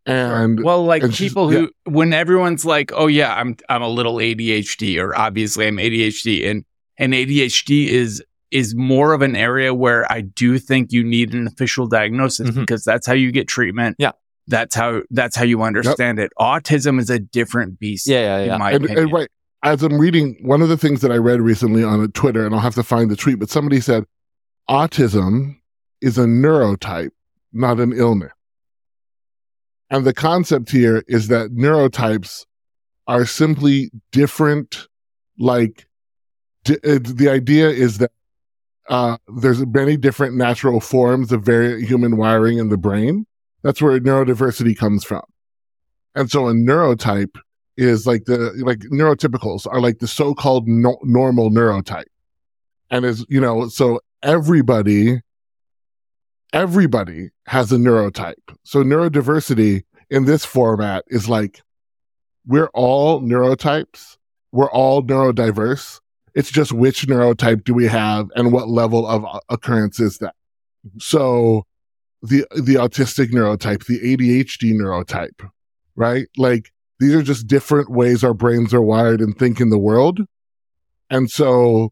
And 0.05 0.63
well, 0.63 0.83
like 0.85 1.03
and 1.03 1.13
people 1.13 1.49
who, 1.49 1.71
when 1.85 2.13
everyone's 2.13 2.65
like, 2.65 2.91
"Oh 2.93 3.07
yeah, 3.07 3.33
I'm 3.35 3.55
I'm 3.69 3.81
a 3.81 3.89
little 3.89 4.15
ADHD," 4.15 4.99
or 5.01 5.17
obviously 5.17 5.67
I'm 5.67 5.77
ADHD, 5.77 6.49
and 6.49 6.65
and 6.97 7.13
ADHD 7.13 7.87
is 7.87 8.23
is 8.51 8.75
more 8.75 9.13
of 9.13 9.21
an 9.21 9.35
area 9.35 9.73
where 9.73 10.11
I 10.11 10.21
do 10.21 10.59
think 10.59 10.91
you 10.91 11.03
need 11.03 11.33
an 11.33 11.47
official 11.47 11.87
diagnosis 11.87 12.49
Mhm. 12.49 12.55
because 12.55 12.83
that's 12.83 13.07
how 13.07 13.13
you 13.13 13.31
get 13.31 13.47
treatment. 13.47 13.95
Yeah. 13.99 14.11
that's 14.47 14.75
how 14.75 15.01
that's 15.11 15.35
how 15.35 15.43
you 15.45 15.61
understand 15.61 16.19
it. 16.19 16.31
Autism 16.39 16.99
is 16.99 17.09
a 17.09 17.19
different 17.19 17.79
beast. 17.79 18.07
Yeah, 18.07 18.19
yeah, 18.39 18.45
yeah. 18.45 18.53
in 18.53 18.59
my 18.59 18.71
and, 18.71 18.83
opinion. 18.83 19.03
and 19.05 19.13
right 19.13 19.29
as 19.63 19.83
I'm 19.83 19.99
reading 19.99 20.37
one 20.41 20.61
of 20.61 20.69
the 20.69 20.75
things 20.77 21.01
that 21.01 21.11
I 21.11 21.17
read 21.17 21.39
recently 21.39 21.83
on 21.83 22.11
Twitter, 22.13 22.45
and 22.45 22.53
I'll 22.53 22.61
have 22.61 22.75
to 22.75 22.83
find 22.83 23.09
the 23.11 23.15
tweet, 23.15 23.39
but 23.39 23.49
somebody 23.49 23.79
said 23.79 24.05
autism 24.69 25.57
is 26.01 26.17
a 26.17 26.25
neurotype, 26.25 27.11
not 27.53 27.79
an 27.79 27.93
illness. 27.93 28.31
And 29.91 30.05
the 30.05 30.13
concept 30.13 30.71
here 30.71 31.03
is 31.07 31.27
that 31.27 31.51
neurotypes 31.51 32.45
are 33.07 33.25
simply 33.25 33.91
different. 34.11 34.87
Like 35.37 35.85
uh, 36.67 36.99
the 37.03 37.29
idea 37.29 37.69
is 37.69 37.99
that 37.99 38.11
uh, 38.89 39.17
there's 39.27 39.65
many 39.67 39.97
different 39.97 40.35
natural 40.35 40.79
forms 40.79 41.31
of 41.31 41.43
very 41.43 41.85
human 41.85 42.17
wiring 42.17 42.57
in 42.57 42.69
the 42.69 42.77
brain. 42.77 43.27
That's 43.63 43.81
where 43.81 43.99
neurodiversity 43.99 44.77
comes 44.77 45.03
from. 45.03 45.23
And 46.15 46.31
so 46.31 46.47
a 46.47 46.53
neurotype 46.53 47.37
is 47.77 48.07
like 48.07 48.25
the 48.25 48.53
like 48.65 48.79
neurotypicals 48.79 49.67
are 49.69 49.81
like 49.81 49.99
the 49.99 50.07
so-called 50.07 50.67
no- 50.67 50.99
normal 51.03 51.49
neurotype 51.49 52.05
and 52.89 53.05
is 53.05 53.25
you 53.29 53.39
know 53.39 53.69
so 53.69 53.99
everybody 54.21 55.21
everybody 56.53 57.29
has 57.47 57.71
a 57.71 57.77
neurotype. 57.77 58.35
So 58.63 58.83
neurodiversity 58.83 59.83
in 60.09 60.25
this 60.25 60.45
format 60.45 61.05
is 61.07 61.29
like 61.29 61.61
we're 62.45 62.69
all 62.73 63.21
neurotypes. 63.21 64.17
We're 64.51 64.71
all 64.71 65.01
neurodiverse. 65.01 65.99
It's 66.33 66.51
just 66.51 66.71
which 66.71 67.07
neurotype 67.07 67.63
do 67.63 67.73
we 67.73 67.87
have 67.87 68.29
and 68.35 68.51
what 68.51 68.69
level 68.69 69.07
of 69.07 69.25
uh, 69.25 69.39
occurrence 69.49 69.99
is 69.99 70.17
that? 70.19 70.35
So 70.99 71.63
the 72.21 72.45
the 72.55 72.75
autistic 72.75 73.31
neurotype 73.31 73.85
the 73.85 73.99
adhd 73.99 74.73
neurotype 74.73 75.49
right? 75.95 76.27
Like 76.37 76.71
these 76.99 77.13
are 77.13 77.23
just 77.23 77.47
different 77.47 77.89
ways 77.89 78.23
our 78.23 78.33
brains 78.33 78.73
are 78.73 78.81
wired 78.81 79.21
and 79.21 79.37
think 79.37 79.59
in 79.59 79.69
the 79.69 79.79
world. 79.79 80.19
And 81.09 81.29
so 81.29 81.91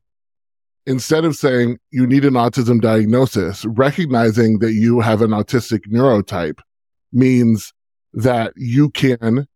instead 0.90 1.24
of 1.24 1.36
saying 1.36 1.78
you 1.92 2.08
need 2.08 2.26
an 2.26 2.34
autism 2.34 2.82
diagnosis, 2.82 3.64
recognizing 3.66 4.58
that 4.58 4.74
you 4.74 5.00
have 5.00 5.22
an 5.22 5.30
autistic 5.30 5.82
neurotype 5.88 6.60
means 7.14 7.72
that 8.14 8.54
you 8.58 8.90
can 8.90 9.48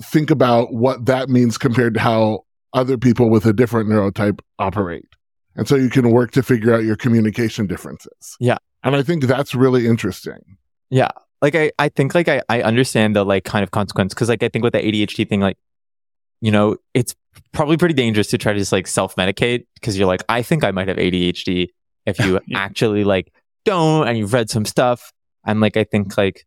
think 0.00 0.30
about 0.30 0.72
what 0.72 1.04
that 1.06 1.28
means 1.28 1.58
compared 1.58 1.94
to 1.94 2.00
how 2.00 2.44
other 2.72 2.96
people 2.96 3.28
with 3.28 3.44
a 3.44 3.52
different 3.52 3.88
neurotype 3.88 4.38
operate. 4.60 5.08
And 5.56 5.66
so 5.66 5.74
you 5.74 5.90
can 5.90 6.10
work 6.10 6.30
to 6.30 6.44
figure 6.44 6.72
out 6.72 6.84
your 6.84 6.96
communication 6.96 7.66
differences. 7.66 8.36
Yeah. 8.38 8.58
And 8.84 8.94
I 8.94 9.02
think 9.02 9.24
that's 9.24 9.52
really 9.52 9.88
interesting. 9.88 10.58
Yeah. 10.90 11.10
Like 11.42 11.56
I, 11.56 11.72
I 11.80 11.88
think 11.88 12.14
like 12.14 12.28
I, 12.28 12.40
I 12.48 12.62
understand 12.62 13.16
the 13.16 13.24
like 13.24 13.44
kind 13.44 13.64
of 13.64 13.72
consequence 13.72 14.14
because 14.14 14.28
like 14.28 14.44
I 14.44 14.48
think 14.48 14.62
with 14.62 14.74
the 14.74 14.78
ADHD 14.78 15.28
thing, 15.28 15.40
like, 15.40 15.58
you 16.42 16.50
know, 16.50 16.76
it's 16.92 17.14
probably 17.52 17.78
pretty 17.78 17.94
dangerous 17.94 18.26
to 18.28 18.36
try 18.38 18.52
to 18.52 18.58
just 18.58 18.72
like 18.72 18.86
self 18.86 19.16
medicate 19.16 19.64
because 19.76 19.96
you're 19.96 20.06
like, 20.06 20.22
I 20.28 20.42
think 20.42 20.64
I 20.64 20.70
might 20.72 20.88
have 20.88 20.98
ADHD 20.98 21.68
if 22.04 22.18
you 22.18 22.38
Yeah. 22.46 22.58
actually 22.58 23.04
like 23.04 23.32
don't 23.64 24.06
and 24.06 24.18
you've 24.18 24.34
read 24.34 24.50
some 24.50 24.66
stuff. 24.66 25.12
And 25.46 25.60
like, 25.60 25.76
I 25.78 25.84
think 25.84 26.18
like 26.18 26.44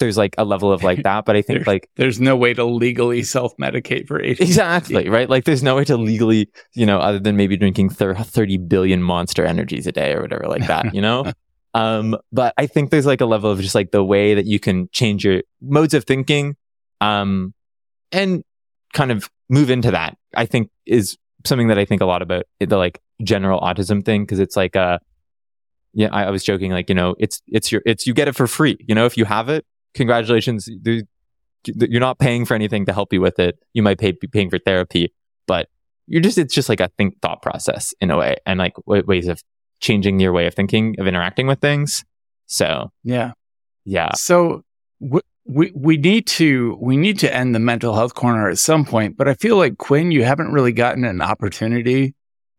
there's 0.00 0.16
like 0.16 0.34
a 0.38 0.44
level 0.44 0.72
of 0.72 0.82
like 0.82 1.02
that, 1.04 1.24
but 1.24 1.36
I 1.36 1.42
think 1.42 1.58
There's- 1.58 1.66
like 1.66 1.88
There's 1.96 2.20
no 2.20 2.34
way 2.36 2.54
to 2.54 2.64
legally 2.64 3.22
self 3.22 3.56
medicate 3.58 4.08
for 4.08 4.18
ADHD. 4.20 4.40
Exactly, 4.40 5.08
right? 5.08 5.28
Like 5.30 5.44
there's 5.44 5.62
no 5.62 5.76
way 5.76 5.84
to 5.84 5.96
legally, 5.96 6.48
you 6.74 6.86
know, 6.86 6.98
other 6.98 7.20
than 7.20 7.36
maybe 7.36 7.56
drinking 7.56 7.90
thir- 7.90 8.14
30 8.14 8.56
billion 8.58 9.02
monster 9.02 9.44
energies 9.44 9.86
a 9.86 9.92
day 9.92 10.12
or 10.14 10.22
whatever 10.22 10.46
like 10.48 10.66
that, 10.66 10.92
you 10.94 11.00
know? 11.00 11.30
um, 11.74 12.16
but 12.32 12.54
I 12.56 12.66
think 12.66 12.90
there's 12.90 13.06
like 13.06 13.20
a 13.20 13.26
level 13.26 13.50
of 13.50 13.60
just 13.60 13.74
like 13.74 13.90
the 13.92 14.02
way 14.02 14.34
that 14.34 14.46
you 14.46 14.58
can 14.58 14.88
change 14.92 15.24
your 15.24 15.42
modes 15.60 15.92
of 15.94 16.04
thinking, 16.04 16.56
um, 17.00 17.52
and 18.10 18.42
kind 18.94 19.12
of 19.12 19.28
move 19.50 19.68
into 19.68 19.90
that, 19.90 20.16
I 20.34 20.46
think 20.46 20.70
is 20.86 21.18
something 21.44 21.68
that 21.68 21.78
I 21.78 21.84
think 21.84 22.00
a 22.00 22.06
lot 22.06 22.22
about 22.22 22.44
the 22.58 22.78
like 22.78 23.02
general 23.22 23.60
autism 23.60 24.02
thing. 24.02 24.26
Cause 24.26 24.38
it's 24.38 24.56
like, 24.56 24.74
uh, 24.76 24.98
yeah, 25.92 26.08
I, 26.10 26.24
I 26.24 26.30
was 26.30 26.42
joking, 26.42 26.72
like, 26.72 26.88
you 26.88 26.94
know, 26.94 27.14
it's, 27.18 27.42
it's 27.48 27.70
your, 27.70 27.82
it's, 27.84 28.06
you 28.06 28.14
get 28.14 28.28
it 28.28 28.34
for 28.34 28.46
free. 28.46 28.78
You 28.80 28.94
know, 28.94 29.04
if 29.04 29.16
you 29.18 29.26
have 29.26 29.48
it, 29.48 29.66
congratulations. 29.92 30.68
You're 31.66 32.00
not 32.00 32.18
paying 32.18 32.44
for 32.46 32.54
anything 32.54 32.86
to 32.86 32.92
help 32.92 33.12
you 33.12 33.20
with 33.20 33.38
it. 33.38 33.58
You 33.74 33.82
might 33.82 33.98
pay, 33.98 34.12
be 34.12 34.26
paying 34.26 34.50
for 34.50 34.58
therapy, 34.58 35.12
but 35.46 35.68
you're 36.06 36.22
just, 36.22 36.38
it's 36.38 36.54
just 36.54 36.68
like 36.68 36.80
a 36.80 36.88
think 36.98 37.20
thought 37.20 37.42
process 37.42 37.94
in 38.00 38.10
a 38.10 38.16
way 38.16 38.36
and 38.46 38.58
like 38.58 38.74
w- 38.86 39.04
ways 39.06 39.28
of 39.28 39.42
changing 39.80 40.18
your 40.20 40.32
way 40.32 40.46
of 40.46 40.54
thinking, 40.54 40.96
of 40.98 41.06
interacting 41.06 41.46
with 41.46 41.60
things. 41.60 42.04
So 42.46 42.90
Yeah. 43.02 43.32
yeah. 43.84 44.12
So 44.14 44.62
w- 45.00 45.22
we 45.46 45.72
we 45.74 45.96
need 45.96 46.26
to 46.28 46.76
we 46.80 46.96
need 46.96 47.18
to 47.20 47.34
end 47.34 47.54
the 47.54 47.58
mental 47.58 47.94
health 47.94 48.14
corner 48.14 48.48
at 48.48 48.58
some 48.58 48.84
point. 48.84 49.16
But 49.16 49.28
I 49.28 49.34
feel 49.34 49.56
like 49.56 49.78
Quinn, 49.78 50.10
you 50.10 50.24
haven't 50.24 50.52
really 50.52 50.72
gotten 50.72 51.04
an 51.04 51.20
opportunity 51.20 52.14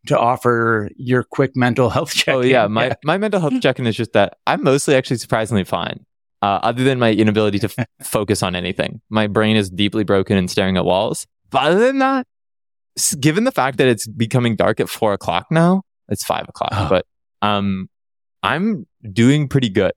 to 0.07 0.17
offer 0.17 0.89
your 0.97 1.23
quick 1.23 1.55
mental 1.55 1.89
health 1.89 2.13
check. 2.13 2.35
Oh 2.35 2.41
yeah. 2.41 2.67
My, 2.67 2.95
my 3.03 3.17
mental 3.17 3.39
health 3.39 3.53
check-in 3.61 3.87
is 3.87 3.95
just 3.95 4.13
that 4.13 4.37
I'm 4.45 4.63
mostly 4.63 4.93
actually 4.95 5.17
surprisingly 5.17 5.63
fine. 5.63 6.05
Uh, 6.43 6.59
other 6.61 6.83
than 6.83 6.99
my 6.99 7.11
inability 7.11 7.57
to 7.57 7.69
f- 7.75 7.87
focus 8.03 8.43
on 8.43 8.55
anything, 8.55 9.01
my 9.09 9.25
brain 9.25 9.55
is 9.55 9.69
deeply 9.71 10.03
broken 10.03 10.37
and 10.37 10.51
staring 10.51 10.77
at 10.77 10.85
walls. 10.85 11.25
But 11.49 11.63
other 11.63 11.79
than 11.79 11.97
that, 11.99 12.27
given 13.19 13.45
the 13.45 13.51
fact 13.51 13.77
that 13.79 13.87
it's 13.87 14.05
becoming 14.05 14.55
dark 14.55 14.79
at 14.79 14.89
four 14.89 15.13
o'clock 15.13 15.47
now, 15.49 15.81
it's 16.07 16.23
five 16.23 16.47
o'clock, 16.47 16.69
Oh. 16.73 16.87
but 16.87 17.05
um, 17.41 17.89
I'm 18.43 18.85
doing 19.11 19.47
pretty 19.47 19.69
good 19.69 19.93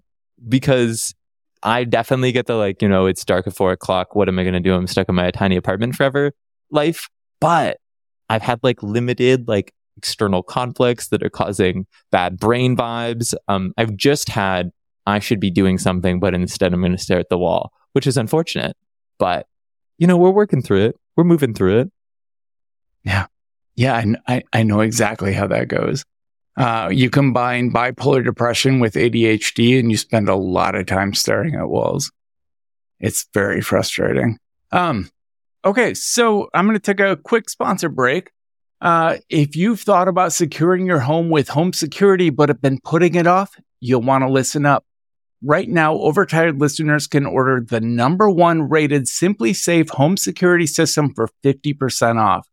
because 0.48 1.14
I 1.62 1.84
definitely 1.84 2.32
get 2.32 2.46
the 2.46 2.54
like, 2.54 2.82
you 2.82 2.88
know, 2.88 3.06
it's 3.06 3.24
dark 3.24 3.46
at 3.46 3.54
four 3.54 3.72
o'clock. 3.72 4.14
What 4.14 4.28
am 4.28 4.38
I 4.38 4.42
going 4.42 4.54
to 4.54 4.60
do? 4.60 4.74
I'm 4.74 4.86
stuck 4.86 5.08
in 5.08 5.14
my 5.14 5.30
tiny 5.30 5.56
apartment 5.56 5.94
forever 5.94 6.32
life. 6.70 7.08
But 7.40 7.78
I've 8.28 8.42
had 8.42 8.60
like 8.62 8.82
limited 8.82 9.48
like 9.48 9.72
external 9.96 10.42
conflicts 10.42 11.08
that 11.08 11.22
are 11.22 11.30
causing 11.30 11.86
bad 12.10 12.38
brain 12.38 12.76
vibes. 12.76 13.34
Um, 13.48 13.72
I've 13.76 13.96
just 13.96 14.28
had, 14.28 14.70
I 15.06 15.18
should 15.18 15.40
be 15.40 15.50
doing 15.50 15.78
something, 15.78 16.20
but 16.20 16.34
instead 16.34 16.72
I'm 16.72 16.80
going 16.80 16.92
to 16.92 16.98
stare 16.98 17.18
at 17.18 17.28
the 17.30 17.38
wall, 17.38 17.72
which 17.92 18.06
is 18.06 18.16
unfortunate. 18.16 18.76
But, 19.18 19.46
you 19.98 20.06
know, 20.06 20.16
we're 20.16 20.30
working 20.30 20.62
through 20.62 20.86
it. 20.86 20.96
We're 21.16 21.24
moving 21.24 21.54
through 21.54 21.80
it. 21.80 21.92
Yeah, 23.74 24.00
kn- 24.02 24.18
I, 24.26 24.42
I 24.52 24.62
know 24.64 24.80
exactly 24.80 25.32
how 25.32 25.46
that 25.46 25.68
goes. 25.68 26.04
Uh, 26.58 26.88
you 26.90 27.08
combine 27.08 27.70
bipolar 27.70 28.24
depression 28.24 28.80
with 28.80 28.94
ADHD 28.94 29.78
and 29.78 29.92
you 29.92 29.96
spend 29.96 30.28
a 30.28 30.34
lot 30.34 30.74
of 30.74 30.86
time 30.86 31.14
staring 31.14 31.54
at 31.54 31.68
walls. 31.68 32.10
It's 32.98 33.28
very 33.32 33.60
frustrating. 33.60 34.38
Um, 34.72 35.08
okay, 35.64 35.94
so 35.94 36.48
I'm 36.52 36.66
going 36.66 36.74
to 36.74 36.80
take 36.80 36.98
a 36.98 37.16
quick 37.16 37.48
sponsor 37.48 37.88
break. 37.88 38.32
Uh, 38.80 39.18
if 39.28 39.54
you've 39.54 39.80
thought 39.80 40.08
about 40.08 40.32
securing 40.32 40.84
your 40.84 40.98
home 40.98 41.30
with 41.30 41.48
home 41.48 41.72
security 41.72 42.28
but 42.28 42.48
have 42.48 42.60
been 42.60 42.80
putting 42.82 43.14
it 43.14 43.28
off, 43.28 43.56
you'll 43.80 44.02
want 44.02 44.22
to 44.22 44.28
listen 44.28 44.66
up. 44.66 44.84
Right 45.40 45.68
now, 45.68 45.94
overtired 45.94 46.60
listeners 46.60 47.06
can 47.06 47.24
order 47.24 47.64
the 47.64 47.80
number 47.80 48.28
one 48.28 48.68
rated 48.68 49.04
SimpliSafe 49.04 49.90
home 49.90 50.16
security 50.16 50.66
system 50.66 51.14
for 51.14 51.28
50% 51.44 52.20
off. 52.20 52.48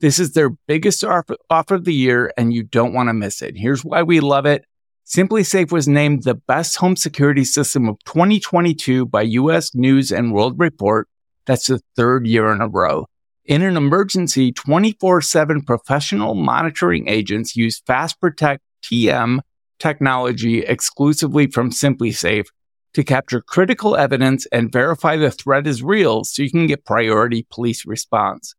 This 0.00 0.18
is 0.18 0.32
their 0.32 0.50
biggest 0.50 1.02
offer, 1.04 1.36
of 1.50 1.84
the 1.84 1.94
year, 1.94 2.30
and 2.36 2.52
you 2.52 2.62
don't 2.62 2.92
want 2.92 3.08
to 3.08 3.14
miss 3.14 3.40
it. 3.40 3.56
Here's 3.56 3.84
why 3.84 4.02
we 4.02 4.20
love 4.20 4.44
it. 4.44 4.66
SimpliSafe 5.06 5.72
was 5.72 5.88
named 5.88 6.24
the 6.24 6.34
best 6.34 6.76
home 6.76 6.96
security 6.96 7.44
system 7.44 7.88
of 7.88 7.96
2022 8.04 9.06
by 9.06 9.22
US 9.22 9.74
News 9.74 10.12
and 10.12 10.32
World 10.32 10.58
Report, 10.58 11.08
That's 11.46 11.68
the 11.68 11.80
third 11.96 12.26
year 12.26 12.52
in 12.52 12.60
a 12.60 12.68
row. 12.68 13.06
In 13.46 13.62
an 13.62 13.76
emergency, 13.76 14.52
24 14.52 15.22
7 15.22 15.62
professional 15.62 16.34
monitoring 16.34 17.08
agents 17.08 17.56
use 17.56 17.80
Fast 17.86 18.20
Protect 18.20 18.62
TM 18.82 19.38
technology 19.78 20.58
exclusively 20.58 21.46
from 21.46 21.70
SimpliSafe 21.70 22.46
to 22.92 23.04
capture 23.04 23.40
critical 23.40 23.96
evidence 23.96 24.46
and 24.46 24.72
verify 24.72 25.16
the 25.16 25.30
threat 25.30 25.66
is 25.66 25.82
real 25.82 26.24
so 26.24 26.42
you 26.42 26.50
can 26.50 26.66
get 26.66 26.84
priority 26.84 27.46
police 27.50 27.86
response. 27.86 28.54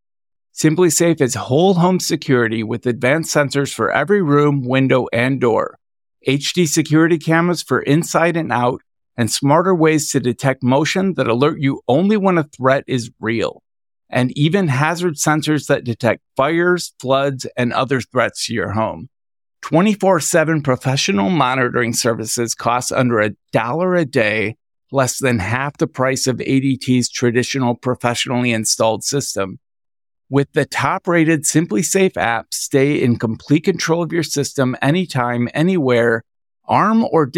SimpliSafe 0.54 1.20
is 1.20 1.34
whole 1.34 1.74
home 1.74 2.00
security 2.00 2.62
with 2.62 2.86
advanced 2.86 3.34
sensors 3.34 3.72
for 3.72 3.92
every 3.92 4.22
room, 4.22 4.62
window, 4.66 5.06
and 5.12 5.40
door, 5.40 5.78
HD 6.26 6.66
security 6.66 7.18
cameras 7.18 7.62
for 7.62 7.80
inside 7.80 8.36
and 8.36 8.52
out, 8.52 8.82
and 9.16 9.30
smarter 9.30 9.74
ways 9.74 10.10
to 10.10 10.20
detect 10.20 10.62
motion 10.62 11.14
that 11.14 11.28
alert 11.28 11.60
you 11.60 11.82
only 11.88 12.16
when 12.16 12.38
a 12.38 12.44
threat 12.44 12.84
is 12.86 13.10
real, 13.20 13.62
and 14.10 14.36
even 14.36 14.68
hazard 14.68 15.14
sensors 15.14 15.66
that 15.66 15.84
detect 15.84 16.22
fires, 16.36 16.92
floods, 17.00 17.46
and 17.56 17.72
other 17.72 18.00
threats 18.00 18.46
to 18.46 18.54
your 18.54 18.72
home. 18.72 19.08
24 19.62 20.20
7 20.20 20.62
professional 20.62 21.30
monitoring 21.30 21.92
services 21.92 22.54
cost 22.54 22.92
under 22.92 23.20
a 23.20 23.32
dollar 23.52 23.94
a 23.94 24.04
day, 24.04 24.56
less 24.92 25.18
than 25.18 25.38
half 25.38 25.76
the 25.78 25.86
price 25.86 26.26
of 26.26 26.36
ADT's 26.36 27.10
traditional 27.10 27.74
professionally 27.74 28.52
installed 28.52 29.04
system. 29.04 29.58
With 30.30 30.52
the 30.52 30.66
top 30.66 31.08
rated 31.08 31.44
SimpliSafe 31.44 32.18
app, 32.18 32.52
stay 32.52 33.02
in 33.02 33.18
complete 33.18 33.64
control 33.64 34.02
of 34.02 34.12
your 34.12 34.22
system 34.22 34.76
anytime, 34.82 35.48
anywhere. 35.54 36.22
Arm 36.66 37.04
or 37.10 37.30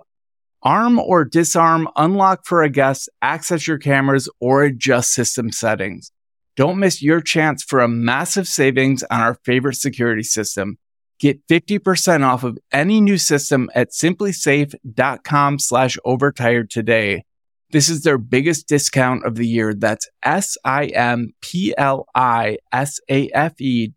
arm 0.62 0.98
or 1.00 1.24
disarm, 1.24 1.88
unlock 1.96 2.46
for 2.46 2.62
a 2.62 2.70
guest, 2.70 3.08
access 3.20 3.66
your 3.66 3.78
cameras, 3.78 4.28
or 4.38 4.62
adjust 4.62 5.10
system 5.10 5.50
settings. 5.50 6.12
Don't 6.54 6.78
miss 6.78 7.02
your 7.02 7.20
chance 7.20 7.64
for 7.64 7.80
a 7.80 7.88
massive 7.88 8.46
savings 8.46 9.02
on 9.10 9.20
our 9.20 9.34
favorite 9.44 9.76
security 9.76 10.22
system. 10.22 10.78
Get 11.18 11.44
50% 11.48 12.24
off 12.24 12.44
of 12.44 12.58
any 12.72 13.00
new 13.00 13.18
system 13.18 13.70
at 13.74 13.90
simplisafe.com 13.90 15.58
slash 15.58 15.98
overtired 16.04 16.70
today. 16.70 17.24
This 17.70 17.88
is 17.88 18.02
their 18.02 18.18
biggest 18.18 18.66
discount 18.66 19.26
of 19.26 19.34
the 19.34 19.46
year. 19.46 19.74
That's 19.74 20.08
S-I-M-P-L-I-S-A-F-E 20.22 20.96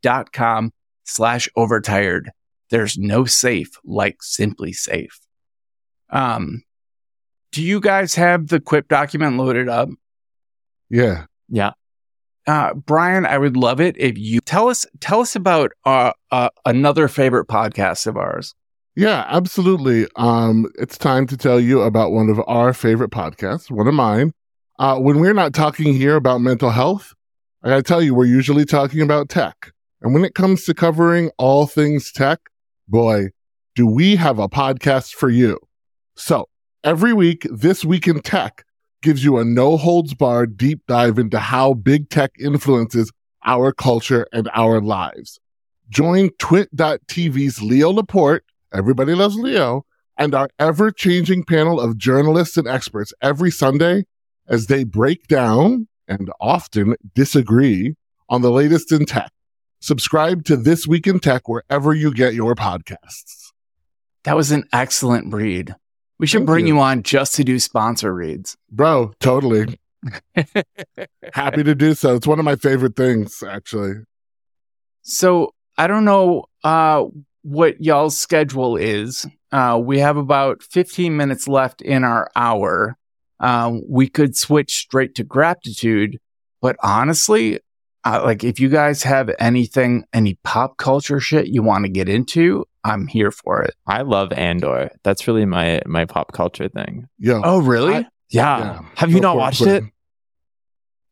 dot 0.01 0.34
com 0.34 0.74
slash 1.05 1.49
overtired. 1.55 2.32
There's 2.69 2.97
no 2.97 3.26
safe 3.26 3.72
like 3.84 4.17
SimpliSafe. 4.19 5.19
Um, 6.09 6.63
do 7.51 7.61
you 7.61 7.80
guys 7.80 8.15
have 8.15 8.47
the 8.47 8.59
Quip 8.59 8.88
document 8.88 9.38
loaded 9.38 9.69
up? 9.69 9.89
Yeah. 10.89 11.26
Yeah. 11.49 11.72
Uh, 12.47 12.74
Brian, 12.74 13.26
I 13.26 13.38
would 13.38 13.55
love 13.55 13.80
it 13.80 13.95
if 13.97 14.17
you 14.17 14.39
tell 14.41 14.67
us 14.67 14.86
tell 14.99 15.22
us 15.22 15.36
about 15.36 15.72
uh, 15.86 16.11
uh, 16.32 16.49
another 16.65 17.07
favorite 17.07 17.47
podcast 17.47 18.07
of 18.07 18.17
ours. 18.17 18.55
Yeah, 19.01 19.25
absolutely. 19.29 20.05
Um, 20.15 20.71
it's 20.77 20.95
time 20.95 21.25
to 21.25 21.35
tell 21.35 21.59
you 21.59 21.81
about 21.81 22.11
one 22.11 22.29
of 22.29 22.39
our 22.45 22.71
favorite 22.71 23.09
podcasts, 23.09 23.71
one 23.71 23.87
of 23.87 23.95
mine. 23.95 24.31
Uh, 24.77 24.99
when 24.99 25.19
we're 25.19 25.33
not 25.33 25.55
talking 25.55 25.95
here 25.95 26.15
about 26.15 26.39
mental 26.39 26.69
health, 26.69 27.15
I 27.63 27.69
gotta 27.69 27.81
tell 27.81 28.03
you, 28.03 28.13
we're 28.13 28.25
usually 28.25 28.63
talking 28.63 29.01
about 29.01 29.27
tech. 29.27 29.71
And 30.03 30.13
when 30.13 30.23
it 30.23 30.35
comes 30.35 30.65
to 30.65 30.75
covering 30.75 31.31
all 31.39 31.65
things 31.65 32.11
tech, 32.11 32.41
boy, 32.87 33.29
do 33.73 33.87
we 33.87 34.17
have 34.17 34.37
a 34.37 34.47
podcast 34.47 35.15
for 35.15 35.31
you. 35.31 35.57
So 36.15 36.47
every 36.83 37.11
week, 37.11 37.47
This 37.51 37.83
Week 37.83 38.07
in 38.07 38.21
Tech 38.21 38.63
gives 39.01 39.23
you 39.23 39.39
a 39.39 39.43
no 39.43 39.77
holds 39.77 40.13
barred 40.13 40.57
deep 40.57 40.81
dive 40.87 41.17
into 41.17 41.39
how 41.39 41.73
big 41.73 42.11
tech 42.11 42.33
influences 42.39 43.11
our 43.43 43.71
culture 43.71 44.27
and 44.31 44.47
our 44.53 44.79
lives. 44.79 45.39
Join 45.89 46.29
twit.tv's 46.37 47.63
Leo 47.63 47.89
Laporte, 47.89 48.43
everybody 48.74 49.13
loves 49.13 49.36
Leo, 49.36 49.86
and 50.17 50.36
our 50.36 50.49
ever 50.59 50.91
changing 50.91 51.43
panel 51.43 51.80
of 51.80 51.97
journalists 51.97 52.57
and 52.57 52.67
experts 52.67 53.13
every 53.22 53.51
Sunday 53.51 54.05
as 54.47 54.67
they 54.67 54.84
break 54.84 55.28
down 55.28 55.88
and 56.07 56.32
often 56.39 56.95
disagree 57.13 57.95
on 58.30 58.41
the 58.41 58.51
latest 58.51 58.91
in 58.91 59.05
tech. 59.05 59.32
Subscribe 59.80 60.45
to 60.45 60.55
This 60.55 60.86
Week 60.86 61.07
in 61.07 61.19
Tech 61.19 61.47
wherever 61.47 61.93
you 61.93 62.13
get 62.13 62.34
your 62.34 62.53
podcasts. 62.53 63.51
That 64.24 64.36
was 64.36 64.51
an 64.51 64.65
excellent 64.72 65.34
read. 65.34 65.76
We 66.19 66.28
should 66.28 66.41
Thank 66.41 66.47
bring 66.47 66.67
you. 66.67 66.76
you 66.76 66.82
on 66.82 67.01
just 67.01 67.34
to 67.36 67.43
do 67.43 67.57
sponsor 67.57 68.13
reads. 68.13 68.55
Bro, 68.69 69.13
totally. 69.19 69.80
Happy 71.34 71.63
to 71.63 71.74
do 71.74 71.95
so. 71.95 72.15
It's 72.15 72.28
one 72.28 72.38
of 72.38 72.45
my 72.45 72.55
favorite 72.55 72.95
things, 72.95 73.41
actually. 73.41 73.93
So 75.01 75.55
I 75.78 75.88
don't 75.88 76.05
know 76.05 76.45
uh, 76.63 77.05
what 77.43 77.81
y'all's 77.83 78.17
schedule 78.17 78.77
is. 78.77 79.25
Uh, 79.51 79.79
we 79.83 79.99
have 79.99 80.17
about 80.17 80.63
15 80.63 81.15
minutes 81.17 81.47
left 81.47 81.81
in 81.81 82.03
our 82.03 82.29
hour. 82.35 82.97
Um, 83.39 83.81
we 83.87 84.07
could 84.07 84.37
switch 84.37 84.73
straight 84.75 85.15
to 85.15 85.23
gratitude, 85.23 86.19
but 86.61 86.75
honestly, 86.83 87.59
uh, 88.05 88.21
like 88.23 88.43
if 88.43 88.59
you 88.59 88.69
guys 88.69 89.03
have 89.03 89.29
anything, 89.39 90.05
any 90.13 90.37
pop 90.43 90.77
culture 90.77 91.19
shit 91.19 91.47
you 91.47 91.63
want 91.63 91.85
to 91.85 91.89
get 91.89 92.07
into, 92.07 92.65
I'm 92.83 93.07
here 93.07 93.31
for 93.31 93.61
it. 93.61 93.75
I 93.87 94.01
love 94.03 94.31
Andor. 94.31 94.89
That's 95.03 95.27
really 95.27 95.45
my 95.45 95.81
my 95.85 96.05
pop 96.05 96.31
culture 96.33 96.67
thing. 96.69 97.07
Yeah. 97.19 97.41
Oh, 97.43 97.59
really? 97.61 97.93
I- 97.95 98.05
Yeah. 98.29 98.59
Yeah. 98.59 98.79
Have 98.95 99.11
you 99.11 99.19
Go 99.21 99.21
not 99.21 99.33
for 99.33 99.37
it, 99.37 99.39
watched 99.39 99.61
it? 99.67 99.83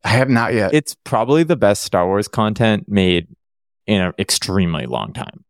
I 0.04 0.08
have 0.08 0.28
not 0.30 0.54
yet. 0.54 0.72
It's 0.72 0.96
probably 1.04 1.42
the 1.42 1.56
best 1.56 1.82
Star 1.82 2.06
Wars 2.06 2.26
content 2.28 2.88
made 2.88 3.28
in 3.86 4.00
an 4.00 4.12
extremely 4.18 4.86
long 4.86 5.12
time. 5.12 5.44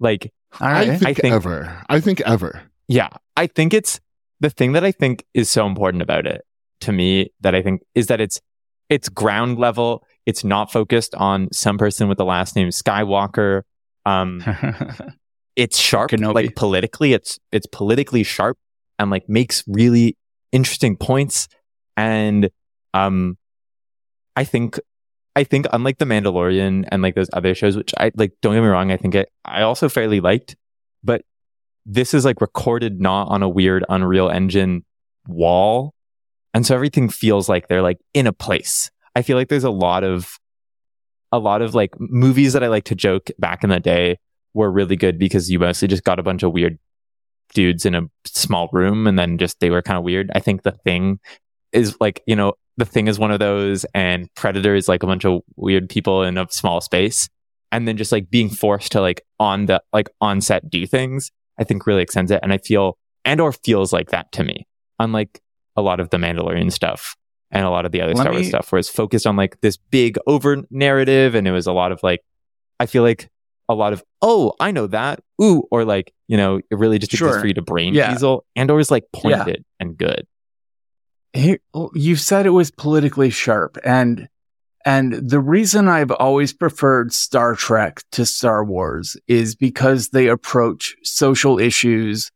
Like, 0.00 0.32
All 0.60 0.68
I 0.68 0.96
think, 0.96 1.02
I 1.06 1.14
think- 1.14 1.34
ever. 1.34 1.82
I 1.88 2.00
think 2.00 2.20
ever. 2.22 2.62
yeah, 2.88 3.08
I 3.36 3.46
think 3.46 3.72
it's 3.74 4.00
the 4.40 4.50
thing 4.50 4.72
that 4.72 4.84
I 4.84 4.92
think 4.92 5.24
is 5.34 5.48
so 5.50 5.66
important 5.66 6.02
about 6.02 6.26
it 6.26 6.42
to 6.80 6.92
me 6.92 7.30
that 7.40 7.54
I 7.54 7.62
think 7.62 7.80
is 7.94 8.06
that 8.08 8.20
it's 8.20 8.40
it's 8.88 9.08
ground 9.08 9.58
level. 9.58 10.04
It's 10.26 10.44
not 10.44 10.70
focused 10.70 11.14
on 11.14 11.48
some 11.52 11.78
person 11.78 12.08
with 12.08 12.18
the 12.18 12.24
last 12.24 12.54
name 12.56 12.68
Skywalker. 12.68 13.62
Um, 14.04 14.42
it's 15.56 15.78
sharp 15.78 16.10
Kenobi. 16.10 16.34
like 16.34 16.54
politically 16.54 17.12
it's 17.14 17.38
it's 17.50 17.66
politically 17.66 18.22
sharp 18.22 18.58
and 18.98 19.10
like 19.10 19.28
makes 19.28 19.64
really 19.66 20.16
interesting 20.52 20.96
points 20.96 21.48
and 21.96 22.50
um 22.94 23.36
i 24.36 24.44
think 24.44 24.78
i 25.36 25.44
think 25.44 25.66
unlike 25.72 25.98
the 25.98 26.04
mandalorian 26.04 26.84
and 26.90 27.02
like 27.02 27.14
those 27.14 27.30
other 27.32 27.54
shows 27.54 27.76
which 27.76 27.94
i 27.98 28.10
like 28.16 28.32
don't 28.42 28.54
get 28.54 28.62
me 28.62 28.66
wrong 28.66 28.90
i 28.90 28.96
think 28.96 29.14
i, 29.14 29.24
I 29.44 29.62
also 29.62 29.88
fairly 29.88 30.20
liked 30.20 30.56
but 31.04 31.22
this 31.84 32.14
is 32.14 32.24
like 32.24 32.40
recorded 32.40 33.00
not 33.00 33.28
on 33.28 33.42
a 33.42 33.48
weird 33.48 33.84
unreal 33.88 34.28
engine 34.28 34.84
wall 35.28 35.94
and 36.52 36.66
so 36.66 36.74
everything 36.74 37.08
feels 37.08 37.48
like 37.48 37.68
they're 37.68 37.82
like 37.82 37.98
in 38.14 38.26
a 38.26 38.32
place 38.32 38.90
i 39.14 39.22
feel 39.22 39.36
like 39.36 39.48
there's 39.48 39.64
a 39.64 39.70
lot 39.70 40.02
of 40.02 40.38
a 41.30 41.38
lot 41.38 41.62
of 41.62 41.74
like 41.74 41.90
movies 41.98 42.52
that 42.54 42.64
i 42.64 42.68
like 42.68 42.84
to 42.84 42.94
joke 42.94 43.30
back 43.38 43.62
in 43.62 43.70
the 43.70 43.80
day 43.80 44.18
were 44.54 44.70
really 44.70 44.96
good 44.96 45.18
because 45.18 45.50
you 45.50 45.58
mostly 45.58 45.86
just 45.86 46.02
got 46.02 46.18
a 46.18 46.22
bunch 46.22 46.42
of 46.42 46.52
weird 46.52 46.78
dudes 47.54 47.86
in 47.86 47.94
a 47.94 48.02
small 48.24 48.68
room 48.72 49.06
and 49.06 49.18
then 49.18 49.38
just 49.38 49.60
they 49.60 49.70
were 49.70 49.82
kind 49.82 49.98
of 49.98 50.04
weird. 50.04 50.30
I 50.34 50.40
think 50.40 50.62
the 50.62 50.72
thing 50.72 51.20
is 51.72 51.96
like, 52.00 52.22
you 52.26 52.34
know, 52.34 52.54
the 52.76 52.84
thing 52.84 53.08
is 53.08 53.18
one 53.18 53.30
of 53.30 53.38
those 53.38 53.84
and 53.94 54.28
Predator 54.34 54.74
is 54.74 54.88
like 54.88 55.02
a 55.02 55.06
bunch 55.06 55.24
of 55.24 55.40
weird 55.56 55.88
people 55.88 56.22
in 56.22 56.36
a 56.38 56.46
small 56.50 56.80
space. 56.80 57.28
And 57.72 57.86
then 57.88 57.96
just 57.96 58.12
like 58.12 58.30
being 58.30 58.48
forced 58.48 58.92
to 58.92 59.00
like 59.00 59.22
on 59.40 59.66
the 59.66 59.82
like 59.92 60.08
on 60.20 60.40
set 60.40 60.70
do 60.70 60.86
things, 60.86 61.30
I 61.58 61.64
think 61.64 61.86
really 61.86 62.02
extends 62.02 62.30
it. 62.30 62.40
And 62.42 62.52
I 62.52 62.58
feel 62.58 62.96
Andor 63.24 63.50
feels 63.52 63.92
like 63.92 64.10
that 64.10 64.30
to 64.32 64.44
me. 64.44 64.66
Unlike 64.98 65.40
a 65.76 65.82
lot 65.82 66.00
of 66.00 66.10
the 66.10 66.16
Mandalorian 66.16 66.70
stuff 66.72 67.16
and 67.50 67.64
a 67.66 67.70
lot 67.70 67.84
of 67.84 67.92
the 67.92 68.00
other 68.00 68.14
Let 68.14 68.22
Star 68.22 68.32
Wars 68.32 68.42
me- 68.44 68.48
stuff 68.48 68.70
where 68.72 68.78
it's 68.78 68.88
focused 68.88 69.26
on 69.26 69.36
like 69.36 69.60
this 69.62 69.76
big 69.76 70.16
over 70.26 70.62
narrative 70.70 71.34
and 71.34 71.46
it 71.48 71.52
was 71.52 71.66
a 71.66 71.72
lot 71.72 71.92
of 71.92 72.00
like 72.02 72.20
I 72.80 72.86
feel 72.86 73.02
like 73.02 73.28
a 73.68 73.74
lot 73.74 73.92
of 73.92 74.02
oh 74.22 74.52
I 74.60 74.70
know 74.70 74.86
that 74.86 75.20
ooh 75.42 75.64
or 75.72 75.84
like 75.84 76.12
you 76.28 76.36
know 76.36 76.58
it 76.70 76.78
really 76.78 76.98
just 76.98 77.12
Sure. 77.12 77.28
exists 77.28 77.40
for 77.42 77.46
you 77.48 77.54
to 77.54 77.62
brain 77.62 77.94
Yeah. 77.94 78.12
teasel 78.12 78.44
Andor 78.54 78.78
is 78.78 78.90
like 78.92 79.04
pointed 79.12 79.64
and 79.80 79.96
good 79.98 80.26
Here, 81.32 81.58
you 81.94 82.16
said 82.16 82.46
it 82.46 82.50
was 82.50 82.70
politically 82.70 83.30
sharp 83.30 83.78
and 83.84 84.28
and 84.86 85.14
the 85.14 85.40
reason 85.40 85.88
I've 85.88 86.12
always 86.12 86.52
preferred 86.52 87.12
Star 87.12 87.56
Trek 87.56 88.04
to 88.12 88.24
Star 88.24 88.64
Wars 88.64 89.16
is 89.26 89.56
because 89.56 90.10
they 90.10 90.28
approach 90.28 90.94
social 91.02 91.58
issues 91.58 92.30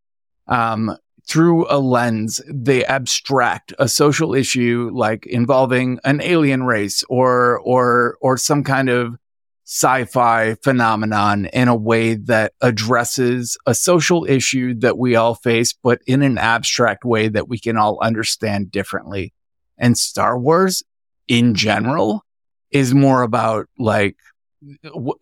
um, 0.48 0.96
through 1.28 1.66
a 1.70 1.78
lens. 1.78 2.42
They 2.52 2.84
abstract 2.84 3.72
a 3.78 3.86
social 3.86 4.34
issue 4.34 4.90
like 4.92 5.26
involving 5.26 6.00
an 6.04 6.20
alien 6.22 6.64
race 6.64 7.04
or 7.08 7.60
or 7.60 8.18
or 8.20 8.36
some 8.36 8.64
kind 8.64 8.88
of 8.88 9.16
sci-fi 9.72 10.56
phenomenon 10.64 11.46
in 11.46 11.68
a 11.68 11.76
way 11.76 12.14
that 12.14 12.52
addresses 12.60 13.56
a 13.66 13.74
social 13.74 14.24
issue 14.28 14.74
that 14.74 14.98
we 14.98 15.14
all 15.14 15.36
face, 15.36 15.72
but 15.72 16.00
in 16.08 16.22
an 16.22 16.38
abstract 16.38 17.04
way 17.04 17.28
that 17.28 17.48
we 17.48 17.56
can 17.56 17.76
all 17.76 17.96
understand 18.02 18.72
differently. 18.72 19.32
And 19.78 19.96
Star 19.96 20.36
Wars 20.36 20.82
in 21.28 21.54
general 21.54 22.24
is 22.72 22.92
more 22.94 23.22
about 23.22 23.68
like 23.78 24.16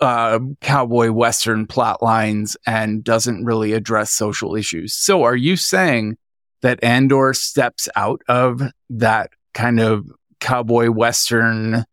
uh, 0.01 0.39
cowboy 0.63 1.11
western 1.11 1.67
plot 1.67 2.03
lines 2.03 2.57
and 2.67 3.05
doesn't 3.05 3.45
really 3.45 3.75
address 3.75 4.13
social 4.13 4.57
issues. 4.57 4.95
So 4.95 5.25
are 5.25 5.37
you 5.37 5.57
saying 5.57 6.17
that 6.63 6.83
Andor 6.83 7.35
steps 7.35 7.87
out 7.97 8.23
of 8.29 8.63
that 8.89 9.29
kind 9.53 9.79
of 9.79 10.07
cowboy 10.41 10.89
western 10.89 11.85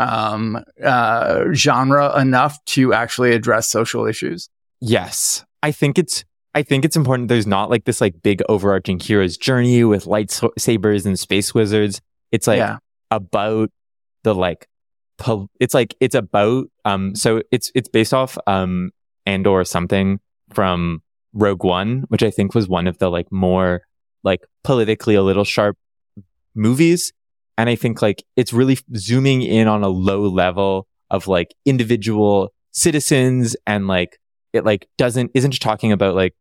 um, 0.00 0.62
uh, 0.82 1.44
genre 1.52 2.18
enough 2.18 2.62
to 2.66 2.92
actually 2.94 3.32
address 3.32 3.70
social 3.70 4.06
issues? 4.06 4.48
Yes. 4.80 5.44
I 5.62 5.72
think 5.72 5.98
it's 5.98 6.24
I 6.54 6.62
think 6.62 6.84
it's 6.84 6.96
important 6.96 7.28
there's 7.28 7.46
not 7.46 7.70
like 7.70 7.84
this 7.84 8.00
like 8.00 8.22
big 8.22 8.42
overarching 8.48 8.98
hero's 8.98 9.36
journey 9.36 9.84
with 9.84 10.04
lightsabers 10.04 11.06
and 11.06 11.18
space 11.18 11.54
wizards. 11.54 12.00
It's 12.32 12.46
like 12.46 12.58
yeah. 12.58 12.78
about 13.10 13.70
the 14.24 14.34
like 14.34 14.66
pol- 15.18 15.50
it's 15.60 15.74
like 15.74 15.94
it's 16.00 16.14
about 16.14 16.66
um 16.84 17.14
so 17.14 17.42
it's 17.52 17.70
it's 17.74 17.88
based 17.88 18.14
off 18.14 18.36
um 18.46 18.90
Andor 19.26 19.64
something 19.64 20.18
from 20.52 21.02
Rogue 21.32 21.62
One, 21.62 22.04
which 22.08 22.22
I 22.22 22.30
think 22.30 22.54
was 22.54 22.68
one 22.68 22.86
of 22.86 22.98
the 22.98 23.10
like 23.10 23.30
more 23.30 23.82
like 24.24 24.40
politically 24.64 25.14
a 25.14 25.22
little 25.22 25.44
sharp 25.44 25.76
movies. 26.54 27.12
And 27.60 27.68
I 27.68 27.74
think 27.76 28.00
like 28.00 28.24
it's 28.36 28.54
really 28.54 28.78
zooming 28.96 29.42
in 29.42 29.68
on 29.68 29.82
a 29.82 29.88
low 29.88 30.22
level 30.28 30.86
of 31.10 31.28
like 31.28 31.54
individual 31.66 32.54
citizens 32.72 33.54
and 33.66 33.86
like 33.86 34.18
it 34.54 34.64
like 34.64 34.88
doesn't 34.96 35.30
isn't 35.34 35.50
just 35.50 35.60
talking 35.60 35.92
about 35.92 36.14
like 36.14 36.34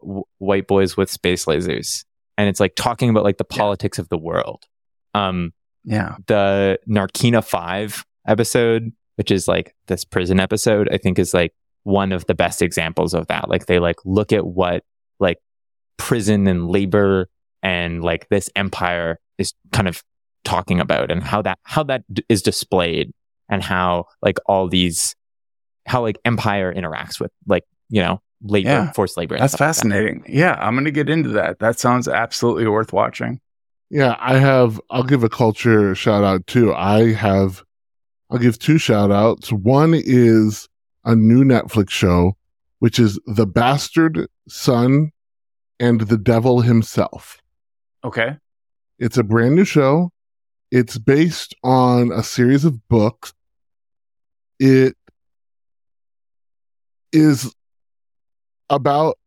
w- 0.00 0.22
white 0.38 0.66
boys 0.66 0.96
with 0.96 1.10
space 1.10 1.44
lasers 1.44 2.04
and 2.38 2.48
it's 2.48 2.60
like 2.60 2.74
talking 2.74 3.10
about 3.10 3.24
like 3.24 3.36
the 3.36 3.44
Yeah. 3.50 3.58
politics 3.58 3.98
of 3.98 4.08
the 4.08 4.16
world 4.16 4.64
um 5.14 5.52
Yeah. 5.84 6.16
the 6.26 6.78
narkina 6.88 7.44
5 7.44 8.04
episode 8.26 8.92
which 9.16 9.30
is 9.30 9.46
like 9.48 9.74
this 9.88 10.04
prison 10.04 10.38
episode 10.40 10.88
i 10.92 10.96
think 10.98 11.18
is 11.18 11.34
like 11.34 11.52
one 11.82 12.12
of 12.12 12.24
the 12.26 12.34
best 12.34 12.62
examples 12.62 13.12
of 13.14 13.26
that 13.26 13.48
like 13.48 13.66
they 13.66 13.78
like 13.78 13.96
look 14.04 14.32
at 14.32 14.46
what 14.46 14.84
like 15.20 15.38
prison 15.98 16.46
and 16.46 16.68
labor 16.68 17.28
and 17.62 18.02
like 18.04 18.28
this 18.28 18.48
empire 18.56 19.18
is 19.38 19.54
kind 19.72 19.88
of 19.88 20.02
talking 20.44 20.80
about 20.80 21.10
and 21.10 21.22
how 21.22 21.42
that 21.42 21.58
how 21.64 21.82
that 21.84 22.02
d- 22.12 22.24
is 22.28 22.42
displayed 22.42 23.12
and 23.48 23.62
how 23.62 24.04
like 24.22 24.38
all 24.46 24.68
these 24.68 25.14
how 25.86 26.02
like 26.02 26.18
empire 26.24 26.72
interacts 26.74 27.18
with 27.20 27.30
like 27.46 27.64
you 27.88 28.00
know 28.02 28.20
labor 28.42 28.68
Yeah. 28.68 28.92
forced 28.92 29.16
labor 29.16 29.36
That's 29.38 29.54
stuff 29.54 29.60
like 29.60 29.68
that. 29.74 29.74
fascinating. 29.80 30.24
Yeah, 30.28 30.56
I'm 30.60 30.74
going 30.74 30.84
to 30.84 30.90
get 30.92 31.08
into 31.10 31.30
that. 31.30 31.58
That 31.58 31.78
sounds 31.78 32.06
absolutely 32.06 32.66
worth 32.68 32.92
watching. 32.92 33.40
Yeah, 33.90 34.16
I 34.20 34.38
have, 34.38 34.80
I'll 34.90 35.02
give 35.02 35.24
a 35.24 35.28
culture 35.28 35.94
shout 35.94 36.22
out 36.22 36.46
too. 36.46 36.72
I 36.74 37.12
have, 37.14 37.64
I'll 38.30 38.38
give 38.38 38.58
two 38.58 38.78
shout 38.78 39.10
outs. 39.10 39.50
One 39.50 39.92
is 39.94 40.68
a 41.04 41.16
new 41.16 41.42
Netflix 41.42 41.90
show, 41.90 42.36
which 42.78 42.98
is 43.00 43.18
The 43.26 43.46
Bastard 43.46 44.28
Son 44.48 45.10
and 45.80 46.02
the 46.02 46.18
Devil 46.18 46.60
Himself. 46.60 47.40
Okay. 48.04 48.36
It's 48.98 49.16
a 49.16 49.22
brand 49.22 49.54
new 49.54 49.64
show. 49.64 50.10
It's 50.70 50.98
based 50.98 51.54
on 51.62 52.12
a 52.12 52.22
series 52.22 52.64
of 52.64 52.86
books. 52.88 53.32
It 54.58 54.96
is 57.12 57.54
about 58.68 59.18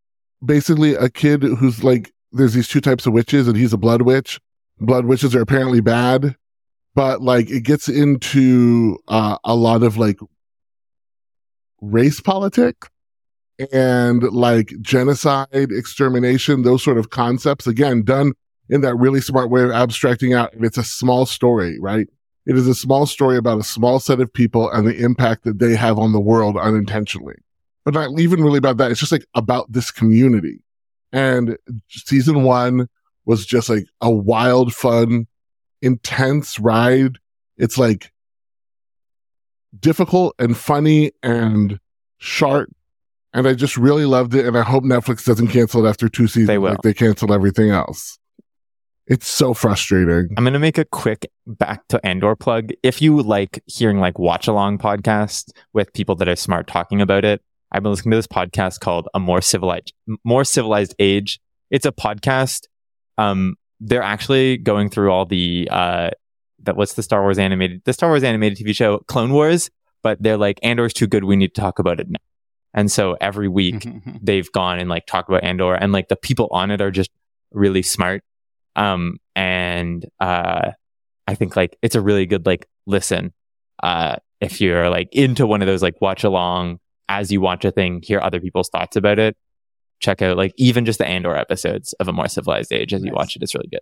basically 0.44 0.94
a 0.96 1.10
kid 1.10 1.42
who's 1.42 1.84
like, 1.84 2.12
there's 2.32 2.54
these 2.54 2.68
two 2.68 2.82
types 2.82 3.06
of 3.06 3.14
witches 3.14 3.48
and 3.48 3.58
he's 3.58 3.74
a 3.74 3.78
blood 3.78 4.04
witch. 4.04 4.40
Blood 4.80 5.06
witches 5.06 5.36
are 5.36 5.42
apparently 5.42 5.80
bad, 5.80 6.36
but 6.96 7.22
like 7.22 7.50
it 7.50 7.62
gets 7.62 7.88
into 7.88 8.98
uh, 9.08 9.38
a 9.44 9.56
lot 9.56 9.84
of 9.84 9.98
like 9.98 10.20
race 11.82 12.20
politics 12.20 12.90
and 13.72 14.24
like 14.24 14.74
genocide, 14.82 15.48
extermination, 15.52 16.64
those 16.64 16.84
sort 16.84 16.98
of 16.98 17.10
concepts. 17.10 17.68
Again, 17.68 18.04
done 18.04 18.34
in 18.72 18.82
that 18.82 18.96
really 18.96 19.22
smart 19.22 19.52
way 19.52 19.62
of 19.62 19.72
abstracting 19.72 20.34
out. 20.34 20.54
And 20.54 20.66
it's 20.66 20.78
a 20.78 20.84
small 20.84 21.28
story, 21.28 21.78
right? 21.80 22.08
It 22.48 22.58
is 22.58 22.68
a 22.68 22.74
small 22.74 23.06
story 23.06 23.38
about 23.38 23.60
a 23.60 23.64
small 23.64 24.00
set 24.00 24.20
of 24.20 24.34
people 24.34 24.72
and 24.72 24.88
the 24.88 24.98
impact 24.98 25.44
that 25.44 25.60
they 25.60 25.76
have 25.76 26.00
on 26.00 26.14
the 26.14 26.20
world 26.20 26.58
unintentionally. 26.58 27.36
But 27.84 27.94
not 27.94 28.18
even 28.20 28.44
really 28.44 28.58
about 28.58 28.78
that. 28.78 28.90
It's 28.90 29.00
just 29.00 29.12
like 29.12 29.26
about 29.36 29.72
this 29.72 29.92
community. 29.92 30.64
And 31.12 31.58
season 31.90 32.44
one 32.44 32.88
was 33.26 33.46
just 33.46 33.70
like 33.70 33.86
a 34.00 34.10
wild, 34.10 34.74
fun, 34.74 35.28
intense 35.82 36.58
ride. 36.58 37.18
It's 37.58 37.78
like 37.78 38.12
difficult 39.78 40.34
and 40.40 40.56
funny 40.56 41.12
and 41.22 41.80
sharp. 42.18 42.70
And 43.34 43.48
I 43.48 43.54
just 43.54 43.78
really 43.78 44.06
loved 44.06 44.34
it. 44.34 44.46
And 44.46 44.58
I 44.58 44.64
hope 44.64 44.84
Netflix 44.84 45.26
doesn't 45.26 45.50
cancel 45.50 45.86
it 45.86 45.90
after 45.90 46.08
two 46.08 46.28
seasons. 46.28 46.48
They 46.48 46.58
will. 46.58 46.72
Like 46.72 46.82
they 46.82 46.94
canceled 46.94 47.32
everything 47.32 47.70
else. 47.70 48.18
It's 49.12 49.28
so 49.28 49.54
frustrating. 49.54 50.34
I'm 50.38 50.46
going 50.46 50.54
to 50.54 50.60
make 50.60 50.78
a 50.78 50.86
quick 50.86 51.30
back 51.46 51.86
to 51.90 52.00
Andor 52.06 52.34
plug. 52.34 52.72
If 52.82 53.02
you 53.02 53.22
like 53.22 53.62
hearing 53.66 54.00
like 54.00 54.18
watch 54.18 54.48
along 54.48 54.78
podcasts 54.78 55.52
with 55.74 55.92
people 55.92 56.16
that 56.16 56.30
are 56.30 56.36
smart 56.38 56.66
talking 56.68 57.02
about 57.02 57.26
it, 57.26 57.42
I've 57.74 57.84
been 57.84 57.92
listening 57.92 58.12
to 58.12 58.18
this 58.18 58.28
podcast 58.28 58.80
called 58.80 59.10
A 59.14 59.20
More 59.20 59.42
Civilized 59.42 59.92
More 60.24 60.46
Civilized 60.46 60.96
Age. 60.98 61.42
It's 61.70 61.86
a 61.86 61.92
podcast. 61.92 62.68
Um, 63.18 63.58
they're 63.82 64.02
actually 64.02 64.56
going 64.56 64.90
through 64.90 65.12
all 65.12 65.26
the 65.26 65.68
uh, 65.70 66.12
that 66.64 66.78
what's 66.78 66.94
the 66.94 67.04
Star 67.04 67.22
Wars 67.22 67.38
animated 67.38 67.82
the 67.84 67.92
Star 67.92 68.12
Wars 68.12 68.24
animated 68.24 68.66
TV 68.66 68.74
show 68.74 69.00
Clone 69.10 69.34
Wars, 69.34 69.70
but 70.04 70.24
they're 70.24 70.38
like 70.38 70.58
Andor's 70.64 70.94
too 70.94 71.08
good. 71.08 71.26
We 71.26 71.36
need 71.36 71.54
to 71.54 71.60
talk 71.60 71.80
about 71.80 72.00
it 72.00 72.10
now. 72.10 72.20
And 72.74 72.90
so 72.90 73.18
every 73.20 73.50
week 73.50 73.76
Mm-hmm. 73.76 74.18
they've 74.22 74.50
gone 74.54 74.80
and 74.80 74.90
like 74.90 75.06
talked 75.06 75.28
about 75.28 75.44
Andor 75.44 75.74
and 75.74 75.92
like 75.92 76.08
the 76.08 76.16
people 76.16 76.48
on 76.52 76.72
it 76.72 76.80
are 76.80 76.92
just 76.92 77.12
really 77.52 77.82
smart. 77.82 78.24
Um, 78.76 79.18
and, 79.36 80.06
uh, 80.20 80.72
I 81.28 81.36
think 81.36 81.56
like 81.56 81.78
it's 81.82 81.96
a 81.96 82.02
really 82.02 82.26
good 82.26 82.46
like 82.46 82.68
listen. 82.86 83.34
Uh, 83.82 84.18
if 84.42 84.60
you're 84.60 84.90
like 84.90 85.10
into 85.14 85.48
one 85.48 85.62
of 85.62 85.68
those 85.68 85.82
like 85.82 86.02
watch 86.02 86.24
along 86.24 86.80
as 87.08 87.32
you 87.32 87.42
watch 87.42 87.64
a 87.66 87.72
thing, 87.72 88.02
hear 88.04 88.20
other 88.20 88.40
people's 88.40 88.70
thoughts 88.70 88.96
about 88.96 89.20
it. 89.20 89.38
Check 90.00 90.22
out 90.22 90.36
like 90.36 90.54
even 90.58 90.86
just 90.86 91.00
the 91.00 91.06
Andor 91.06 91.36
episodes 91.36 91.94
of 91.94 92.08
a 92.08 92.14
more 92.14 92.28
civilized 92.28 92.74
age 92.74 92.94
as 92.94 93.04
you 93.04 93.14
watch 93.14 93.36
it. 93.36 93.44
It's 93.44 93.54
really 93.54 93.70
good. 93.70 93.82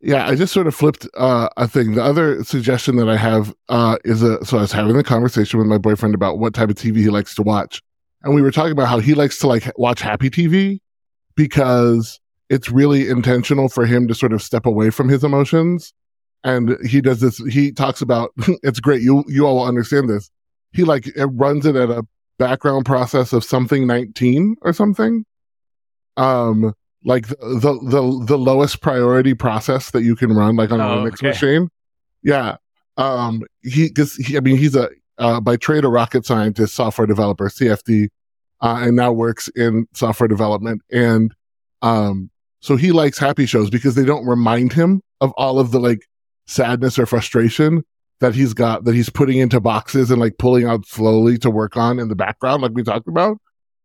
Yeah, 0.00 0.26
I 0.26 0.34
just 0.34 0.52
sort 0.52 0.66
of 0.66 0.74
flipped 0.74 1.08
uh, 1.16 1.48
a 1.56 1.66
thing. 1.66 1.94
The 1.94 2.02
other 2.02 2.44
suggestion 2.44 2.96
that 2.96 3.08
I 3.08 3.16
have 3.16 3.54
uh, 3.68 3.96
is 4.04 4.22
a 4.22 4.44
so 4.44 4.58
I 4.58 4.62
was 4.62 4.72
having 4.72 4.96
a 4.96 5.02
conversation 5.02 5.58
with 5.58 5.68
my 5.68 5.78
boyfriend 5.78 6.14
about 6.14 6.38
what 6.38 6.54
type 6.54 6.68
of 6.68 6.76
TV 6.76 6.96
he 6.98 7.08
likes 7.08 7.34
to 7.36 7.42
watch, 7.42 7.82
and 8.22 8.34
we 8.34 8.42
were 8.42 8.50
talking 8.50 8.72
about 8.72 8.88
how 8.88 8.98
he 8.98 9.14
likes 9.14 9.38
to 9.38 9.46
like 9.46 9.72
watch 9.76 10.00
happy 10.00 10.28
TV 10.28 10.80
because 11.34 12.20
it's 12.48 12.70
really 12.70 13.08
intentional 13.08 13.68
for 13.68 13.86
him 13.86 14.06
to 14.08 14.14
sort 14.14 14.32
of 14.32 14.42
step 14.42 14.66
away 14.66 14.90
from 14.90 15.08
his 15.08 15.24
emotions. 15.24 15.92
And 16.44 16.76
he 16.86 17.00
does 17.00 17.20
this. 17.20 17.38
He 17.52 17.72
talks 17.72 18.00
about 18.00 18.30
it's 18.62 18.80
great. 18.80 19.02
You 19.02 19.24
you 19.26 19.46
all 19.46 19.56
will 19.56 19.64
understand 19.64 20.08
this. 20.08 20.30
He 20.72 20.84
like 20.84 21.06
it 21.08 21.26
runs 21.26 21.66
it 21.66 21.74
at 21.76 21.90
a 21.90 22.04
background 22.38 22.84
process 22.86 23.32
of 23.32 23.42
something 23.42 23.86
nineteen 23.86 24.56
or 24.62 24.72
something. 24.72 25.24
Um, 26.16 26.72
like 27.04 27.28
the, 27.28 27.36
the 27.36 27.78
the 27.82 28.24
the 28.26 28.38
lowest 28.38 28.80
priority 28.80 29.34
process 29.34 29.90
that 29.90 30.02
you 30.02 30.16
can 30.16 30.32
run 30.32 30.56
like 30.56 30.70
on 30.70 30.80
a 30.80 30.88
Oh, 30.88 30.96
Linux 30.98 31.14
okay. 31.14 31.28
machine. 31.28 31.68
Yeah. 32.22 32.56
Um 32.96 33.42
he 33.62 33.90
cuz 33.90 34.16
he 34.16 34.36
I 34.36 34.40
mean 34.40 34.56
he's 34.56 34.74
a 34.76 34.88
uh, 35.18 35.40
by 35.40 35.56
trade 35.56 35.84
a 35.84 35.88
rocket 35.88 36.26
scientist, 36.26 36.74
software 36.74 37.06
developer, 37.06 37.48
CFD, 37.48 38.08
uh, 38.60 38.78
and 38.82 38.96
now 38.96 39.12
works 39.12 39.48
in 39.48 39.86
software 39.94 40.28
development 40.28 40.82
and 40.92 41.34
um 41.82 42.30
so 42.60 42.76
he 42.76 42.92
likes 42.92 43.18
happy 43.18 43.46
shows 43.46 43.70
because 43.70 43.94
they 43.94 44.04
don't 44.04 44.26
remind 44.26 44.72
him 44.72 45.02
of 45.20 45.32
all 45.36 45.58
of 45.58 45.70
the 45.70 45.80
like 45.80 46.06
sadness 46.46 46.98
or 46.98 47.06
frustration 47.06 47.82
that 48.20 48.34
he's 48.34 48.54
got 48.54 48.84
that 48.84 48.94
he's 48.94 49.10
putting 49.10 49.38
into 49.38 49.60
boxes 49.60 50.10
and 50.10 50.20
like 50.20 50.38
pulling 50.38 50.66
out 50.66 50.86
slowly 50.86 51.38
to 51.38 51.50
work 51.50 51.76
on 51.76 51.98
in 51.98 52.08
the 52.08 52.16
background 52.16 52.62
like 52.62 52.72
we 52.74 52.82
talked 52.82 53.08
about. 53.08 53.38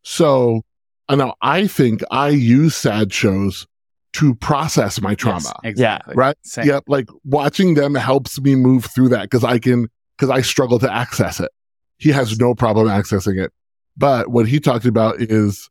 So 0.04 0.62
uh, 1.10 1.16
now 1.16 1.36
I 1.42 1.68
think 1.68 2.02
I 2.12 2.30
use 2.30 2.76
sad 2.76 3.12
shows 3.14 3.68
to 4.14 4.36
process 4.36 5.02
my 5.02 5.16
trauma. 5.16 5.54
Yes, 5.64 5.72
exactly. 5.72 6.16
Right? 6.16 6.38
Same. 6.44 6.68
Yep. 6.68 6.84
Like 6.88 7.10
watching 7.24 7.76
them 7.76 7.96
helps 7.96 8.40
me 8.42 8.56
move 8.56 8.86
through 8.86 9.10
that 9.10 9.24
because 9.24 9.44
I 9.44 9.60
can, 9.60 9.88
because 10.18 10.30
I 10.30 10.42
struggle 10.42 10.80
to 10.80 10.92
access 10.92 11.40
it. 11.40 11.52
He 11.98 12.10
has 12.10 12.40
no 12.40 12.56
problem 12.56 12.88
accessing 12.88 13.42
it. 13.42 13.52
But 13.96 14.30
what 14.30 14.48
he 14.48 14.60
talked 14.60 14.86
about 14.86 15.22
is, 15.22 15.70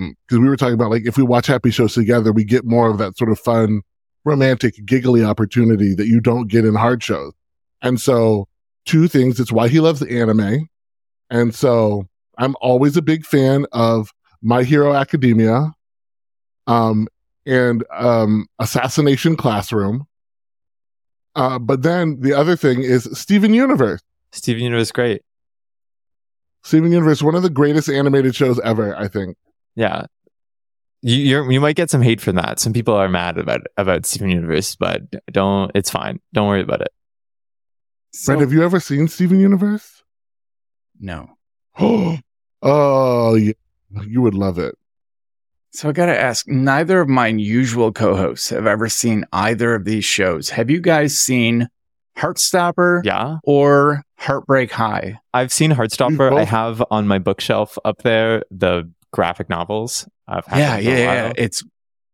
because 0.00 0.38
we 0.38 0.48
were 0.48 0.56
talking 0.56 0.74
about 0.74 0.90
like 0.90 1.06
if 1.06 1.16
we 1.16 1.22
watch 1.22 1.46
happy 1.46 1.70
shows 1.70 1.94
together, 1.94 2.32
we 2.32 2.44
get 2.44 2.64
more 2.64 2.90
of 2.90 2.98
that 2.98 3.16
sort 3.16 3.30
of 3.30 3.38
fun, 3.38 3.82
romantic, 4.24 4.74
giggly 4.84 5.24
opportunity 5.24 5.94
that 5.94 6.06
you 6.06 6.20
don't 6.20 6.48
get 6.48 6.64
in 6.64 6.74
hard 6.74 7.02
shows. 7.02 7.32
And 7.82 8.00
so, 8.00 8.48
two 8.84 9.08
things. 9.08 9.40
It's 9.40 9.52
why 9.52 9.68
he 9.68 9.80
loves 9.80 10.02
anime. 10.02 10.68
And 11.30 11.54
so, 11.54 12.08
I'm 12.38 12.56
always 12.60 12.96
a 12.96 13.02
big 13.02 13.24
fan 13.24 13.66
of 13.72 14.10
My 14.42 14.62
Hero 14.62 14.94
Academia. 14.94 15.72
Um, 16.66 17.08
and 17.46 17.84
um, 17.90 18.46
Assassination 18.58 19.36
Classroom. 19.36 20.06
Uh, 21.34 21.58
but 21.58 21.82
then 21.82 22.20
the 22.20 22.32
other 22.32 22.56
thing 22.56 22.82
is 22.82 23.08
Steven 23.18 23.54
Universe. 23.54 24.00
Steven 24.32 24.62
Universe, 24.62 24.92
great. 24.92 25.22
Steven 26.62 26.92
Universe, 26.92 27.22
one 27.22 27.34
of 27.34 27.42
the 27.42 27.50
greatest 27.50 27.88
animated 27.88 28.34
shows 28.34 28.60
ever, 28.60 28.96
I 28.96 29.08
think. 29.08 29.36
Yeah. 29.80 30.04
You 31.02 31.16
you're, 31.16 31.50
you 31.50 31.60
might 31.60 31.76
get 31.76 31.88
some 31.88 32.02
hate 32.02 32.20
from 32.20 32.36
that. 32.36 32.60
Some 32.60 32.74
people 32.74 32.94
are 32.94 33.08
mad 33.08 33.38
about 33.38 33.62
about 33.78 34.04
Steven 34.04 34.28
Universe, 34.28 34.76
but 34.76 35.02
don't. 35.32 35.70
It's 35.74 35.90
fine. 35.90 36.20
Don't 36.34 36.46
worry 36.46 36.60
about 36.60 36.82
it. 36.82 36.92
So, 38.12 38.34
Brett, 38.34 38.40
have 38.40 38.52
you 38.52 38.62
ever 38.62 38.78
seen 38.80 39.08
Steven 39.08 39.40
Universe? 39.40 40.02
no. 41.00 41.30
oh, 42.62 43.34
yeah. 43.34 43.52
you 44.06 44.20
would 44.20 44.34
love 44.34 44.58
it. 44.58 44.76
So 45.72 45.88
I 45.88 45.92
got 45.92 46.06
to 46.06 46.20
ask, 46.20 46.46
neither 46.48 47.00
of 47.00 47.08
my 47.08 47.28
usual 47.28 47.92
co-hosts 47.92 48.50
have 48.50 48.66
ever 48.66 48.88
seen 48.88 49.24
either 49.32 49.74
of 49.74 49.84
these 49.84 50.04
shows. 50.04 50.50
Have 50.50 50.68
you 50.68 50.80
guys 50.80 51.16
seen 51.16 51.68
Heartstopper 52.18 53.02
Yeah, 53.04 53.38
or 53.44 54.02
Heartbreak 54.18 54.72
High? 54.72 55.20
I've 55.32 55.52
seen 55.52 55.70
Heartstopper. 55.70 56.36
I 56.36 56.44
have 56.44 56.82
on 56.90 57.06
my 57.06 57.18
bookshelf 57.18 57.78
up 57.84 58.02
there 58.02 58.42
the 58.50 58.90
graphic 59.12 59.48
novels. 59.48 60.08
I've 60.28 60.46
had 60.46 60.58
Yeah, 60.58 60.90
yeah, 60.92 60.98
yeah. 60.98 61.32
It's 61.36 61.62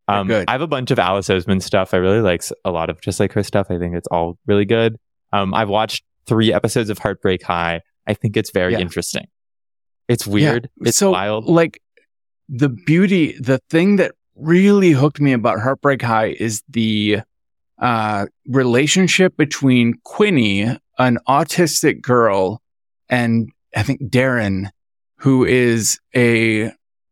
Um, 0.09 0.29
good. 0.29 0.45
I 0.49 0.53
have 0.53 0.61
a 0.63 0.67
bunch 0.67 0.91
of 0.91 0.99
Alice 0.99 1.29
Oseman 1.29 1.61
stuff. 1.63 1.93
I 1.93 1.97
really 1.99 2.21
like 2.21 2.43
a 2.65 2.71
lot 2.71 2.91
of 2.91 3.01
just 3.01 3.19
like 3.21 3.33
her 3.33 3.43
stuff. 3.43 3.67
I 3.71 3.79
think 3.79 3.95
it's 3.95 4.07
all 4.09 4.39
really 4.47 4.65
good. 4.65 4.97
Um, 5.33 5.53
I've 5.53 5.69
watched 5.69 6.05
three 6.27 6.53
episodes 6.53 6.91
of 6.91 6.99
Heartbreak 6.99 7.43
High. 7.43 7.81
I 8.07 8.15
think 8.15 8.37
it's 8.37 8.51
very 8.51 8.73
Yeah. 8.75 8.79
interesting. 8.81 9.27
It's 10.09 10.27
weird. 10.27 10.71
It's 10.83 10.97
so 10.97 11.11
wild. 11.11 11.47
like 11.47 11.81
the 12.49 12.69
beauty, 12.69 13.37
the 13.41 13.59
thing 13.71 13.97
that 13.97 14.13
really 14.37 14.93
hooked 14.93 15.21
me 15.21 15.33
about 15.33 15.59
Heartbreak 15.61 16.03
High 16.03 16.37
is 16.39 16.63
the 16.69 17.21
uh, 17.79 18.27
relationship 18.47 19.37
between 19.37 19.95
Quinny, 20.05 20.63
an 20.99 21.19
autistic 21.29 22.01
girl, 22.01 22.63
and 23.09 23.51
I 23.75 23.83
think 23.83 24.01
Darren, 24.03 24.71
who 25.19 25.45
is 25.45 25.99
a 26.15 26.71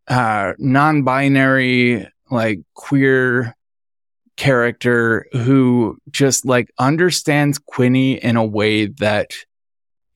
uh, 0.09 0.53
non-binary, 0.59 2.09
like 2.31 2.61
queer 2.75 3.55
character 4.37 5.27
who 5.33 5.97
just 6.11 6.45
like 6.45 6.71
understands 6.79 7.59
Quinny 7.59 8.15
in 8.15 8.37
a 8.37 8.45
way 8.45 8.87
that 8.87 9.33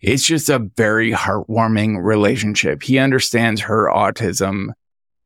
it's 0.01 0.25
just 0.25 0.49
a 0.49 0.59
very 0.77 1.13
heartwarming 1.13 2.03
relationship. 2.03 2.83
He 2.83 2.99
understands 2.99 3.63
her 3.63 3.89
autism 3.89 4.69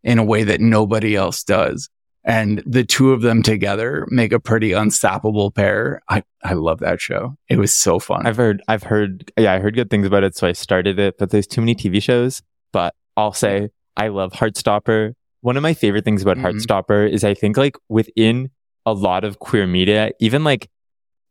in 0.03 0.19
a 0.19 0.25
way 0.25 0.45
that 0.45 0.61
nobody 0.61 1.15
else 1.15 1.45
does. 1.45 1.89
And 2.25 2.63
the 2.65 2.85
two 2.85 3.13
of 3.13 3.23
them 3.23 3.43
together 3.43 4.07
make 4.09 4.33
a 4.33 4.39
pretty 4.39 4.73
unstoppable 4.73 5.51
pair. 5.51 6.01
I, 6.09 6.23
I 6.45 6.53
love 6.53 6.79
that 6.79 7.01
show. 7.01 7.37
It 7.49 7.59
was 7.59 7.75
so 7.75 7.99
fun. 7.99 8.27
I've 8.27 8.37
heard, 8.37 8.63
I've 8.69 8.85
heard, 8.85 9.33
yeah, 9.37 9.53
I 9.53 9.59
heard 9.59 9.75
good 9.75 9.91
things 9.91 10.07
about 10.07 10.23
it, 10.23 10.37
so 10.37 10.47
I 10.47 10.53
started 10.53 10.99
it. 11.01 11.19
But 11.19 11.31
there's 11.31 11.49
too 11.49 11.61
many 11.61 11.75
TV 11.75 12.01
shows. 12.01 12.41
But 12.73 12.95
I'll 13.17 13.33
say 13.33 13.71
I 13.97 14.09
love 14.09 14.33
Heartstopper. 14.33 15.13
One 15.41 15.57
of 15.57 15.63
my 15.63 15.75
favorite 15.75 16.05
things 16.05 16.23
about 16.23 16.37
Mhm. 16.39 16.43
Heartstopper 16.53 17.11
is 17.11 17.25
I 17.25 17.35
think 17.35 17.57
like 17.57 17.77
within 17.89 18.51
a 18.87 18.93
lot 18.93 19.25
of 19.25 19.39
queer 19.39 19.67
media, 19.67 20.11
even 20.21 20.45
like 20.45 20.69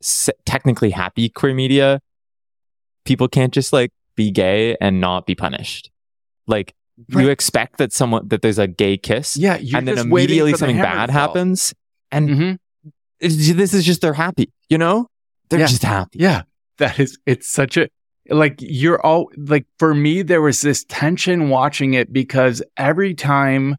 s- 0.02 0.30
technically 0.46 0.92
happy 0.92 1.30
queer 1.30 1.54
media, 1.54 2.02
people 3.06 3.28
can't 3.28 3.54
just 3.54 3.74
like 3.74 3.92
be 4.16 4.32
gay 4.32 4.76
and 4.82 5.00
not 5.02 5.26
be 5.26 5.36
punished. 5.36 5.90
Like 6.48 6.74
Right. 7.10 7.24
you 7.24 7.30
expect 7.32 7.78
that 7.78 7.94
someone 7.94 8.28
that 8.28 8.42
there's 8.42 8.60
a 8.60 8.68
gay 8.68 8.98
kiss, 8.98 9.36
yeah. 9.38 9.56
And 9.74 9.88
then 9.88 9.98
immediately 9.98 10.52
the 10.52 10.58
something 10.58 10.78
bad 10.78 11.10
happens, 11.10 11.74
and 12.12 12.30
Mhm. 12.30 12.58
it's- 13.20 13.54
this 13.56 13.74
is 13.74 13.86
just 13.86 14.02
they're 14.02 14.14
happy, 14.14 14.52
you 14.70 14.78
know? 14.78 15.08
They're 15.50 15.62
Yeah. 15.62 15.66
just 15.68 15.84
happy. 15.84 16.20
Yeah. 16.20 16.44
That 16.78 17.00
is, 17.00 17.18
it's 17.26 17.50
such 17.52 17.78
a, 17.78 17.88
like, 18.30 18.56
you're 18.60 19.02
all, 19.06 19.30
like, 19.38 19.66
for 19.80 19.94
me, 19.94 20.22
there 20.22 20.42
was 20.42 20.62
this 20.62 20.86
tension 20.86 21.50
watching 21.50 21.94
it 21.94 22.12
because 22.14 22.62
every 22.78 23.14
time 23.14 23.76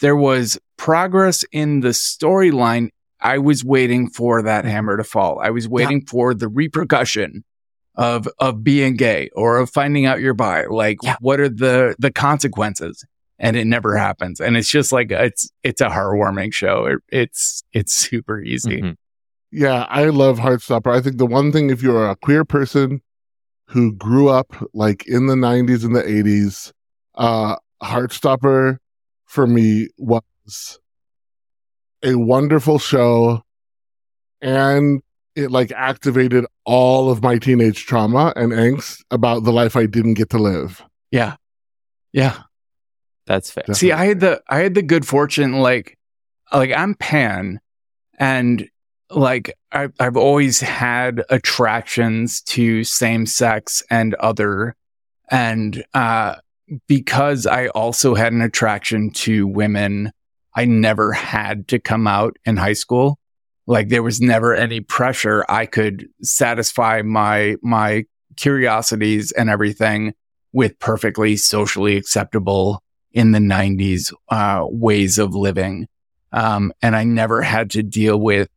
there 0.00 0.16
was 0.16 0.58
progress 0.76 1.44
in 1.52 1.80
the 1.80 1.90
storyline, 1.90 2.88
I 3.20 3.38
was 3.38 3.64
waiting 3.64 4.10
for 4.10 4.42
that 4.42 4.64
hammer 4.64 4.96
to 4.96 5.04
fall. 5.04 5.38
I 5.40 5.50
was 5.50 5.68
waiting 5.68 6.04
for 6.04 6.34
the 6.34 6.48
repercussion 6.48 7.44
of, 7.94 8.28
of 8.38 8.64
being 8.64 8.96
gay 8.96 9.30
or 9.34 9.58
of 9.58 9.70
finding 9.70 10.04
out 10.04 10.20
you're 10.20 10.34
bi. 10.34 10.64
Like, 10.64 10.98
Yeah. 11.02 11.16
what 11.20 11.40
are 11.40 11.48
the, 11.48 11.94
the 11.98 12.10
consequences? 12.10 13.04
And 13.38 13.56
it 13.56 13.66
never 13.66 13.96
happens. 13.96 14.40
And 14.40 14.56
it's 14.56 14.68
just 14.68 14.92
like, 14.92 15.10
it's, 15.10 15.50
it's 15.62 15.80
a 15.80 15.86
heartwarming 15.88 16.52
show. 16.52 16.86
It, 16.86 16.98
it's, 17.10 17.62
it's 17.72 17.92
super 17.94 18.40
easy. 18.40 18.80
Mhm. 18.82 18.96
Yeah, 19.50 19.86
I 19.88 20.06
love 20.06 20.38
Heartstopper. 20.38 20.92
I 20.92 21.00
think 21.00 21.18
the 21.18 21.26
one 21.26 21.52
thing, 21.52 21.70
if 21.70 21.82
you're 21.82 22.10
a 22.10 22.16
queer 22.16 22.44
person 22.44 23.00
who 23.66 23.92
grew 23.92 24.28
up 24.28 24.54
like 24.72 25.06
in 25.06 25.26
the 25.26 25.34
90s 25.34 25.84
and 25.84 25.96
the 25.96 26.02
80s, 26.02 26.72
uh, 27.14 27.56
Heartstopper 27.82 28.78
for 29.26 29.46
me 29.46 29.88
was 29.98 30.78
a 32.02 32.14
wonderful 32.14 32.78
show 32.78 33.42
and 34.40 35.02
it 35.34 35.50
like 35.50 35.72
activated 35.72 36.44
all 36.64 37.10
of 37.10 37.22
my 37.22 37.38
teenage 37.38 37.86
trauma 37.86 38.32
and 38.36 38.52
angst 38.52 39.02
about 39.10 39.44
the 39.44 39.52
life 39.52 39.76
I 39.76 39.86
didn't 39.86 40.14
get 40.14 40.30
to 40.30 40.38
live. 40.38 40.82
Yeah. 41.10 41.36
Yeah. 42.12 42.42
That's 43.26 43.50
fair. 43.50 43.62
Definitely. 43.62 43.78
See, 43.78 43.92
I 43.92 44.04
had 44.06 44.20
the 44.20 44.42
I 44.48 44.58
had 44.58 44.74
the 44.74 44.82
good 44.82 45.06
fortune, 45.06 45.60
like, 45.60 45.98
like 46.52 46.70
I'm 46.72 46.94
pan, 46.94 47.60
and 48.18 48.68
like 49.14 49.56
I, 49.72 49.88
I've 49.98 50.16
always 50.16 50.60
had 50.60 51.22
attractions 51.30 52.40
to 52.42 52.84
same 52.84 53.26
sex 53.26 53.82
and 53.90 54.14
other, 54.14 54.76
and 55.30 55.84
uh, 55.94 56.36
because 56.86 57.46
I 57.46 57.68
also 57.68 58.14
had 58.14 58.32
an 58.32 58.42
attraction 58.42 59.10
to 59.10 59.46
women, 59.46 60.12
I 60.54 60.64
never 60.64 61.12
had 61.12 61.68
to 61.68 61.78
come 61.78 62.06
out 62.06 62.36
in 62.44 62.56
high 62.56 62.72
school. 62.74 63.18
Like 63.66 63.88
there 63.88 64.02
was 64.02 64.20
never 64.20 64.54
any 64.54 64.80
pressure. 64.80 65.44
I 65.48 65.66
could 65.66 66.08
satisfy 66.22 67.02
my 67.02 67.56
my 67.62 68.04
curiosities 68.36 69.32
and 69.32 69.48
everything 69.48 70.14
with 70.52 70.78
perfectly 70.78 71.36
socially 71.36 71.96
acceptable 71.96 72.82
in 73.12 73.32
the 73.32 73.38
90s 73.38 74.12
uh, 74.28 74.64
ways 74.68 75.18
of 75.18 75.34
living. 75.34 75.86
Um, 76.32 76.72
and 76.82 76.96
I 76.96 77.04
never 77.04 77.42
had 77.42 77.70
to 77.70 77.82
deal 77.82 78.18
with 78.18 78.48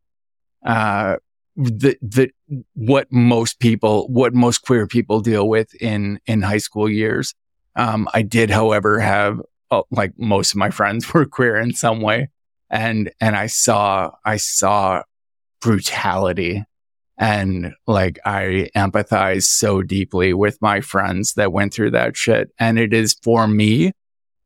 uh, 0.68 1.16
the, 1.56 1.98
the, 2.02 2.30
what 2.74 3.12
most 3.12 3.60
people, 3.60 4.08
what 4.10 4.34
most 4.34 4.60
queer 4.60 4.86
people 4.86 5.22
deal 5.22 5.48
with 5.48 5.74
in, 5.76 6.20
in 6.28 6.42
high 6.42 6.60
school 6.60 6.90
years. 6.90 7.34
Um, 7.76 8.08
I 8.14 8.22
did, 8.22 8.50
however, 8.50 9.00
have 9.00 9.42
uh, 9.72 9.84
like 9.90 10.14
most 10.18 10.52
of 10.52 10.58
my 10.58 10.70
friends 10.70 11.12
were 11.14 11.26
queer 11.26 11.56
in 11.56 11.74
some 11.74 12.02
way. 12.02 12.30
And, 12.70 13.12
and 13.22 13.36
I 13.36 13.48
saw, 13.48 14.12
I 14.26 14.38
saw 14.38 15.04
brutality 15.62 16.64
and 17.18 17.74
like 17.88 18.20
I 18.26 18.70
empathize 18.76 19.44
so 19.44 19.82
deeply 19.82 20.34
with 20.34 20.62
my 20.62 20.82
friends 20.82 21.34
that 21.34 21.52
went 21.54 21.74
through 21.74 21.92
that 21.92 22.16
shit. 22.16 22.50
And 22.60 22.78
it 22.78 22.94
is 22.94 23.16
for 23.24 23.48
me 23.48 23.94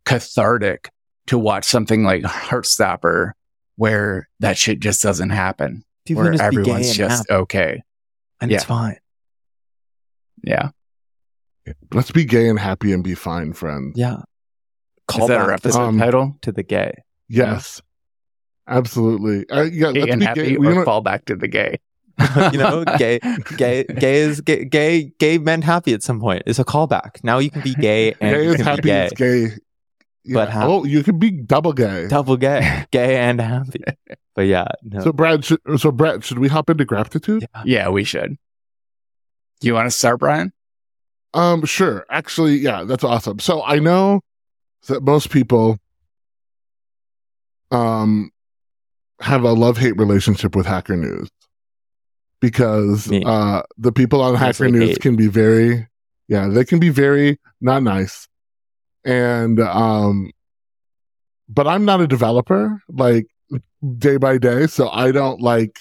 cathartic 0.05 0.89
to 1.27 1.37
watch 1.37 1.65
something 1.65 2.03
like 2.03 2.23
Heartstopper 2.23 3.31
where 3.75 4.29
that 4.39 4.57
shit 4.57 4.79
just 4.79 5.01
doesn't 5.01 5.31
happen. 5.31 5.83
People 6.11 6.23
where 6.23 6.31
can 6.31 6.39
just 6.39 6.49
be 6.51 6.55
gay 6.57 6.61
everyone's 6.61 6.87
and 6.87 6.95
just 6.97 7.29
happy, 7.29 7.41
okay. 7.41 7.83
and 8.39 8.51
yeah. 8.51 8.57
it's 8.57 8.65
fine. 8.65 8.97
Yeah. 10.43 10.69
Let's 11.93 12.11
be 12.11 12.25
gay 12.25 12.49
and 12.49 12.57
happy 12.59 12.91
and 12.93 13.03
be 13.03 13.15
fine, 13.15 13.53
friends. 13.53 13.93
Yeah. 13.97 14.17
Is 15.17 15.27
that 15.27 15.31
our 15.39 15.47
back 15.47 15.61
to- 15.61 15.67
episode 15.67 15.81
Um, 15.81 15.99
title? 15.99 16.37
to 16.41 16.51
the 16.51 16.63
gay. 16.63 16.93
Yes. 17.29 17.81
Absolutely. 18.67 19.47
Uh, 19.49 19.63
yeah, 19.63 19.91
Gay 19.91 19.99
let's 20.01 20.11
and 20.11 20.19
be 20.19 20.25
happy 20.25 20.41
gay. 20.41 20.55
or 20.55 20.59
We 20.59 20.67
don't- 20.73 20.85
fall 20.85 21.01
back 21.01 21.25
to 21.25 21.35
the 21.35 21.47
gay. 21.47 21.79
you 22.51 22.57
know, 22.57 22.83
gay, 22.97 23.19
gay, 23.57 23.83
gay 23.83 24.17
is 24.21 24.41
gay, 24.41 24.63
gay, 24.65 25.11
gay 25.19 25.37
men 25.37 25.61
happy 25.61 25.93
at 25.93 26.03
some 26.03 26.19
point. 26.19 26.43
It's 26.45 26.59
a 26.59 26.63
callback. 26.65 27.23
Now 27.23 27.39
you 27.39 27.49
can 27.49 27.61
be 27.61 27.73
gay 27.73 28.13
and 28.21 28.35
gay 28.35 28.45
is 28.45 28.57
be 28.57 28.63
happy. 28.63 28.81
gay. 28.83 29.05
It's 29.05 29.13
gay. 29.13 29.47
Yeah. 30.23 30.33
But 30.35 30.49
ha- 30.49 30.67
oh, 30.67 30.83
you 30.83 31.03
can 31.03 31.17
be 31.17 31.31
double 31.31 31.73
gay. 31.73 32.07
Double 32.07 32.37
gay, 32.37 32.85
gay 32.91 33.17
and 33.17 33.41
happy. 33.41 33.81
But 34.35 34.43
yeah, 34.43 34.67
no. 34.83 35.01
So 35.01 35.11
Brad, 35.11 35.43
should, 35.43 35.59
so 35.77 35.91
Brett, 35.91 36.23
should 36.23 36.39
we 36.39 36.47
hop 36.47 36.69
into 36.69 36.85
gratitude? 36.85 37.47
yeah. 37.55 37.63
Yeah, 37.65 37.89
we 37.89 38.03
should. 38.03 38.37
Do 39.59 39.67
you 39.67 39.73
want 39.73 39.87
to 39.87 39.91
start, 39.91 40.19
Brian? 40.19 40.53
Um, 41.33 41.65
sure. 41.65 42.05
Actually, 42.09 42.55
yeah, 42.57 42.83
that's 42.83 43.03
awesome. 43.03 43.39
So 43.39 43.63
I 43.63 43.79
know 43.79 44.21
that 44.87 45.01
most 45.03 45.29
people 45.31 45.79
um 47.71 48.31
have 49.21 49.43
a 49.43 49.53
love 49.53 49.77
hate 49.77 49.97
relationship 49.97 50.55
with 50.55 50.65
Hacker 50.65 50.97
News 50.97 51.29
because 52.41 53.07
Me. 53.09 53.23
uh 53.25 53.61
the 53.77 53.91
people 53.91 54.21
on 54.21 54.35
Hacker 54.35 54.67
News 54.67 54.89
hate. 54.89 54.99
can 55.01 55.15
be 55.15 55.27
very 55.27 55.87
yeah, 56.27 56.47
they 56.47 56.65
can 56.65 56.79
be 56.79 56.89
very 56.89 57.39
not 57.61 57.83
nice. 57.83 58.27
And 59.03 59.59
um 59.59 60.31
but 61.49 61.67
I'm 61.67 61.83
not 61.85 62.01
a 62.01 62.07
developer. 62.07 62.81
Like 62.89 63.27
day 63.97 64.17
by 64.17 64.37
day. 64.37 64.67
So 64.67 64.89
I 64.89 65.11
don't 65.11 65.41
like, 65.41 65.79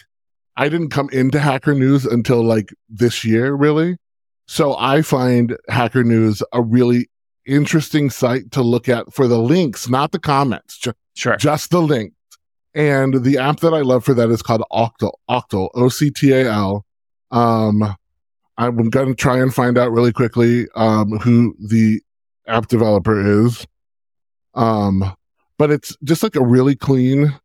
I 0.57 0.69
didn't 0.69 0.91
come 0.91 1.09
into 1.11 1.39
Hacker 1.39 1.75
News 1.75 2.05
until 2.05 2.43
like 2.43 2.71
this 2.89 3.25
year, 3.25 3.53
really. 3.55 3.97
So 4.47 4.77
I 4.77 5.03
find 5.03 5.57
Hacker 5.69 6.03
News 6.03 6.43
a 6.53 6.61
really 6.61 7.09
interesting 7.47 8.11
site 8.11 8.51
to 8.53 8.63
look 8.63 8.89
at 8.89 9.13
for 9.15 9.29
the 9.29 9.39
links, 9.39 9.89
not 9.89 10.13
the 10.13 10.19
comments, 10.19 10.77
ju- 10.79 10.93
Sure. 11.15 11.37
just 11.37 11.71
the 11.71 11.83
links. 11.83 12.17
And 12.75 13.23
the 13.25 13.39
app 13.39 13.61
that 13.61 13.75
I 13.75 13.81
love 13.81 14.05
for 14.05 14.15
that 14.15 14.31
is 14.31 14.43
called 14.43 14.65
Octal, 14.73 15.13
Octal, 15.29 15.69
O 15.75 15.89
C 15.89 16.11
T 16.11 16.33
A 16.33 16.51
L. 16.51 16.85
Um, 17.31 17.95
I'm 18.59 18.91
going 18.91 19.09
to 19.09 19.15
try 19.15 19.39
and 19.41 19.55
find 19.55 19.79
out 19.79 19.93
really 19.93 20.13
quickly, 20.13 20.67
um, 20.75 21.19
who 21.19 21.55
the 21.61 22.01
app 22.51 22.67
developer 22.69 23.47
is. 23.47 23.67
Um, 24.55 25.15
but 25.59 25.71
it's 25.71 25.97
just 26.03 26.23
like 26.23 26.37
a 26.37 26.45
really 26.45 26.75
clean, 26.75 27.39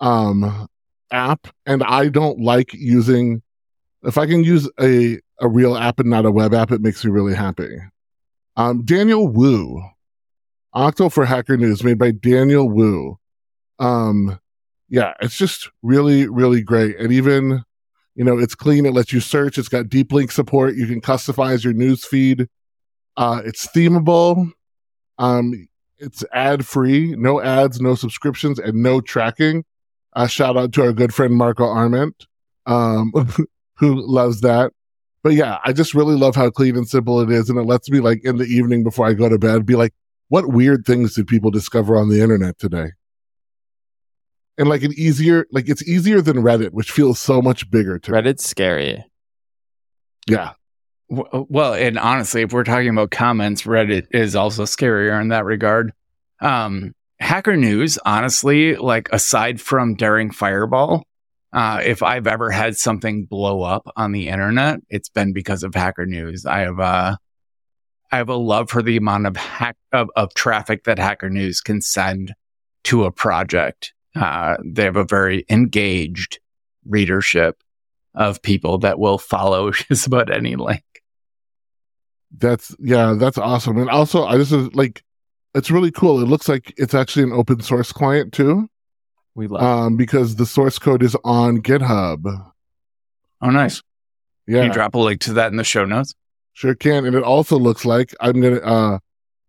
um, 0.00 0.68
app. 1.10 1.48
And 1.66 1.82
I 1.82 2.08
don't 2.08 2.40
like 2.40 2.72
using, 2.72 3.42
if 4.02 4.18
I 4.18 4.26
can 4.26 4.44
use 4.44 4.70
a, 4.80 5.18
a 5.40 5.48
real 5.48 5.76
app 5.76 5.98
and 5.98 6.10
not 6.10 6.26
a 6.26 6.30
web 6.30 6.54
app, 6.54 6.70
it 6.70 6.80
makes 6.80 7.04
me 7.04 7.10
really 7.10 7.34
happy. 7.34 7.76
Um, 8.56 8.84
Daniel 8.84 9.26
Wu, 9.26 9.82
Octal 10.74 11.12
for 11.12 11.24
Hacker 11.24 11.56
News, 11.56 11.82
made 11.82 11.98
by 11.98 12.12
Daniel 12.12 12.68
Wu. 12.68 13.18
Um, 13.78 14.38
yeah, 14.88 15.14
it's 15.20 15.36
just 15.36 15.70
really, 15.82 16.28
really 16.28 16.62
great. 16.62 16.96
And 16.98 17.12
even, 17.12 17.64
you 18.14 18.24
know, 18.24 18.38
it's 18.38 18.54
clean. 18.54 18.86
It 18.86 18.92
lets 18.92 19.12
you 19.12 19.20
search. 19.20 19.58
It's 19.58 19.68
got 19.68 19.88
deep 19.88 20.12
link 20.12 20.30
support. 20.30 20.76
You 20.76 20.86
can 20.86 21.00
customize 21.00 21.64
your 21.64 21.72
news 21.72 22.04
feed. 22.04 22.48
Uh, 23.16 23.42
it's 23.44 23.66
themable. 23.68 24.50
Um, 25.18 25.68
it's 25.98 26.24
ad 26.32 26.66
free, 26.66 27.14
no 27.16 27.40
ads, 27.40 27.80
no 27.80 27.94
subscriptions, 27.94 28.58
and 28.58 28.82
no 28.82 29.00
tracking. 29.00 29.64
Uh, 30.14 30.26
shout 30.26 30.56
out 30.56 30.72
to 30.72 30.82
our 30.82 30.92
good 30.92 31.14
friend 31.14 31.34
Marco 31.34 31.64
Arment, 31.64 32.26
um, 32.66 33.12
who 33.76 33.94
loves 34.06 34.40
that. 34.42 34.72
But 35.22 35.32
yeah, 35.32 35.58
I 35.64 35.72
just 35.72 35.94
really 35.94 36.16
love 36.16 36.36
how 36.36 36.50
clean 36.50 36.76
and 36.76 36.88
simple 36.88 37.20
it 37.20 37.30
is. 37.30 37.48
And 37.48 37.58
it 37.58 37.62
lets 37.62 37.90
me 37.90 38.00
like 38.00 38.22
in 38.24 38.36
the 38.36 38.44
evening 38.44 38.84
before 38.84 39.06
I 39.06 39.14
go 39.14 39.28
to 39.28 39.38
bed 39.38 39.64
be 39.64 39.74
like, 39.74 39.94
what 40.28 40.48
weird 40.48 40.84
things 40.84 41.14
did 41.14 41.26
people 41.26 41.50
discover 41.50 41.96
on 41.96 42.08
the 42.08 42.20
internet 42.20 42.58
today? 42.58 42.88
And 44.58 44.68
like 44.68 44.82
an 44.82 44.92
easier, 44.96 45.46
like 45.50 45.68
it's 45.68 45.82
easier 45.88 46.20
than 46.20 46.36
Reddit, 46.36 46.70
which 46.70 46.90
feels 46.90 47.18
so 47.18 47.40
much 47.42 47.70
bigger 47.70 47.98
to 47.98 48.12
me. 48.12 48.18
Reddit's 48.18 48.44
scary. 48.44 49.04
Yeah. 50.28 50.52
W- 51.10 51.46
Well, 51.48 51.74
and 51.74 51.98
honestly, 51.98 52.42
if 52.42 52.52
we're 52.52 52.64
talking 52.64 52.88
about 52.88 53.10
comments, 53.10 53.62
Reddit 53.62 54.06
is 54.10 54.34
also 54.34 54.64
scarier 54.64 55.20
in 55.20 55.28
that 55.28 55.44
regard. 55.44 55.92
Um, 56.40 56.94
Hacker 57.20 57.56
News, 57.56 57.98
honestly, 58.04 58.76
like 58.76 59.08
aside 59.12 59.60
from 59.60 59.94
Daring 59.94 60.30
Fireball, 60.30 61.04
uh, 61.52 61.80
if 61.84 62.02
I've 62.02 62.26
ever 62.26 62.50
had 62.50 62.76
something 62.76 63.24
blow 63.24 63.62
up 63.62 63.86
on 63.96 64.12
the 64.12 64.28
internet, 64.28 64.80
it's 64.90 65.08
been 65.08 65.32
because 65.32 65.62
of 65.62 65.74
Hacker 65.74 66.06
News. 66.06 66.44
I 66.44 66.60
have 66.60 66.80
uh, 66.80 67.16
I 68.10 68.16
have 68.16 68.28
a 68.28 68.34
love 68.34 68.70
for 68.70 68.82
the 68.82 68.96
amount 68.96 69.26
of 69.26 69.36
hack 69.36 69.76
of, 69.92 70.08
of 70.16 70.34
traffic 70.34 70.84
that 70.84 70.98
Hacker 70.98 71.30
News 71.30 71.60
can 71.60 71.80
send 71.80 72.34
to 72.84 73.04
a 73.04 73.12
project. 73.12 73.92
Uh, 74.16 74.56
they 74.64 74.84
have 74.84 74.96
a 74.96 75.04
very 75.04 75.44
engaged 75.48 76.40
readership 76.86 77.62
of 78.14 78.42
people 78.42 78.78
that 78.78 78.98
will 78.98 79.18
follow 79.18 79.70
just 79.72 80.06
about 80.06 80.34
any 80.34 80.56
link. 80.56 80.82
That's 82.36 82.74
yeah, 82.80 83.14
that's 83.18 83.38
awesome. 83.38 83.78
And 83.78 83.88
also, 83.88 84.24
I 84.24 84.36
just 84.36 84.52
like 84.74 85.02
it's 85.54 85.70
really 85.70 85.90
cool. 85.92 86.20
It 86.20 86.26
looks 86.26 86.48
like 86.48 86.74
it's 86.76 86.94
actually 86.94 87.22
an 87.24 87.32
open 87.32 87.60
source 87.60 87.92
client 87.92 88.32
too, 88.32 88.68
We 89.36 89.46
love. 89.46 89.62
um, 89.62 89.96
because 89.96 90.34
the 90.36 90.46
source 90.46 90.78
code 90.78 91.02
is 91.02 91.16
on 91.24 91.58
GitHub. 91.62 92.24
Oh, 93.40 93.50
nice. 93.50 93.80
Can 94.48 94.56
Yeah, 94.56 94.64
you 94.64 94.72
drop 94.72 94.94
a 94.94 94.98
link 94.98 95.20
to 95.22 95.32
that 95.34 95.52
in 95.52 95.56
the 95.56 95.64
show 95.64 95.84
notes? 95.84 96.14
sure 96.54 96.74
can. 96.74 97.04
And 97.04 97.16
it 97.16 97.22
also 97.24 97.58
looks 97.58 97.84
like 97.84 98.14
I'm 98.20 98.40
gonna. 98.40 98.56
uh 98.60 98.98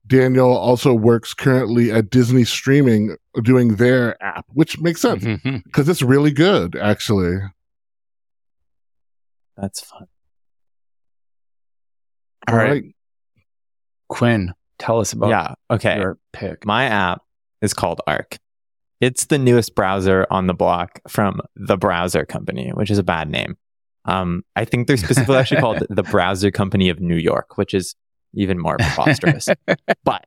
Daniel 0.07 0.55
also 0.55 0.93
works 0.93 1.33
currently 1.33 1.91
at 1.91 2.11
Disney 2.11 2.43
Streaming 2.43 3.17
doing 3.43 3.77
their 3.77 4.21
app, 4.23 4.45
which 4.53 4.79
makes 4.79 5.01
sense 5.01 5.23
Mhm. 5.23 5.63
because 5.63 5.89
it's 5.89 6.03
really 6.03 6.29
good, 6.31 6.75
actually. 6.75 7.37
That's 9.57 9.81
fun. 9.81 10.07
All 12.47 12.55
right. 12.55 12.83
Quinn, 14.09 14.53
tell 14.77 14.99
us 14.99 15.13
about 15.13 15.29
yeah. 15.29 15.53
Okay. 15.71 15.97
your 15.97 16.17
pick. 16.31 16.65
My 16.65 16.85
app 16.85 17.21
is 17.61 17.73
called 17.73 18.01
Arc. 18.05 18.37
It's 19.01 19.25
the 19.25 19.37
newest 19.37 19.75
browser 19.75 20.25
on 20.29 20.47
the 20.47 20.53
block 20.53 20.99
from 21.07 21.41
the 21.55 21.77
browser 21.77 22.25
company, 22.25 22.71
which 22.73 22.91
is 22.91 22.97
a 22.97 23.03
bad 23.03 23.29
name. 23.29 23.57
Um, 24.05 24.43
I 24.55 24.65
think 24.65 24.87
they're 24.87 24.97
specifically 24.97 25.35
actually 25.35 25.61
called 25.61 25.83
the 25.89 26.03
Browser 26.03 26.51
Company 26.51 26.89
of 26.89 26.99
New 26.99 27.17
York, 27.17 27.57
which 27.57 27.73
is 27.73 27.95
even 28.33 28.59
more 28.59 28.77
preposterous. 28.77 29.49
but 30.03 30.23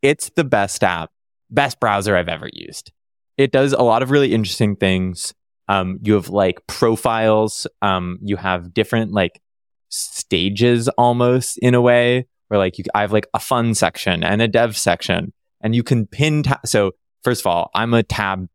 it's 0.00 0.30
the 0.34 0.44
best 0.44 0.82
app, 0.82 1.10
best 1.50 1.78
browser 1.80 2.16
I've 2.16 2.28
ever 2.28 2.48
used. 2.52 2.92
It 3.36 3.52
does 3.52 3.72
a 3.72 3.82
lot 3.82 4.02
of 4.02 4.10
really 4.10 4.32
interesting 4.32 4.76
things. 4.76 5.34
Um, 5.68 5.98
you 6.02 6.14
have 6.14 6.28
like 6.28 6.66
profiles. 6.66 7.66
Um, 7.80 8.18
you 8.22 8.36
have 8.36 8.74
different 8.74 9.12
like 9.12 9.40
stages 9.88 10.88
almost 10.90 11.58
in 11.58 11.74
a 11.74 11.80
way 11.80 12.26
where 12.48 12.58
like 12.58 12.78
you, 12.78 12.84
I 12.94 13.02
have 13.02 13.12
like 13.12 13.26
a 13.34 13.38
fun 13.38 13.74
section 13.74 14.24
and 14.24 14.42
a 14.42 14.48
dev 14.48 14.76
section 14.76 15.32
and 15.60 15.74
you 15.74 15.82
can 15.82 16.06
pin. 16.06 16.42
Ta- 16.42 16.60
so 16.64 16.92
first 17.22 17.42
of 17.42 17.46
all, 17.46 17.70
I'm 17.74 17.94
a 17.94 18.02
tab. 18.02 18.48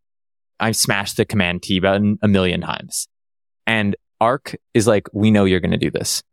I've 0.59 0.75
smashed 0.75 1.17
the 1.17 1.25
command 1.25 1.63
T 1.63 1.79
button 1.79 2.17
a 2.21 2.27
million 2.27 2.61
times 2.61 3.07
and 3.67 3.95
Arc 4.19 4.55
is 4.73 4.87
like, 4.87 5.07
we 5.13 5.29
know 5.29 5.45
you're 5.45 5.59
going 5.59 5.71
to 5.71 5.77
do 5.77 5.91
this. 5.91 6.23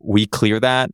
We 0.00 0.26
clear 0.26 0.58
that 0.60 0.90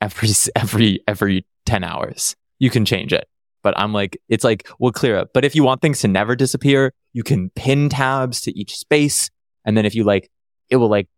every, 0.00 0.28
every, 0.56 1.00
every 1.08 1.46
10 1.66 1.82
hours. 1.82 2.36
You 2.58 2.70
can 2.70 2.84
change 2.84 3.12
it. 3.12 3.26
But 3.62 3.78
I'm 3.78 3.92
like, 3.92 4.18
it's 4.28 4.44
like, 4.44 4.68
we'll 4.78 4.92
clear 4.92 5.18
it. 5.18 5.28
But 5.34 5.44
if 5.44 5.54
you 5.54 5.64
want 5.64 5.82
things 5.82 6.00
to 6.00 6.08
never 6.08 6.36
disappear, 6.36 6.92
you 7.12 7.22
can 7.22 7.50
pin 7.50 7.88
tabs 7.88 8.40
to 8.42 8.58
each 8.58 8.76
space. 8.76 9.30
And 9.64 9.76
then 9.76 9.86
if 9.86 9.94
you 9.94 10.04
like, 10.04 10.30
it 10.68 10.76
will 10.76 10.88
like 10.88 11.08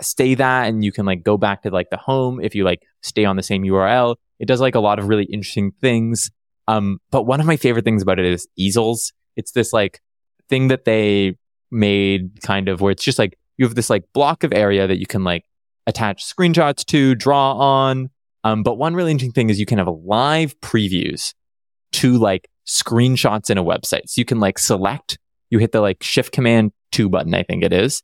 stay 0.00 0.34
that 0.34 0.68
and 0.68 0.84
you 0.84 0.92
can 0.92 1.06
like 1.06 1.22
go 1.22 1.36
back 1.36 1.62
to 1.62 1.70
like 1.70 1.90
the 1.90 1.96
home 1.96 2.40
if 2.40 2.54
you 2.54 2.64
like 2.64 2.82
stay 3.02 3.24
on 3.24 3.36
the 3.36 3.42
same 3.42 3.62
URL. 3.62 4.16
It 4.38 4.46
does 4.46 4.60
like 4.60 4.74
a 4.74 4.80
lot 4.80 4.98
of 4.98 5.08
really 5.08 5.24
interesting 5.24 5.72
things. 5.80 6.30
Um, 6.66 6.98
but 7.10 7.24
one 7.24 7.40
of 7.40 7.46
my 7.46 7.56
favorite 7.56 7.84
things 7.84 8.02
about 8.02 8.18
it 8.18 8.26
is 8.26 8.46
easels. 8.56 9.12
It's 9.36 9.52
this 9.52 9.72
like 9.72 10.00
thing 10.48 10.68
that 10.68 10.84
they 10.84 11.36
made 11.70 12.42
kind 12.42 12.68
of 12.68 12.80
where 12.80 12.92
it's 12.92 13.04
just 13.04 13.18
like 13.18 13.38
you 13.56 13.66
have 13.66 13.74
this 13.74 13.90
like 13.90 14.04
block 14.12 14.44
of 14.44 14.52
area 14.52 14.86
that 14.86 14.98
you 14.98 15.06
can 15.06 15.24
like 15.24 15.44
attach 15.86 16.24
screenshots 16.24 16.84
to, 16.86 17.14
draw 17.14 17.54
on. 17.54 18.10
Um, 18.44 18.62
but 18.62 18.78
one 18.78 18.94
really 18.94 19.10
interesting 19.10 19.32
thing 19.32 19.50
is 19.50 19.58
you 19.58 19.66
can 19.66 19.78
have 19.78 19.88
live 19.88 20.58
previews 20.60 21.34
to 21.92 22.18
like 22.18 22.48
screenshots 22.66 23.50
in 23.50 23.58
a 23.58 23.64
website. 23.64 24.08
So 24.08 24.20
you 24.20 24.24
can 24.24 24.38
like 24.38 24.58
select, 24.58 25.18
you 25.50 25.58
hit 25.58 25.72
the 25.72 25.80
like 25.80 26.02
shift 26.02 26.32
command 26.32 26.72
two 26.92 27.08
button, 27.08 27.34
I 27.34 27.42
think 27.42 27.62
it 27.62 27.72
is. 27.72 28.02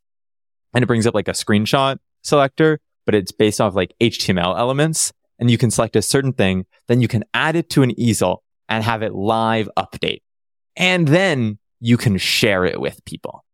And 0.74 0.82
it 0.82 0.86
brings 0.86 1.06
up 1.06 1.14
like 1.14 1.28
a 1.28 1.32
screenshot 1.32 1.98
selector, 2.22 2.80
but 3.06 3.14
it's 3.14 3.32
based 3.32 3.60
off 3.60 3.74
like 3.74 3.94
HTML 4.00 4.58
elements. 4.58 5.12
And 5.38 5.50
you 5.50 5.58
can 5.58 5.70
select 5.70 5.96
a 5.96 6.02
certain 6.02 6.32
thing, 6.32 6.64
then 6.86 7.00
you 7.00 7.08
can 7.08 7.24
add 7.34 7.56
it 7.56 7.68
to 7.70 7.82
an 7.82 7.98
easel 7.98 8.44
and 8.68 8.84
have 8.84 9.02
it 9.02 9.14
live 9.14 9.68
update. 9.76 10.22
And 10.76 11.08
then 11.08 11.58
you 11.80 11.96
can 11.96 12.18
share 12.18 12.64
it 12.64 12.80
with 12.80 13.04
people. 13.04 13.44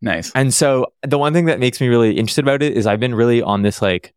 Nice. 0.00 0.30
And 0.34 0.52
so 0.52 0.92
the 1.02 1.16
one 1.16 1.32
thing 1.32 1.46
that 1.46 1.58
makes 1.58 1.80
me 1.80 1.88
really 1.88 2.18
interested 2.18 2.44
about 2.44 2.62
it 2.62 2.76
is 2.76 2.86
I've 2.86 3.00
been 3.00 3.14
really 3.14 3.40
on 3.40 3.62
this 3.62 3.80
like, 3.80 4.12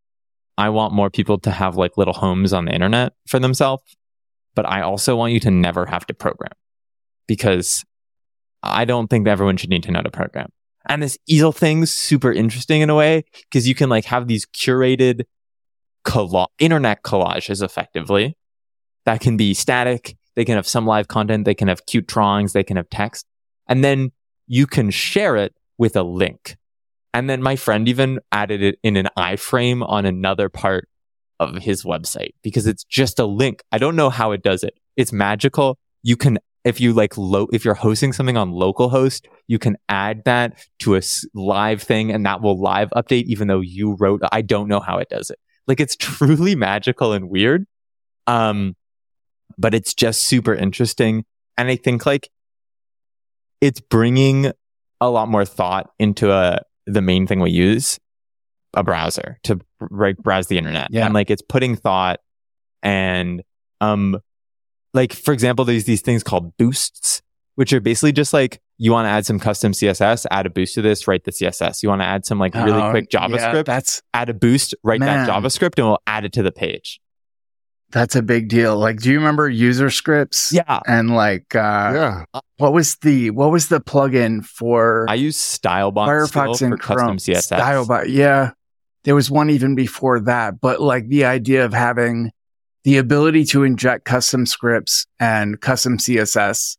I 0.58 0.70
want 0.70 0.94
more 0.94 1.10
people 1.10 1.38
to 1.40 1.52
have 1.52 1.78
like 1.78 1.98
little 1.98 2.14
homes 2.14 2.52
on 2.52 2.66
the 2.66 2.74
internet 2.74 3.14
for 3.28 3.40
themselves, 3.40 3.84
but 4.54 4.68
I 4.68 4.82
also 4.82 5.16
want 5.16 5.34
you 5.34 5.40
to 5.42 5.52
never 5.52 5.86
have 5.86 6.06
to 6.08 6.14
program 6.14 6.52
because 7.28 7.86
I 8.64 8.86
don't 8.86 9.08
think 9.08 9.26
that 9.26 9.32
everyone 9.32 9.58
should 9.58 9.70
need 9.70 9.84
to 9.84 9.92
know 9.92 10.02
to 10.02 10.12
program. 10.12 10.50
And 10.88 11.04
this 11.04 11.18
easel 11.28 11.52
thing's 11.52 11.92
super 11.92 12.32
interesting 12.32 12.82
in 12.82 12.90
a 12.90 12.96
way 12.96 13.26
because 13.50 13.68
you 13.68 13.76
can 13.76 13.90
like 13.90 14.06
have 14.06 14.28
these 14.28 14.46
curated 14.46 15.24
internet 16.60 17.04
collages 17.04 17.62
effectively 17.62 18.38
that 19.08 19.22
can 19.22 19.38
be 19.38 19.54
static. 19.54 20.18
They 20.36 20.44
can 20.44 20.56
have 20.56 20.68
some 20.68 20.86
live 20.86 21.08
content. 21.08 21.46
They 21.46 21.56
can 21.56 21.70
have 21.70 21.86
cute 21.86 22.08
drawings. 22.08 22.54
They 22.54 22.64
can 22.64 22.76
have 22.76 22.90
text. 22.90 23.26
And 23.68 23.84
then 23.84 24.12
you 24.48 24.68
can 24.68 24.92
share 24.92 25.38
it 25.38 25.56
with 25.78 25.96
a 25.96 26.04
link. 26.04 26.58
And 27.14 27.30
then 27.30 27.42
my 27.42 27.56
friend 27.56 27.88
even 27.88 28.20
added 28.32 28.62
it 28.62 28.80
in 28.84 28.98
an 28.98 29.08
iframe 29.18 29.88
on 29.88 30.06
another 30.06 30.50
part 30.50 30.90
of 31.40 31.56
his 31.56 31.84
website 31.84 32.34
because 32.42 32.68
it's 32.68 32.84
just 32.84 33.18
a 33.18 33.26
link. 33.26 33.64
I 33.72 33.78
don't 33.78 33.96
know 33.96 34.10
how 34.10 34.32
it 34.34 34.44
does 34.44 34.64
it. 34.64 34.78
It's 34.98 35.14
magical. 35.14 35.78
You 36.04 36.18
can, 36.18 36.38
if 36.68 36.82
you 36.82 36.94
like, 36.94 37.18
lo- 37.18 37.48
if 37.54 37.64
you're 37.64 37.74
hosting 37.74 38.14
something 38.14 38.38
on 38.38 38.52
localhost, 38.52 39.26
you 39.48 39.58
can 39.58 39.78
add 39.90 40.24
that 40.26 40.60
to 40.80 40.96
a 40.96 41.00
s- 41.00 41.26
live 41.34 41.82
thing 41.82 42.12
and 42.12 42.26
that 42.26 42.42
will 42.42 42.60
live 42.60 42.90
update 42.96 43.24
even 43.24 43.48
though 43.48 43.62
you 43.62 43.96
wrote, 44.00 44.22
I 44.32 44.42
don't 44.42 44.68
know 44.68 44.80
how 44.80 44.98
it 44.98 45.10
does 45.10 45.30
it. 45.30 45.40
Like 45.68 45.80
it's 45.80 45.96
truly 46.00 46.56
magical 46.56 47.14
and 47.14 47.30
weird. 47.30 47.66
Um, 48.28 48.76
but 49.58 49.74
it's 49.74 49.94
just 49.94 50.24
super 50.24 50.54
interesting. 50.54 51.26
And 51.58 51.70
I 51.70 51.78
think 51.78 52.06
like 52.06 52.30
it's 53.62 53.80
bringing 53.80 54.52
a 55.00 55.10
lot 55.10 55.30
more 55.30 55.46
thought 55.46 55.90
into 56.00 56.32
a 56.32 56.60
the 56.86 57.02
main 57.02 57.28
thing 57.28 57.40
we 57.40 57.52
use, 57.52 58.00
a 58.74 58.84
browser 58.84 59.40
to 59.44 59.60
right, 59.80 60.18
browse 60.18 60.48
the 60.48 60.58
internet. 60.58 60.90
Yeah. 60.92 61.06
And 61.06 61.14
like 61.14 61.30
it's 61.30 61.42
putting 61.42 61.76
thought 61.76 62.20
and 62.84 63.42
um 63.82 64.20
like 64.98 65.14
for 65.14 65.34
example, 65.34 65.64
there's 65.64 65.86
these 65.86 66.02
things 66.02 66.24
called 66.24 66.58
boosts, 66.58 67.22
which 67.56 67.72
are 67.72 67.80
basically 67.80 68.12
just 68.12 68.34
like 68.34 68.60
you 68.78 68.92
want 68.92 69.06
to 69.06 69.10
add 69.10 69.26
some 69.26 69.40
custom 69.40 69.72
CSS, 69.72 70.26
add 70.30 70.46
a 70.46 70.50
boost 70.50 70.76
to 70.76 70.82
this, 70.82 71.08
write 71.08 71.24
the 71.24 71.32
CSS. 71.32 71.82
You 71.82 71.90
want 71.90 72.02
to 72.02 72.06
add 72.06 72.26
some 72.26 72.38
like 72.40 72.54
really 72.54 72.82
Oh, 72.82 72.92
quick 72.92 73.08
yeah, 73.14 73.28
JavaScript, 73.28 73.66
that's 73.66 74.02
add 74.14 74.30
a 74.30 74.34
boost, 74.34 74.76
write 74.84 75.00
that 75.00 75.30
JavaScript, 75.30 75.78
and 75.78 75.88
we'll 75.88 76.02
add 76.06 76.26
it 76.26 76.34
to 76.34 76.44
the 76.44 76.52
page. 76.52 77.00
that's 77.92 78.16
a 78.18 78.22
big 78.22 78.50
deal. 78.50 78.78
Like, 78.78 79.00
do 79.00 79.10
you 79.10 79.18
remember 79.18 79.48
user 79.50 79.90
scripts? 79.90 80.52
Yeah. 80.52 80.82
And 80.86 81.16
like, 81.16 81.56
uh, 81.56 81.92
yeah. 81.96 82.42
what 82.58 82.74
was 82.74 82.98
the 82.98 83.30
what 83.32 83.50
was 83.52 83.70
the 83.70 83.80
plugin 83.80 84.44
for 84.46 85.06
I 85.08 85.14
use 85.16 85.38
Stylebot 85.38 86.08
Firefox 86.08 86.62
and 86.62 86.74
for 86.74 86.78
custom 86.78 86.98
Chrome? 86.98 87.18
CSS. 87.18 87.58
Stylebot. 87.58 88.06
Yeah, 88.10 88.52
there 89.06 89.16
was 89.16 89.32
one 89.32 89.50
even 89.50 89.76
before 89.76 90.20
that. 90.22 90.60
But 90.60 90.82
like 90.82 91.08
the 91.08 91.26
idea 91.26 91.64
of 91.66 91.74
having 91.74 92.32
the 92.88 92.96
ability 92.98 93.44
to 93.44 93.64
inject 93.64 94.06
custom 94.06 94.46
scripts 94.46 95.06
and 95.20 95.60
custom 95.60 95.98
CSS, 95.98 96.78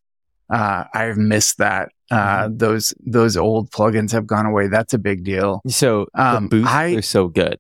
uh, 0.48 0.84
I've 0.94 1.18
missed 1.18 1.58
that. 1.58 1.90
Uh, 2.10 2.44
Mm-hmm. 2.48 2.56
those 2.56 2.94
those 3.04 3.36
old 3.36 3.70
plugins 3.70 4.12
have 4.12 4.26
gone 4.26 4.46
away. 4.46 4.68
That's 4.68 4.94
a 4.94 4.98
big 4.98 5.22
deal. 5.22 5.60
So 5.68 6.06
Um, 6.14 6.44
the 6.48 6.60
boosts 6.60 6.72
I- 6.74 6.94
are 6.94 7.02
so 7.02 7.28
good. 7.28 7.58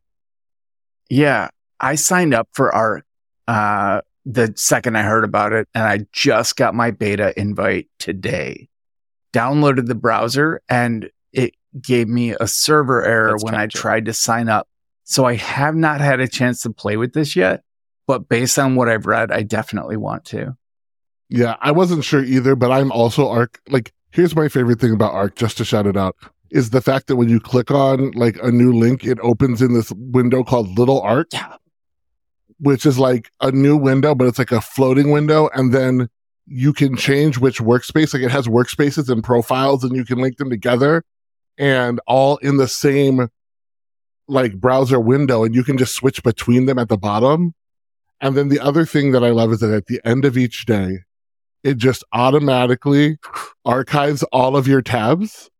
Yeah, 1.10 1.48
I 1.78 1.96
signed 1.96 2.32
up 2.32 2.48
for 2.54 2.74
Arc 2.74 3.04
uh, 3.46 4.00
the 4.24 4.52
second 4.56 4.96
I 4.96 5.02
heard 5.02 5.24
about 5.24 5.52
it, 5.52 5.68
and 5.74 5.84
I 5.84 6.06
just 6.12 6.56
got 6.56 6.74
my 6.74 6.90
beta 6.90 7.38
invite 7.38 7.88
today. 7.98 8.68
Downloaded 9.34 9.86
the 9.86 9.94
browser, 9.94 10.62
and 10.70 11.10
it 11.34 11.52
gave 11.82 12.08
me 12.08 12.34
a 12.40 12.46
server 12.46 13.04
error 13.04 13.32
Let's 13.32 13.44
when 13.44 13.54
I 13.54 13.66
tried 13.66 14.06
to 14.06 14.14
sign 14.14 14.48
up. 14.48 14.66
So 15.04 15.26
I 15.26 15.34
have 15.34 15.74
not 15.76 16.00
had 16.00 16.20
a 16.20 16.28
chance 16.28 16.62
to 16.62 16.70
play 16.70 16.96
with 16.96 17.12
this 17.12 17.36
yet, 17.36 17.62
but 18.08 18.28
based 18.28 18.58
on 18.58 18.74
what 18.74 18.88
I've 18.88 19.06
read, 19.06 19.30
I 19.30 19.42
definitely 19.42 19.98
want 19.98 20.24
to. 20.26 20.56
Yeah, 21.28 21.56
I 21.60 21.70
wasn't 21.72 22.04
sure 22.04 22.24
either, 22.24 22.56
but 22.56 22.72
I'm 22.72 22.90
also 22.90 23.28
Arc. 23.28 23.60
Like, 23.68 23.92
here's 24.10 24.34
my 24.34 24.48
favorite 24.48 24.80
thing 24.80 24.94
about 24.94 25.12
Arc, 25.12 25.36
just 25.36 25.58
to 25.58 25.64
shout 25.64 25.86
it 25.86 25.96
out, 25.96 26.16
is 26.50 26.70
the 26.70 26.80
fact 26.80 27.06
that 27.08 27.16
when 27.16 27.28
you 27.28 27.38
click 27.38 27.70
on 27.70 28.12
like 28.12 28.38
a 28.42 28.50
new 28.50 28.72
link, 28.72 29.04
it 29.04 29.18
opens 29.22 29.60
in 29.60 29.74
this 29.74 29.92
window 29.92 30.42
called 30.42 30.78
Little 30.78 31.02
Arc, 31.02 31.28
Yeah. 31.34 31.56
which 32.58 32.86
is 32.86 32.98
like 32.98 33.30
a 33.42 33.52
new 33.52 33.76
window, 33.76 34.14
but 34.14 34.26
it's 34.26 34.38
like 34.38 34.52
a 34.52 34.62
floating 34.62 35.10
window. 35.10 35.50
And 35.52 35.74
then 35.74 36.08
you 36.46 36.72
can 36.72 36.96
change 36.96 37.36
which 37.36 37.58
workspace, 37.60 38.14
like 38.14 38.22
it 38.22 38.30
has 38.30 38.48
workspaces 38.48 39.10
and 39.10 39.22
profiles, 39.22 39.84
and 39.84 39.94
you 39.94 40.06
can 40.06 40.18
link 40.18 40.38
them 40.38 40.48
together 40.48 41.04
and 41.58 42.00
all 42.06 42.38
in 42.38 42.56
the 42.56 42.68
same 42.68 43.28
like 44.28 44.54
browser 44.58 44.98
window, 44.98 45.44
and 45.44 45.54
you 45.54 45.62
can 45.62 45.76
just 45.76 45.94
switch 45.94 46.22
between 46.22 46.64
them 46.64 46.78
at 46.78 46.88
the 46.88 46.96
bottom. 46.96 47.54
And 48.20 48.36
then 48.36 48.48
the 48.48 48.60
other 48.60 48.84
thing 48.84 49.12
that 49.12 49.22
I 49.22 49.30
love 49.30 49.52
is 49.52 49.60
that 49.60 49.70
at 49.72 49.86
the 49.86 50.00
end 50.04 50.24
of 50.24 50.36
each 50.36 50.66
day, 50.66 51.00
it 51.62 51.76
just 51.76 52.04
automatically 52.12 53.18
archives 53.64 54.22
all 54.32 54.56
of 54.56 54.66
your 54.66 54.82
tabs, 54.82 55.50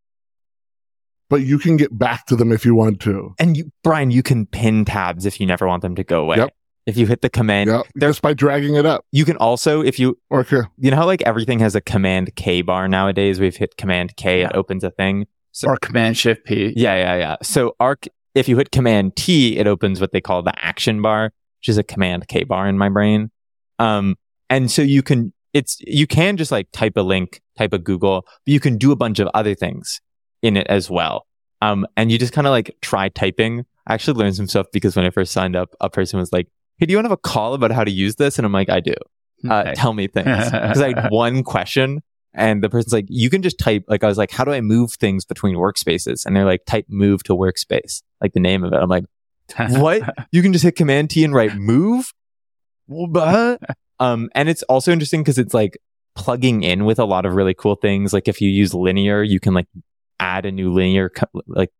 but 1.28 1.42
you 1.42 1.59
can 1.59 1.76
get 1.76 1.96
back 1.96 2.26
to 2.26 2.36
them 2.36 2.52
if 2.52 2.64
you 2.64 2.74
want 2.74 3.00
to. 3.00 3.34
And 3.38 3.56
you, 3.56 3.70
Brian, 3.84 4.11
you 4.11 4.22
can 4.22 4.46
pin 4.46 4.84
tabs 4.84 5.26
if 5.26 5.40
you 5.40 5.46
never 5.46 5.66
want 5.66 5.82
them 5.82 5.94
to 5.96 6.04
go 6.04 6.22
away. 6.22 6.36
Yep. 6.38 6.54
If 6.86 6.96
you 6.96 7.06
hit 7.06 7.20
the 7.20 7.28
command, 7.28 7.68
Yeah, 7.68 7.82
there- 7.96 8.09
just 8.09 8.22
by 8.22 8.32
dragging 8.32 8.74
it 8.74 8.86
up. 8.86 9.04
you 9.12 9.24
can 9.26 9.36
also, 9.36 9.82
if 9.82 9.98
you, 9.98 10.18
Or 10.30 10.42
here, 10.42 10.68
you 10.78 10.90
know 10.90 10.96
how 10.96 11.04
like 11.06 11.20
everything 11.22 11.59
has 11.59 11.74
a 11.74 11.80
command 11.82 12.34
K 12.34 12.62
bar 12.62 12.88
nowadays? 12.88 13.38
We've 13.38 13.54
hit 13.56 13.76
command 13.76 14.16
K, 14.16 14.42
it 14.42 14.52
opens 14.54 14.82
a 14.84 14.90
thing. 14.90 15.26
So, 15.52 15.68
Or 15.68 15.76
Command 15.76 16.16
Shift 16.16 16.44
P. 16.44 16.72
yeah, 16.76 16.94
yeah, 16.96 17.16
yeah. 17.16 17.36
So 17.42 17.74
Arc, 17.78 18.06
if 18.34 18.48
you 18.48 18.56
hit 18.56 18.70
command 18.70 19.16
T, 19.16 19.59
it 19.59 19.66
opens 19.66 20.00
what 20.00 20.12
they 20.12 20.20
call 20.20 20.42
the 20.42 20.52
action 20.64 21.02
bar, 21.02 21.32
which 21.61 21.68
is 21.68 21.78
a 21.78 21.82
command 21.82 22.28
K 22.28 22.44
bar 22.44 22.68
in 22.68 22.78
my 22.78 22.88
brain. 22.88 23.30
Um, 23.78 24.16
and 24.50 24.70
so 24.70 24.82
you 24.82 25.02
can, 25.02 25.32
it's, 25.52 25.80
you 25.80 26.06
can 26.06 26.36
just 26.36 26.52
like 26.52 26.68
type 26.72 26.96
a 26.96 27.02
link, 27.02 27.40
type 27.56 27.72
a 27.72 27.78
Google, 27.78 28.22
but 28.22 28.52
you 28.52 28.61
can 28.61 28.76
do 28.76 28.92
a 28.92 28.96
bunch 28.96 29.18
of 29.18 29.28
other 29.34 29.54
things 29.54 30.00
in 30.42 30.56
it 30.56 30.66
as 30.68 30.90
well. 30.90 31.26
Um, 31.61 31.86
and 31.96 32.12
you 32.12 32.18
just 32.18 32.32
kind 32.32 32.46
of 32.46 32.52
like 32.52 32.76
try 32.80 33.09
typing. 33.09 33.64
I 33.86 33.94
actually 33.94 34.18
learned 34.18 34.36
some 34.36 34.48
stuff 34.48 34.66
because 34.72 34.94
when 34.96 35.04
I 35.04 35.11
first 35.11 35.32
signed 35.32 35.56
up, 35.56 35.74
a 35.80 35.90
person 35.90 36.18
was 36.18 36.32
like, 36.32 36.48
Hey, 36.78 36.86
do 36.86 36.92
you 36.92 36.98
want 36.98 37.06
to 37.06 37.11
have 37.11 37.18
a 37.18 37.28
call 37.28 37.54
about 37.54 37.72
how 37.72 37.82
to 37.82 37.90
use 37.90 38.16
this? 38.16 38.38
And 38.38 38.46
I'm 38.46 38.52
like, 38.52 38.68
I 38.68 38.80
do. 38.80 38.94
Uh, 39.48 39.72
tell 39.74 39.92
me 39.92 40.06
things. 40.06 40.26
Because 40.50 40.80
I 40.80 41.00
had 41.00 41.11
one 41.11 41.42
question 41.42 42.02
and 42.34 42.62
the 42.62 42.68
person's 42.68 42.92
like, 42.92 43.06
you 43.09 43.30
can 43.30 43.42
just 43.42 43.59
type, 43.59 43.84
like, 43.88 44.04
I 44.04 44.06
was 44.06 44.18
like, 44.18 44.30
how 44.30 44.44
do 44.44 44.52
I 44.52 44.61
move 44.61 44.92
things 44.92 45.24
between 45.24 45.56
workspaces? 45.56 46.24
And 46.24 46.36
they're 46.36 46.44
like, 46.44 46.64
type 46.66 46.86
move 46.88 47.24
to 47.24 47.34
workspace, 47.34 48.02
like 48.20 48.32
the 48.32 48.40
name 48.40 48.62
of 48.62 48.72
it. 48.72 48.76
I'm 48.76 48.88
like, 48.88 49.04
what? 49.70 50.03
you 50.32 50.42
can 50.42 50.53
just 50.53 50.64
hit 50.64 50.76
command 50.76 51.11
T 51.11 51.24
and 51.24 51.34
write 51.34 51.57
move? 51.57 52.12
Um, 54.01 54.28
and 54.34 54.49
it's 54.49 54.62
also 54.64 54.92
interesting 54.92 55.22
because 55.22 55.38
it's 55.38 55.55
like 55.55 55.78
plugging 56.14 56.62
in 56.62 56.84
with 56.84 56.99
a 56.99 57.05
lot 57.05 57.26
of 57.26 57.34
really 57.34 57.55
cool 57.55 57.74
things. 57.74 58.12
Like 58.12 58.28
if 58.28 58.40
you 58.40 58.49
use 58.49 58.74
linear, 58.74 59.22
you 59.22 59.40
can 59.40 59.55
like 59.55 59.66
add 60.20 60.46
a 60.46 60.53
new 60.53 60.72
linear, 60.72 61.11
co- 61.11 61.42
like 61.46 61.70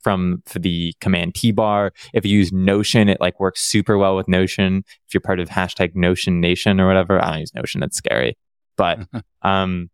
from 0.00 0.42
for 0.46 0.58
the 0.58 0.94
command 1.00 1.34
T 1.34 1.50
bar. 1.52 1.92
If 2.12 2.24
you 2.24 2.38
use 2.38 2.52
Notion, 2.52 3.08
it 3.08 3.20
like 3.20 3.40
works 3.40 3.60
super 3.60 3.98
well 3.98 4.16
with 4.16 4.28
Notion. 4.28 4.84
If 5.06 5.14
you're 5.14 5.20
part 5.20 5.40
of 5.40 5.48
hashtag 5.48 5.94
Notion 5.94 6.40
Nation 6.40 6.80
or 6.80 6.86
whatever, 6.86 7.22
I 7.22 7.30
don't 7.30 7.40
use 7.40 7.54
Notion. 7.54 7.80
That's 7.80 7.96
scary. 7.96 8.36
But, 8.76 9.00
um, 9.42 9.90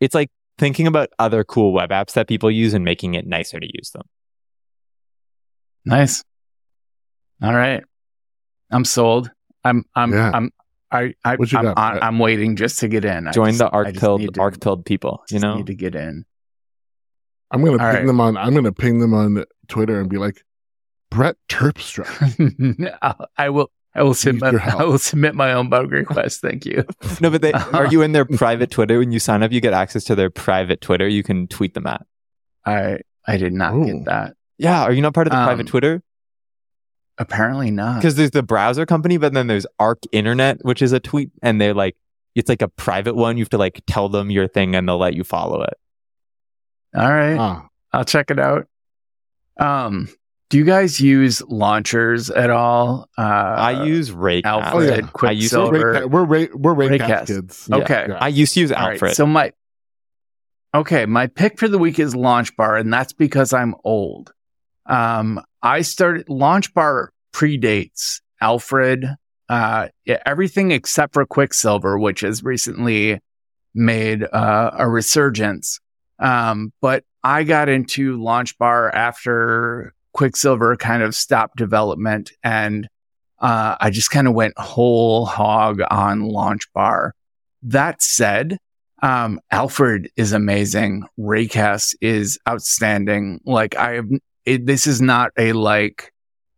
it's 0.00 0.14
like 0.14 0.30
thinking 0.58 0.86
about 0.86 1.08
other 1.18 1.42
cool 1.42 1.72
web 1.72 1.90
apps 1.90 2.12
that 2.12 2.28
people 2.28 2.50
use 2.50 2.74
and 2.74 2.84
making 2.84 3.14
it 3.14 3.26
nicer 3.26 3.58
to 3.58 3.66
use 3.66 3.90
them. 3.90 4.02
Nice. 5.84 6.22
All 7.42 7.54
right. 7.54 7.82
I'm 8.70 8.84
sold. 8.84 9.30
I'm 9.64 9.84
I'm 9.94 10.12
Yeah. 10.12 10.30
I'm 10.32 10.50
I, 10.92 11.14
I 11.24 11.36
What 11.36 11.52
you 11.52 11.58
I'm, 11.58 11.64
got, 11.66 11.78
on- 11.78 12.02
I'm 12.02 12.18
waiting 12.18 12.56
just 12.56 12.80
to 12.80 12.88
get 12.88 13.04
in. 13.04 13.30
Join 13.32 13.48
just- 13.50 13.58
the 13.60 13.66
I 13.66 13.70
arc 13.70 13.88
just 13.88 14.00
pilled, 14.00 14.34
to- 14.34 14.40
arc 14.40 14.60
pilled 14.60 14.84
people, 14.84 15.22
you 15.30 15.38
know? 15.38 15.56
need 15.56 15.66
to 15.66 15.74
get 15.74 15.94
in. 15.94 16.24
I'm 17.50 17.60
gonna 17.64 17.72
All 17.72 17.78
ping 17.78 17.86
right. 18.00 18.06
them 18.06 18.20
on. 18.20 18.36
I'm 18.36 18.54
gonna 18.54 18.72
ping 18.72 18.98
them 19.00 19.14
on 19.14 19.44
Twitter 19.68 20.00
and 20.00 20.08
be 20.08 20.18
like, 20.18 20.44
Brett 21.10 21.36
Terpstra. 21.48 22.06
I'll- 23.02 23.70
I 23.92 24.02
will 24.02 24.14
submit. 24.14 24.54
I 24.54 24.84
will 24.84 24.98
submit 24.98 25.34
my 25.34 25.52
own 25.52 25.68
bug 25.68 25.90
request. 25.90 26.40
Thank 26.40 26.64
you. 26.64 26.84
No, 27.20 27.28
but 27.28 27.42
they 27.42 27.52
are 27.52 27.86
you 27.88 28.02
in 28.02 28.12
their 28.12 28.24
private 28.36 28.70
Twitter 28.70 28.98
when 29.00 29.10
you 29.10 29.18
sign 29.18 29.42
up? 29.42 29.50
You 29.50 29.60
get 29.60 29.72
access 29.72 30.04
to 30.04 30.14
their 30.14 30.30
private 30.30 30.80
Twitter. 30.80 31.08
You 31.08 31.24
can 31.24 31.48
tweet 31.48 31.74
them 31.74 31.88
at. 31.88 32.06
I 32.64 32.98
I 33.26 33.36
did 33.36 33.52
not 33.52 33.74
Ooh. 33.74 33.84
get 33.86 34.04
that. 34.04 34.36
Yeah, 34.58 34.82
are 34.82 34.92
you 34.92 35.02
not 35.02 35.12
part 35.14 35.26
of 35.26 35.32
the 35.32 35.38
Um, 35.38 35.44
private 35.44 35.66
Twitter? 35.66 36.02
Apparently 37.20 37.70
not. 37.70 37.96
Because 37.96 38.16
there's 38.16 38.30
the 38.32 38.42
browser 38.42 38.84
company, 38.86 39.16
but 39.18 39.32
then 39.34 39.46
there's 39.46 39.66
Arc 39.78 39.98
Internet, 40.10 40.64
which 40.64 40.80
is 40.82 40.90
a 40.92 40.98
tweet, 40.98 41.30
and 41.42 41.60
they're 41.60 41.74
like, 41.74 41.94
it's 42.34 42.48
like 42.48 42.62
a 42.62 42.68
private 42.68 43.14
one. 43.14 43.36
You 43.36 43.42
have 43.44 43.50
to 43.50 43.58
like 43.58 43.82
tell 43.86 44.08
them 44.08 44.30
your 44.30 44.48
thing, 44.48 44.74
and 44.74 44.88
they'll 44.88 44.98
let 44.98 45.14
you 45.14 45.22
follow 45.22 45.62
it. 45.62 45.74
All 46.96 47.08
right. 47.12 47.36
Ah, 47.36 47.68
I'll 47.92 48.04
check 48.04 48.30
it 48.30 48.38
out. 48.40 48.66
Um 49.58 50.08
do 50.48 50.58
you 50.58 50.64
guys 50.64 51.00
use 51.00 51.42
launchers 51.42 52.28
at 52.30 52.50
all? 52.50 53.08
Uh 53.16 53.20
I 53.22 53.84
use 53.84 54.10
Raycast. 54.10 54.44
Alfred, 54.46 54.90
Oh, 54.90 54.96
yeah. 55.22 55.28
I 55.28 55.32
use 55.32 55.52
we're 55.52 56.06
we're 56.08 56.24
Ray, 56.24 56.48
we're 56.52 56.74
Raycast, 56.74 56.98
Raycast. 56.98 57.26
kids. 57.26 57.68
Yeah. 57.70 57.76
Okay. 57.76 58.06
Yeah. 58.08 58.18
I 58.20 58.28
used 58.28 58.54
to 58.54 58.60
use 58.60 58.72
All 58.72 58.82
right, 58.86 58.92
Alfred. 58.94 59.14
so 59.14 59.26
my 59.26 59.52
okay, 60.74 61.04
my 61.06 61.26
pick 61.26 61.58
for 61.58 61.68
the 61.68 61.78
week 61.78 61.98
is 61.98 62.14
Launch 62.16 62.56
Bar, 62.56 62.76
and 62.76 62.92
that's 62.92 63.12
because 63.12 63.52
I'm 63.52 63.74
old. 63.84 64.32
Um, 64.86 65.40
I 65.62 65.82
started 65.82 66.28
Launch 66.28 66.72
Bar 66.74 67.12
predates 67.32 68.20
Alfred, 68.40 69.06
uh, 69.48 69.88
everything 70.26 70.70
except 70.70 71.14
for 71.14 71.26
Quicksilver, 71.26 71.98
which 71.98 72.20
has 72.20 72.42
recently 72.42 73.20
made 73.74 74.24
uh, 74.24 74.70
a 74.74 74.88
resurgence. 74.88 75.80
Um, 76.18 76.72
but 76.80 77.04
I 77.22 77.44
got 77.44 77.68
into 77.68 78.22
Launch 78.22 78.56
Bar 78.58 78.94
after 78.94 79.94
Quicksilver 80.12 80.76
kind 80.76 81.02
of 81.02 81.14
stopped 81.14 81.56
development, 81.56 82.32
and 82.42 82.88
uh, 83.38 83.76
I 83.80 83.90
just 83.90 84.10
kind 84.10 84.26
of 84.26 84.34
went 84.34 84.58
whole 84.58 85.26
hog 85.26 85.80
on 85.90 86.22
Launch 86.22 86.72
Bar. 86.72 87.14
That 87.62 88.02
said, 88.02 88.58
um, 89.02 89.40
Alfred 89.50 90.10
is 90.16 90.32
amazing. 90.32 91.04
Raycast 91.18 91.94
is 92.00 92.38
outstanding. 92.48 93.40
Like 93.44 93.76
I 93.76 93.92
have, 93.94 94.08
it, 94.50 94.66
this 94.66 94.86
is 94.86 95.00
not 95.00 95.30
a 95.38 95.52
like, 95.52 96.12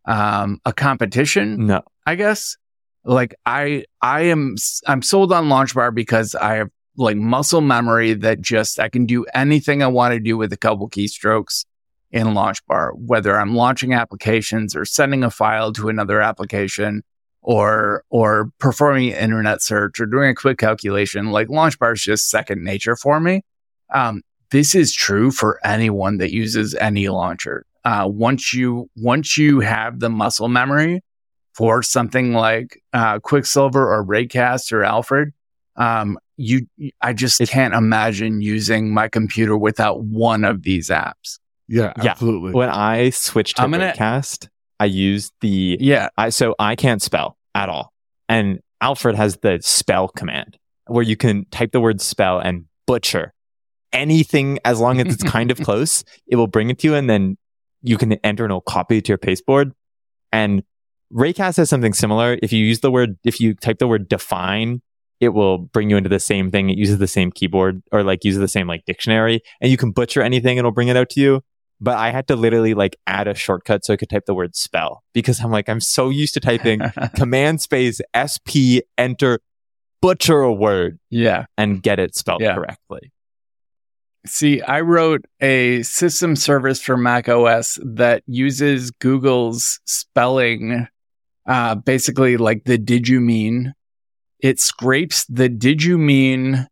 um, 0.05 0.59
a 0.65 0.73
competition, 0.73 1.67
no, 1.67 1.81
I 2.05 2.15
guess. 2.15 2.57
Like 3.05 3.35
I, 3.45 3.85
I 4.01 4.21
am, 4.23 4.55
I'm 4.87 5.01
sold 5.01 5.31
on 5.31 5.49
Launch 5.49 5.75
Bar 5.75 5.91
because 5.91 6.35
I 6.35 6.55
have 6.55 6.69
like 6.95 7.17
muscle 7.17 7.61
memory 7.61 8.13
that 8.13 8.41
just, 8.41 8.79
I 8.79 8.89
can 8.89 9.05
do 9.05 9.25
anything 9.33 9.83
I 9.83 9.87
want 9.87 10.13
to 10.13 10.19
do 10.19 10.37
with 10.37 10.53
a 10.53 10.57
couple 10.57 10.89
keystrokes 10.89 11.65
in 12.11 12.33
Launch 12.33 12.65
Bar, 12.65 12.93
whether 12.95 13.37
I'm 13.37 13.55
launching 13.55 13.93
applications 13.93 14.75
or 14.75 14.85
sending 14.85 15.23
a 15.23 15.29
file 15.29 15.73
to 15.73 15.89
another 15.89 16.21
application 16.21 17.03
or 17.41 18.03
or 18.09 18.51
performing 18.57 19.11
an 19.11 19.19
internet 19.19 19.61
search 19.61 19.99
or 19.99 20.05
doing 20.05 20.29
a 20.29 20.35
quick 20.35 20.57
calculation 20.57 21.31
like 21.31 21.49
launch 21.49 21.77
bar 21.77 21.91
is 21.91 22.01
just 22.01 22.29
second 22.29 22.63
nature 22.63 22.95
for 22.95 23.19
me 23.19 23.41
Um, 23.93 24.21
this 24.53 24.75
is 24.75 24.93
true 24.93 25.31
for 25.31 25.59
anyone 25.65 26.19
that 26.19 26.31
uses 26.31 26.75
any 26.75 27.09
launcher. 27.09 27.65
Uh, 27.85 28.07
once 28.09 28.53
you 28.53 28.89
once 28.95 29.37
you 29.37 29.59
have 29.59 29.99
the 29.99 30.09
muscle 30.09 30.47
memory 30.47 31.01
for 31.53 31.83
something 31.83 32.33
like 32.33 32.81
uh, 32.93 33.19
Quicksilver 33.19 33.93
or 33.93 34.05
Raycast 34.05 34.71
or 34.71 34.83
Alfred, 34.83 35.33
um, 35.75 36.17
you 36.37 36.67
I 37.01 37.13
just 37.13 37.41
It's- 37.41 37.53
can't 37.53 37.73
imagine 37.73 38.41
using 38.41 38.93
my 38.93 39.07
computer 39.09 39.57
without 39.57 40.01
one 40.03 40.43
of 40.45 40.63
these 40.63 40.89
apps. 40.89 41.39
Yeah, 41.67 41.93
Yeah. 42.01 42.11
absolutely. 42.11 42.53
When 42.53 42.69
I 42.69 43.09
switched 43.11 43.57
to 43.57 43.63
I'm 43.63 43.71
gonna- 43.71 43.93
Raycast, 43.95 44.47
I 44.79 44.85
used 44.85 45.33
the 45.41 45.77
Yeah, 45.79 46.09
I 46.17 46.29
so 46.29 46.55
I 46.59 46.75
can't 46.75 47.01
spell 47.01 47.37
at 47.53 47.69
all. 47.69 47.91
And 48.29 48.59
Alfred 48.81 49.15
has 49.15 49.37
the 49.37 49.59
spell 49.61 50.07
command 50.07 50.57
where 50.87 51.03
you 51.03 51.15
can 51.15 51.45
type 51.51 51.71
the 51.71 51.79
word 51.81 52.01
spell 52.01 52.39
and 52.39 52.65
butcher 52.87 53.33
anything 53.91 54.59
as 54.65 54.79
long 54.79 54.99
as 54.99 55.13
it's 55.13 55.23
kind 55.23 55.51
of 55.51 55.59
close. 55.61 56.03
It 56.27 56.35
will 56.35 56.47
bring 56.47 56.69
it 56.69 56.79
to 56.79 56.87
you 56.87 56.95
and 56.95 57.09
then 57.09 57.37
you 57.83 57.97
can 57.97 58.13
enter 58.13 58.43
and 58.45 58.51
it'll 58.51 58.61
copy 58.61 58.97
it 58.97 59.05
to 59.05 59.09
your 59.11 59.17
pasteboard. 59.19 59.73
And 60.31 60.63
Raycast 61.13 61.57
has 61.57 61.69
something 61.69 61.93
similar. 61.93 62.39
If 62.41 62.51
you 62.51 62.65
use 62.65 62.79
the 62.79 62.89
word, 62.89 63.17
if 63.23 63.39
you 63.39 63.53
type 63.53 63.77
the 63.77 63.87
word 63.87 64.09
define, 64.09 64.81
it 65.19 65.29
will 65.29 65.59
bring 65.59 65.89
you 65.89 65.97
into 65.97 66.09
the 66.09 66.19
same 66.19 66.49
thing. 66.49 66.69
It 66.69 66.77
uses 66.77 66.97
the 66.97 67.07
same 67.07 67.31
keyboard 67.31 67.83
or 67.91 68.03
like 68.03 68.23
uses 68.23 68.39
the 68.39 68.47
same 68.47 68.67
like 68.67 68.85
dictionary 68.85 69.41
and 69.61 69.69
you 69.69 69.77
can 69.77 69.91
butcher 69.91 70.21
anything. 70.23 70.57
and 70.57 70.59
It'll 70.59 70.71
bring 70.71 70.87
it 70.87 70.97
out 70.97 71.09
to 71.11 71.21
you 71.21 71.41
but 71.81 71.97
I 71.97 72.11
had 72.11 72.27
to 72.29 72.37
literally 72.37 72.73
like 72.73 72.97
add 73.07 73.27
a 73.27 73.33
shortcut 73.33 73.83
so 73.83 73.93
I 73.93 73.97
could 73.97 74.09
type 74.09 74.25
the 74.25 74.33
word 74.33 74.55
spell 74.55 75.03
because 75.13 75.41
I'm 75.41 75.51
like, 75.51 75.67
I'm 75.67 75.81
so 75.81 76.09
used 76.09 76.33
to 76.35 76.39
typing 76.39 76.79
command 77.15 77.61
space 77.61 77.99
SP 78.15 78.87
enter 78.97 79.39
butcher 80.01 80.39
a 80.39 80.53
word 80.53 80.99
yeah. 81.09 81.45
and 81.57 81.83
get 81.83 81.99
it 81.99 82.15
spelled 82.15 82.41
Yeah. 82.41 82.55
correctly. 82.55 83.11
See, 84.25 84.61
I 84.61 84.81
wrote 84.81 85.25
a 85.41 85.83
system 85.83 86.35
service 86.35 86.81
for 86.81 86.95
Mac 86.95 87.27
OS 87.27 87.77
that 87.83 88.23
uses 88.25 88.91
Google's 88.91 89.79
spelling, 89.85 90.87
uh, 91.45 91.75
basically 91.75 92.37
like 92.37 92.63
the 92.63 92.77
did 92.77 93.07
you 93.07 93.19
mean. 93.19 93.73
It 94.39 94.59
scrapes 94.59 95.25
the 95.25 95.49
did 95.49 95.83
you 95.83 95.97
mean 95.97 96.67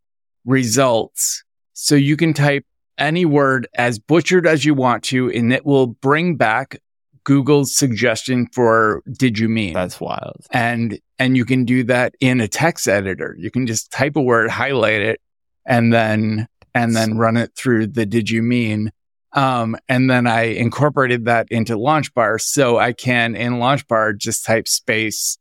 results 0.46 1.44
so 1.74 1.96
you 1.96 2.16
can 2.16 2.34
type 2.34 2.66
any 2.98 3.26
word 3.26 3.68
as 3.74 4.00
butchered 4.00 4.46
as 4.46 4.64
you 4.64 4.74
want 4.74 5.04
to, 5.06 5.30
and 5.32 5.52
it 5.52 5.66
will 5.66 5.88
bring 5.88 6.36
back 6.36 6.80
Google's 7.24 7.76
suggestion 7.76 8.48
for 8.54 9.04
did 9.12 9.38
you 9.38 9.48
mean 9.50 9.74
That's 9.74 10.00
wild. 10.00 10.46
and 10.52 11.00
and 11.20 11.38
you 11.38 11.46
can 11.46 11.66
do 11.66 11.84
that 11.84 12.16
in 12.20 12.42
a 12.42 12.48
text 12.48 12.88
editor. 12.88 13.36
You 13.38 13.52
can 13.52 13.68
just 13.68 13.92
type 13.92 14.16
a 14.16 14.22
word, 14.22 14.50
highlight 14.50 15.02
it, 15.02 15.22
and 15.66 15.94
then 15.94 16.48
and 16.74 16.96
then 16.96 17.18
run 17.18 17.38
it 17.38 17.52
through 17.56 17.88
the 17.88 18.06
did 18.06 18.30
you 18.30 18.42
mean. 18.42 18.92
Um, 19.34 19.78
and 19.88 20.10
then 20.10 20.28
I 20.28 20.44
incorporated 20.44 21.26
that 21.26 21.48
into 21.52 21.78
LaunchBar, 21.78 22.42
so 22.42 22.78
I 22.78 22.94
can 22.94 23.36
in 23.36 23.54
LaunchBar 23.54 24.18
just 24.18 24.46
type 24.46 24.68
space 24.68 25.38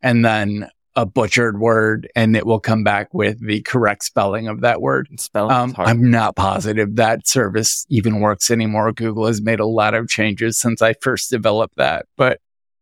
and 0.00 0.24
then 0.24 0.68
a 0.94 1.06
butchered 1.06 1.58
word, 1.58 2.08
and 2.14 2.36
it 2.36 2.44
will 2.44 2.60
come 2.60 2.84
back 2.84 3.14
with 3.14 3.44
the 3.44 3.62
correct 3.62 4.04
spelling 4.04 4.46
of 4.46 4.60
that 4.60 4.80
word. 4.82 5.08
Spelling 5.18 5.52
Um. 5.52 5.74
I'm 5.78 6.10
not 6.10 6.36
positive 6.36 6.96
that 6.96 7.26
service 7.26 7.86
even 7.88 8.20
works 8.20 8.50
anymore. 8.50 8.92
Google 8.92 9.26
has 9.26 9.40
made 9.40 9.60
a 9.60 9.66
lot 9.66 9.94
of 9.94 10.08
changes 10.08 10.58
since 10.58 10.82
I 10.82 10.94
first 11.00 11.30
developed 11.30 11.76
that, 11.76 12.06
but 12.16 12.40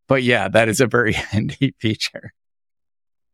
but 0.09 0.25
yeah, 0.25 0.49
that 0.49 0.69
is 0.69 0.81
a 0.81 0.87
very 0.87 1.13
handy 1.33 1.75
feature. 1.79 2.33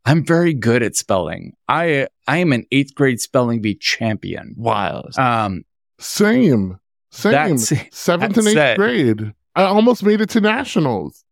I'm 0.06 0.24
very 0.24 0.54
good 0.54 0.82
at 0.82 0.96
spelling. 0.96 1.54
I 1.68 2.06
I 2.28 2.38
am 2.38 2.52
an 2.52 2.64
eighth 2.72 2.94
grade 2.94 3.20
spelling 3.20 3.60
bee 3.60 3.74
champion. 3.74 4.54
wild. 4.56 5.18
Um, 5.18 5.64
Same. 5.98 6.78
Same. 7.10 7.32
That's- 7.32 7.72
Seventh 7.90 8.34
that 8.34 8.38
and 8.38 8.48
eighth 8.48 8.54
said- 8.54 8.76
grade. 8.78 9.32
I 9.54 9.62
almost 9.62 10.02
made 10.02 10.20
it 10.20 10.28
to 10.30 10.40
nationals. 10.40 11.24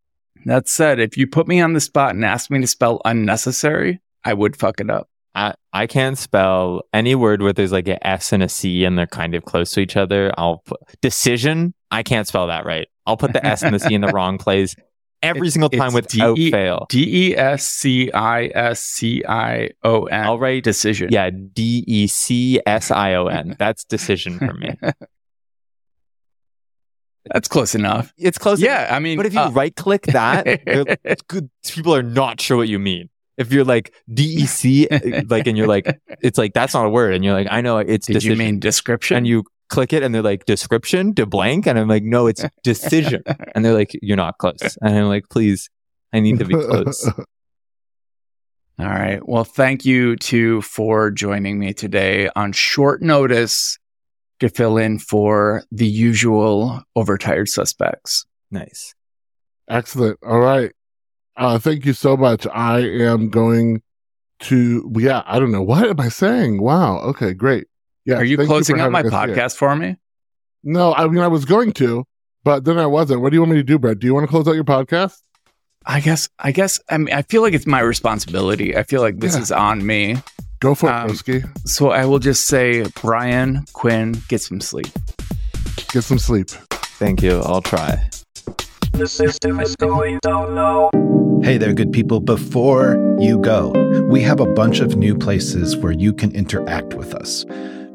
that 0.47 0.67
said, 0.69 0.99
if 0.99 1.17
you 1.17 1.27
put 1.27 1.47
me 1.47 1.61
on 1.61 1.75
the 1.75 1.81
spot 1.81 2.15
and 2.15 2.25
ask 2.25 2.51
me 2.51 2.61
to 2.61 2.67
spell 2.67 3.01
unnecessary, 3.05 4.01
I 4.25 4.33
would 4.35 4.57
fuck 4.57 4.81
it 4.81 4.91
up. 4.91 5.09
I, 5.35 5.55
I 5.73 5.87
can't 5.87 6.17
spell 6.17 6.83
any 6.93 7.15
word 7.15 7.43
where 7.43 7.53
there's 7.53 7.73
like 7.73 7.89
an 7.89 7.99
S 8.03 8.33
and 8.33 8.43
a 8.43 8.49
C 8.49 8.85
and 8.85 8.97
they're 8.97 9.07
kind 9.07 9.35
of 9.35 9.45
close 9.45 9.73
to 9.73 9.81
each 9.81 9.97
other. 9.97 10.33
I'll 10.39 10.59
put 10.65 10.81
decision. 11.03 11.75
I 11.91 12.03
can't 12.03 12.27
spell 12.27 12.47
that 12.47 12.65
right. 12.65 12.89
I'll 13.07 13.17
put 13.17 13.33
the 13.35 13.45
S 13.45 13.63
and 13.63 13.75
the 13.75 13.79
C 13.81 13.95
in 13.95 14.01
the 14.01 14.09
wrong 14.15 14.39
place 14.39 14.75
every 15.25 15.49
It's- 15.49 15.53
single 15.55 15.71
time 15.71 15.93
without 15.93 16.37
DE 16.37 16.51
fail. 16.51 16.87
D 16.89 17.31
E 17.31 17.37
S 17.37 17.67
C 17.67 18.13
I 18.13 18.47
S 18.55 18.81
C 18.81 19.25
I 19.27 19.71
O 19.83 20.05
N. 20.05 20.25
I'll 20.25 20.39
write 20.39 20.63
decision. 20.65 21.09
Yeah, 21.11 21.31
D 21.31 21.85
E 21.87 22.07
C 22.07 22.61
S 22.67 22.91
I 22.91 23.15
O 23.15 23.27
N. 23.27 23.57
That's 23.59 23.85
decision 23.85 24.39
for 24.39 24.53
me. 24.55 24.77
That's 27.33 27.49
close 27.49 27.75
enough. 27.75 28.13
It's 28.19 28.37
close. 28.37 28.61
Yeah, 28.61 28.89
I 28.91 28.99
mean, 28.99 29.17
But 29.17 29.25
if 29.27 29.33
you 29.33 29.41
uh, 29.41 29.51
right 29.51 29.75
click 29.75 30.03
that, 30.09 30.47
it's 30.47 31.23
good. 31.29 31.49
people 31.67 31.95
are 31.95 32.03
not 32.03 32.39
sure 32.41 32.57
what 32.59 32.69
you 32.69 32.79
mean. 32.79 33.09
If 33.39 33.51
you're 33.53 33.65
like 33.65 33.93
DEC, 34.13 35.29
like, 35.31 35.47
and 35.47 35.57
you're 35.59 35.67
like, 35.67 35.99
it's 36.21 36.37
like, 36.39 36.53
that's 36.53 36.75
not 36.75 36.85
a 36.87 36.89
word. 36.91 37.15
And 37.15 37.25
you're 37.25 37.33
like, 37.33 37.49
I 37.51 37.63
know 37.63 37.79
it's 37.79 38.07
did 38.07 38.13
decision. 38.15 38.33
you 38.33 38.37
mean 38.39 38.61
description? 38.61 39.17
and 39.17 39.27
you 39.27 39.43
click 39.69 39.93
it 39.93 40.03
and 40.03 40.15
they're 40.15 40.23
like, 40.23 40.45
description 40.45 41.15
to 41.15 41.27
blank. 41.27 41.67
And 41.67 41.79
I'm 41.79 41.89
like, 41.89 42.03
no, 42.03 42.27
it's 42.27 42.45
decision. 42.63 43.23
and 43.55 43.65
they're 43.65 43.75
like, 43.75 43.97
you're 44.03 44.17
not 44.17 44.39
close. 44.39 44.79
And 44.81 44.97
I'm 44.97 45.09
like, 45.09 45.29
please, 45.31 45.71
I 46.13 46.21
need 46.21 46.39
to 46.39 46.45
be 46.45 46.55
close. 46.55 47.09
All 48.79 48.87
right. 48.89 49.21
Well, 49.27 49.45
thank 49.45 49.85
you 49.85 50.17
two 50.17 50.61
for 50.63 51.11
joining 51.11 51.59
me 51.61 51.73
today 51.73 52.29
on 52.35 52.53
short 52.53 53.03
notice 53.03 53.79
to 54.41 54.49
fill 54.49 54.79
in 54.79 54.99
for 54.99 55.63
the 55.71 55.87
usual 55.87 56.83
overtired 56.97 57.49
suspects. 57.49 58.27
nice. 58.51 58.95
Excellent. 59.69 60.19
All 60.23 60.41
right. 60.41 60.73
Uh, 61.37 61.59
thank 61.59 61.87
you 61.87 61.93
so 61.95 62.17
much. 62.17 62.47
I 62.53 62.81
am 62.81 63.31
going 63.31 63.81
to, 64.41 64.93
yeah, 64.97 65.23
I 65.25 65.39
don't 65.39 65.53
know. 65.53 65.63
What 65.63 65.89
am 65.89 66.01
I 66.01 66.09
saying? 66.09 66.61
Wow. 66.61 66.99
Okay, 66.99 67.33
great. 67.33 67.67
Yeah. 68.05 68.17
Are 68.17 68.25
you 68.25 68.37
closing 68.37 68.77
for 68.77 68.83
up 68.83 68.93
my 68.93 68.99
having 68.99 69.13
us 69.13 69.55
podcast 69.55 69.57
for 69.57 69.75
me? 69.77 69.97
No, 70.63 70.95
I 70.95 71.07
mean, 71.09 71.23
I 71.23 71.29
was 71.29 71.45
going 71.45 71.73
to, 71.75 72.05
but 72.43 72.65
then 72.65 72.79
I 72.79 72.87
wasn't. 72.87 73.21
What 73.21 73.31
do 73.31 73.37
you 73.37 73.41
want 73.41 73.53
me 73.53 73.59
to 73.59 73.63
do, 73.63 73.79
Brett? 73.79 73.99
Do 73.99 74.07
you 74.07 74.15
want 74.15 74.25
to 74.25 74.29
close 74.31 74.47
out 74.49 74.55
your 74.55 74.65
podcast? 74.65 75.17
I 75.87 76.01
guess, 76.01 76.29
I 76.39 76.53
guess, 76.53 76.81
I 76.89 76.97
mean, 76.99 77.15
I 77.15 77.23
feel 77.23 77.43
like 77.43 77.53
it's 77.55 77.67
my 77.67 77.81
responsibility. 77.81 78.77
I 78.77 78.83
feel 78.83 79.03
like 79.03 79.19
this 79.21 79.35
Yeah. 79.35 79.43
is 79.43 79.53
on 79.53 79.87
me. 79.87 80.17
Go 80.61 80.75
for 80.75 80.89
Um, 80.91 81.11
it, 81.11 81.13
Broski. 81.13 81.69
So 81.69 81.91
I 81.91 82.07
will 82.07 82.19
just 82.19 82.47
say, 82.47 82.85
Brian, 83.03 83.65
Quinn, 83.75 84.17
get 84.29 84.41
some 84.41 84.61
sleep. 84.63 84.89
Get 85.93 86.05
some 86.05 86.19
sleep. 86.19 86.49
Thank 86.99 87.23
you. 87.23 87.41
I'll 87.41 87.61
try. 87.61 88.09
The 88.93 89.07
system 89.07 89.61
is 89.61 89.77
going 89.77 90.21
down 90.23 90.55
now. 90.55 90.91
Hey 91.43 91.59
there, 91.59 91.75
good 91.75 91.93
people. 91.93 92.21
Before 92.21 92.97
you 93.19 93.39
go, 93.39 93.73
we 94.09 94.23
have 94.23 94.41
a 94.41 94.47
bunch 94.55 94.81
of 94.81 94.97
new 94.97 95.15
places 95.19 95.77
where 95.77 95.93
you 95.93 96.13
can 96.15 96.31
interact 96.33 96.95
with 96.95 97.15
us. 97.15 97.45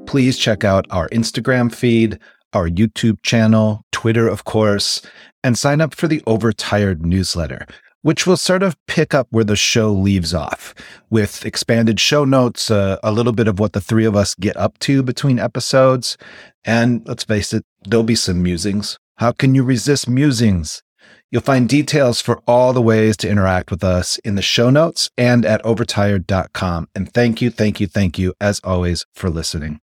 Please 0.10 0.40
check 0.40 0.64
out 0.64 0.88
our 0.90 1.08
Instagram 1.10 1.72
feed, 1.72 2.18
our 2.54 2.68
YouTube 2.68 3.22
channel, 3.22 3.86
Twitter, 3.92 4.28
of 4.28 4.44
course, 4.44 5.04
and 5.44 5.56
sign 5.56 5.82
up 5.82 5.94
for 5.94 6.08
the 6.08 6.24
Overtired 6.26 7.06
newsletter, 7.06 7.68
which 8.02 8.26
will 8.26 8.36
sort 8.36 8.64
of 8.64 8.76
pick 8.88 9.14
up 9.14 9.28
where 9.30 9.44
the 9.44 9.56
show 9.56 9.92
leaves 9.92 10.34
off 10.34 10.74
with 11.12 11.46
expanded 11.46 12.00
show 12.00 12.26
notes, 12.26 12.72
uh, 12.72 12.98
a 13.04 13.12
little 13.12 13.34
bit 13.34 13.48
of 13.48 13.60
what 13.60 13.74
the 13.74 13.80
three 13.80 14.04
of 14.04 14.16
us 14.16 14.34
get 14.34 14.58
up 14.58 14.80
to 14.80 15.04
between 15.04 15.38
episodes. 15.38 16.18
And 16.66 17.08
let's 17.08 17.24
face 17.24 17.54
it, 17.54 17.64
there'll 17.88 18.04
be 18.04 18.16
some 18.16 18.42
musings. 18.42 18.98
How 19.18 19.32
can 19.32 19.54
you 19.54 19.62
resist 19.62 20.10
musings? 20.10 20.82
You'll 21.30 21.44
find 21.44 21.70
details 21.70 22.20
for 22.20 22.42
all 22.48 22.74
the 22.74 22.82
ways 22.82 23.16
to 23.18 23.30
interact 23.30 23.70
with 23.70 23.84
us 23.84 24.18
in 24.26 24.34
the 24.34 24.42
show 24.42 24.72
notes 24.72 25.12
and 25.20 25.46
at 25.46 25.64
overtired.com. 25.64 26.88
And 26.96 27.14
thank 27.14 27.44
you, 27.44 27.52
thank 27.52 27.80
you, 27.80 27.86
thank 27.86 28.18
you, 28.18 28.34
as 28.42 28.60
always, 28.64 29.06
for 29.14 29.30
listening. 29.30 29.82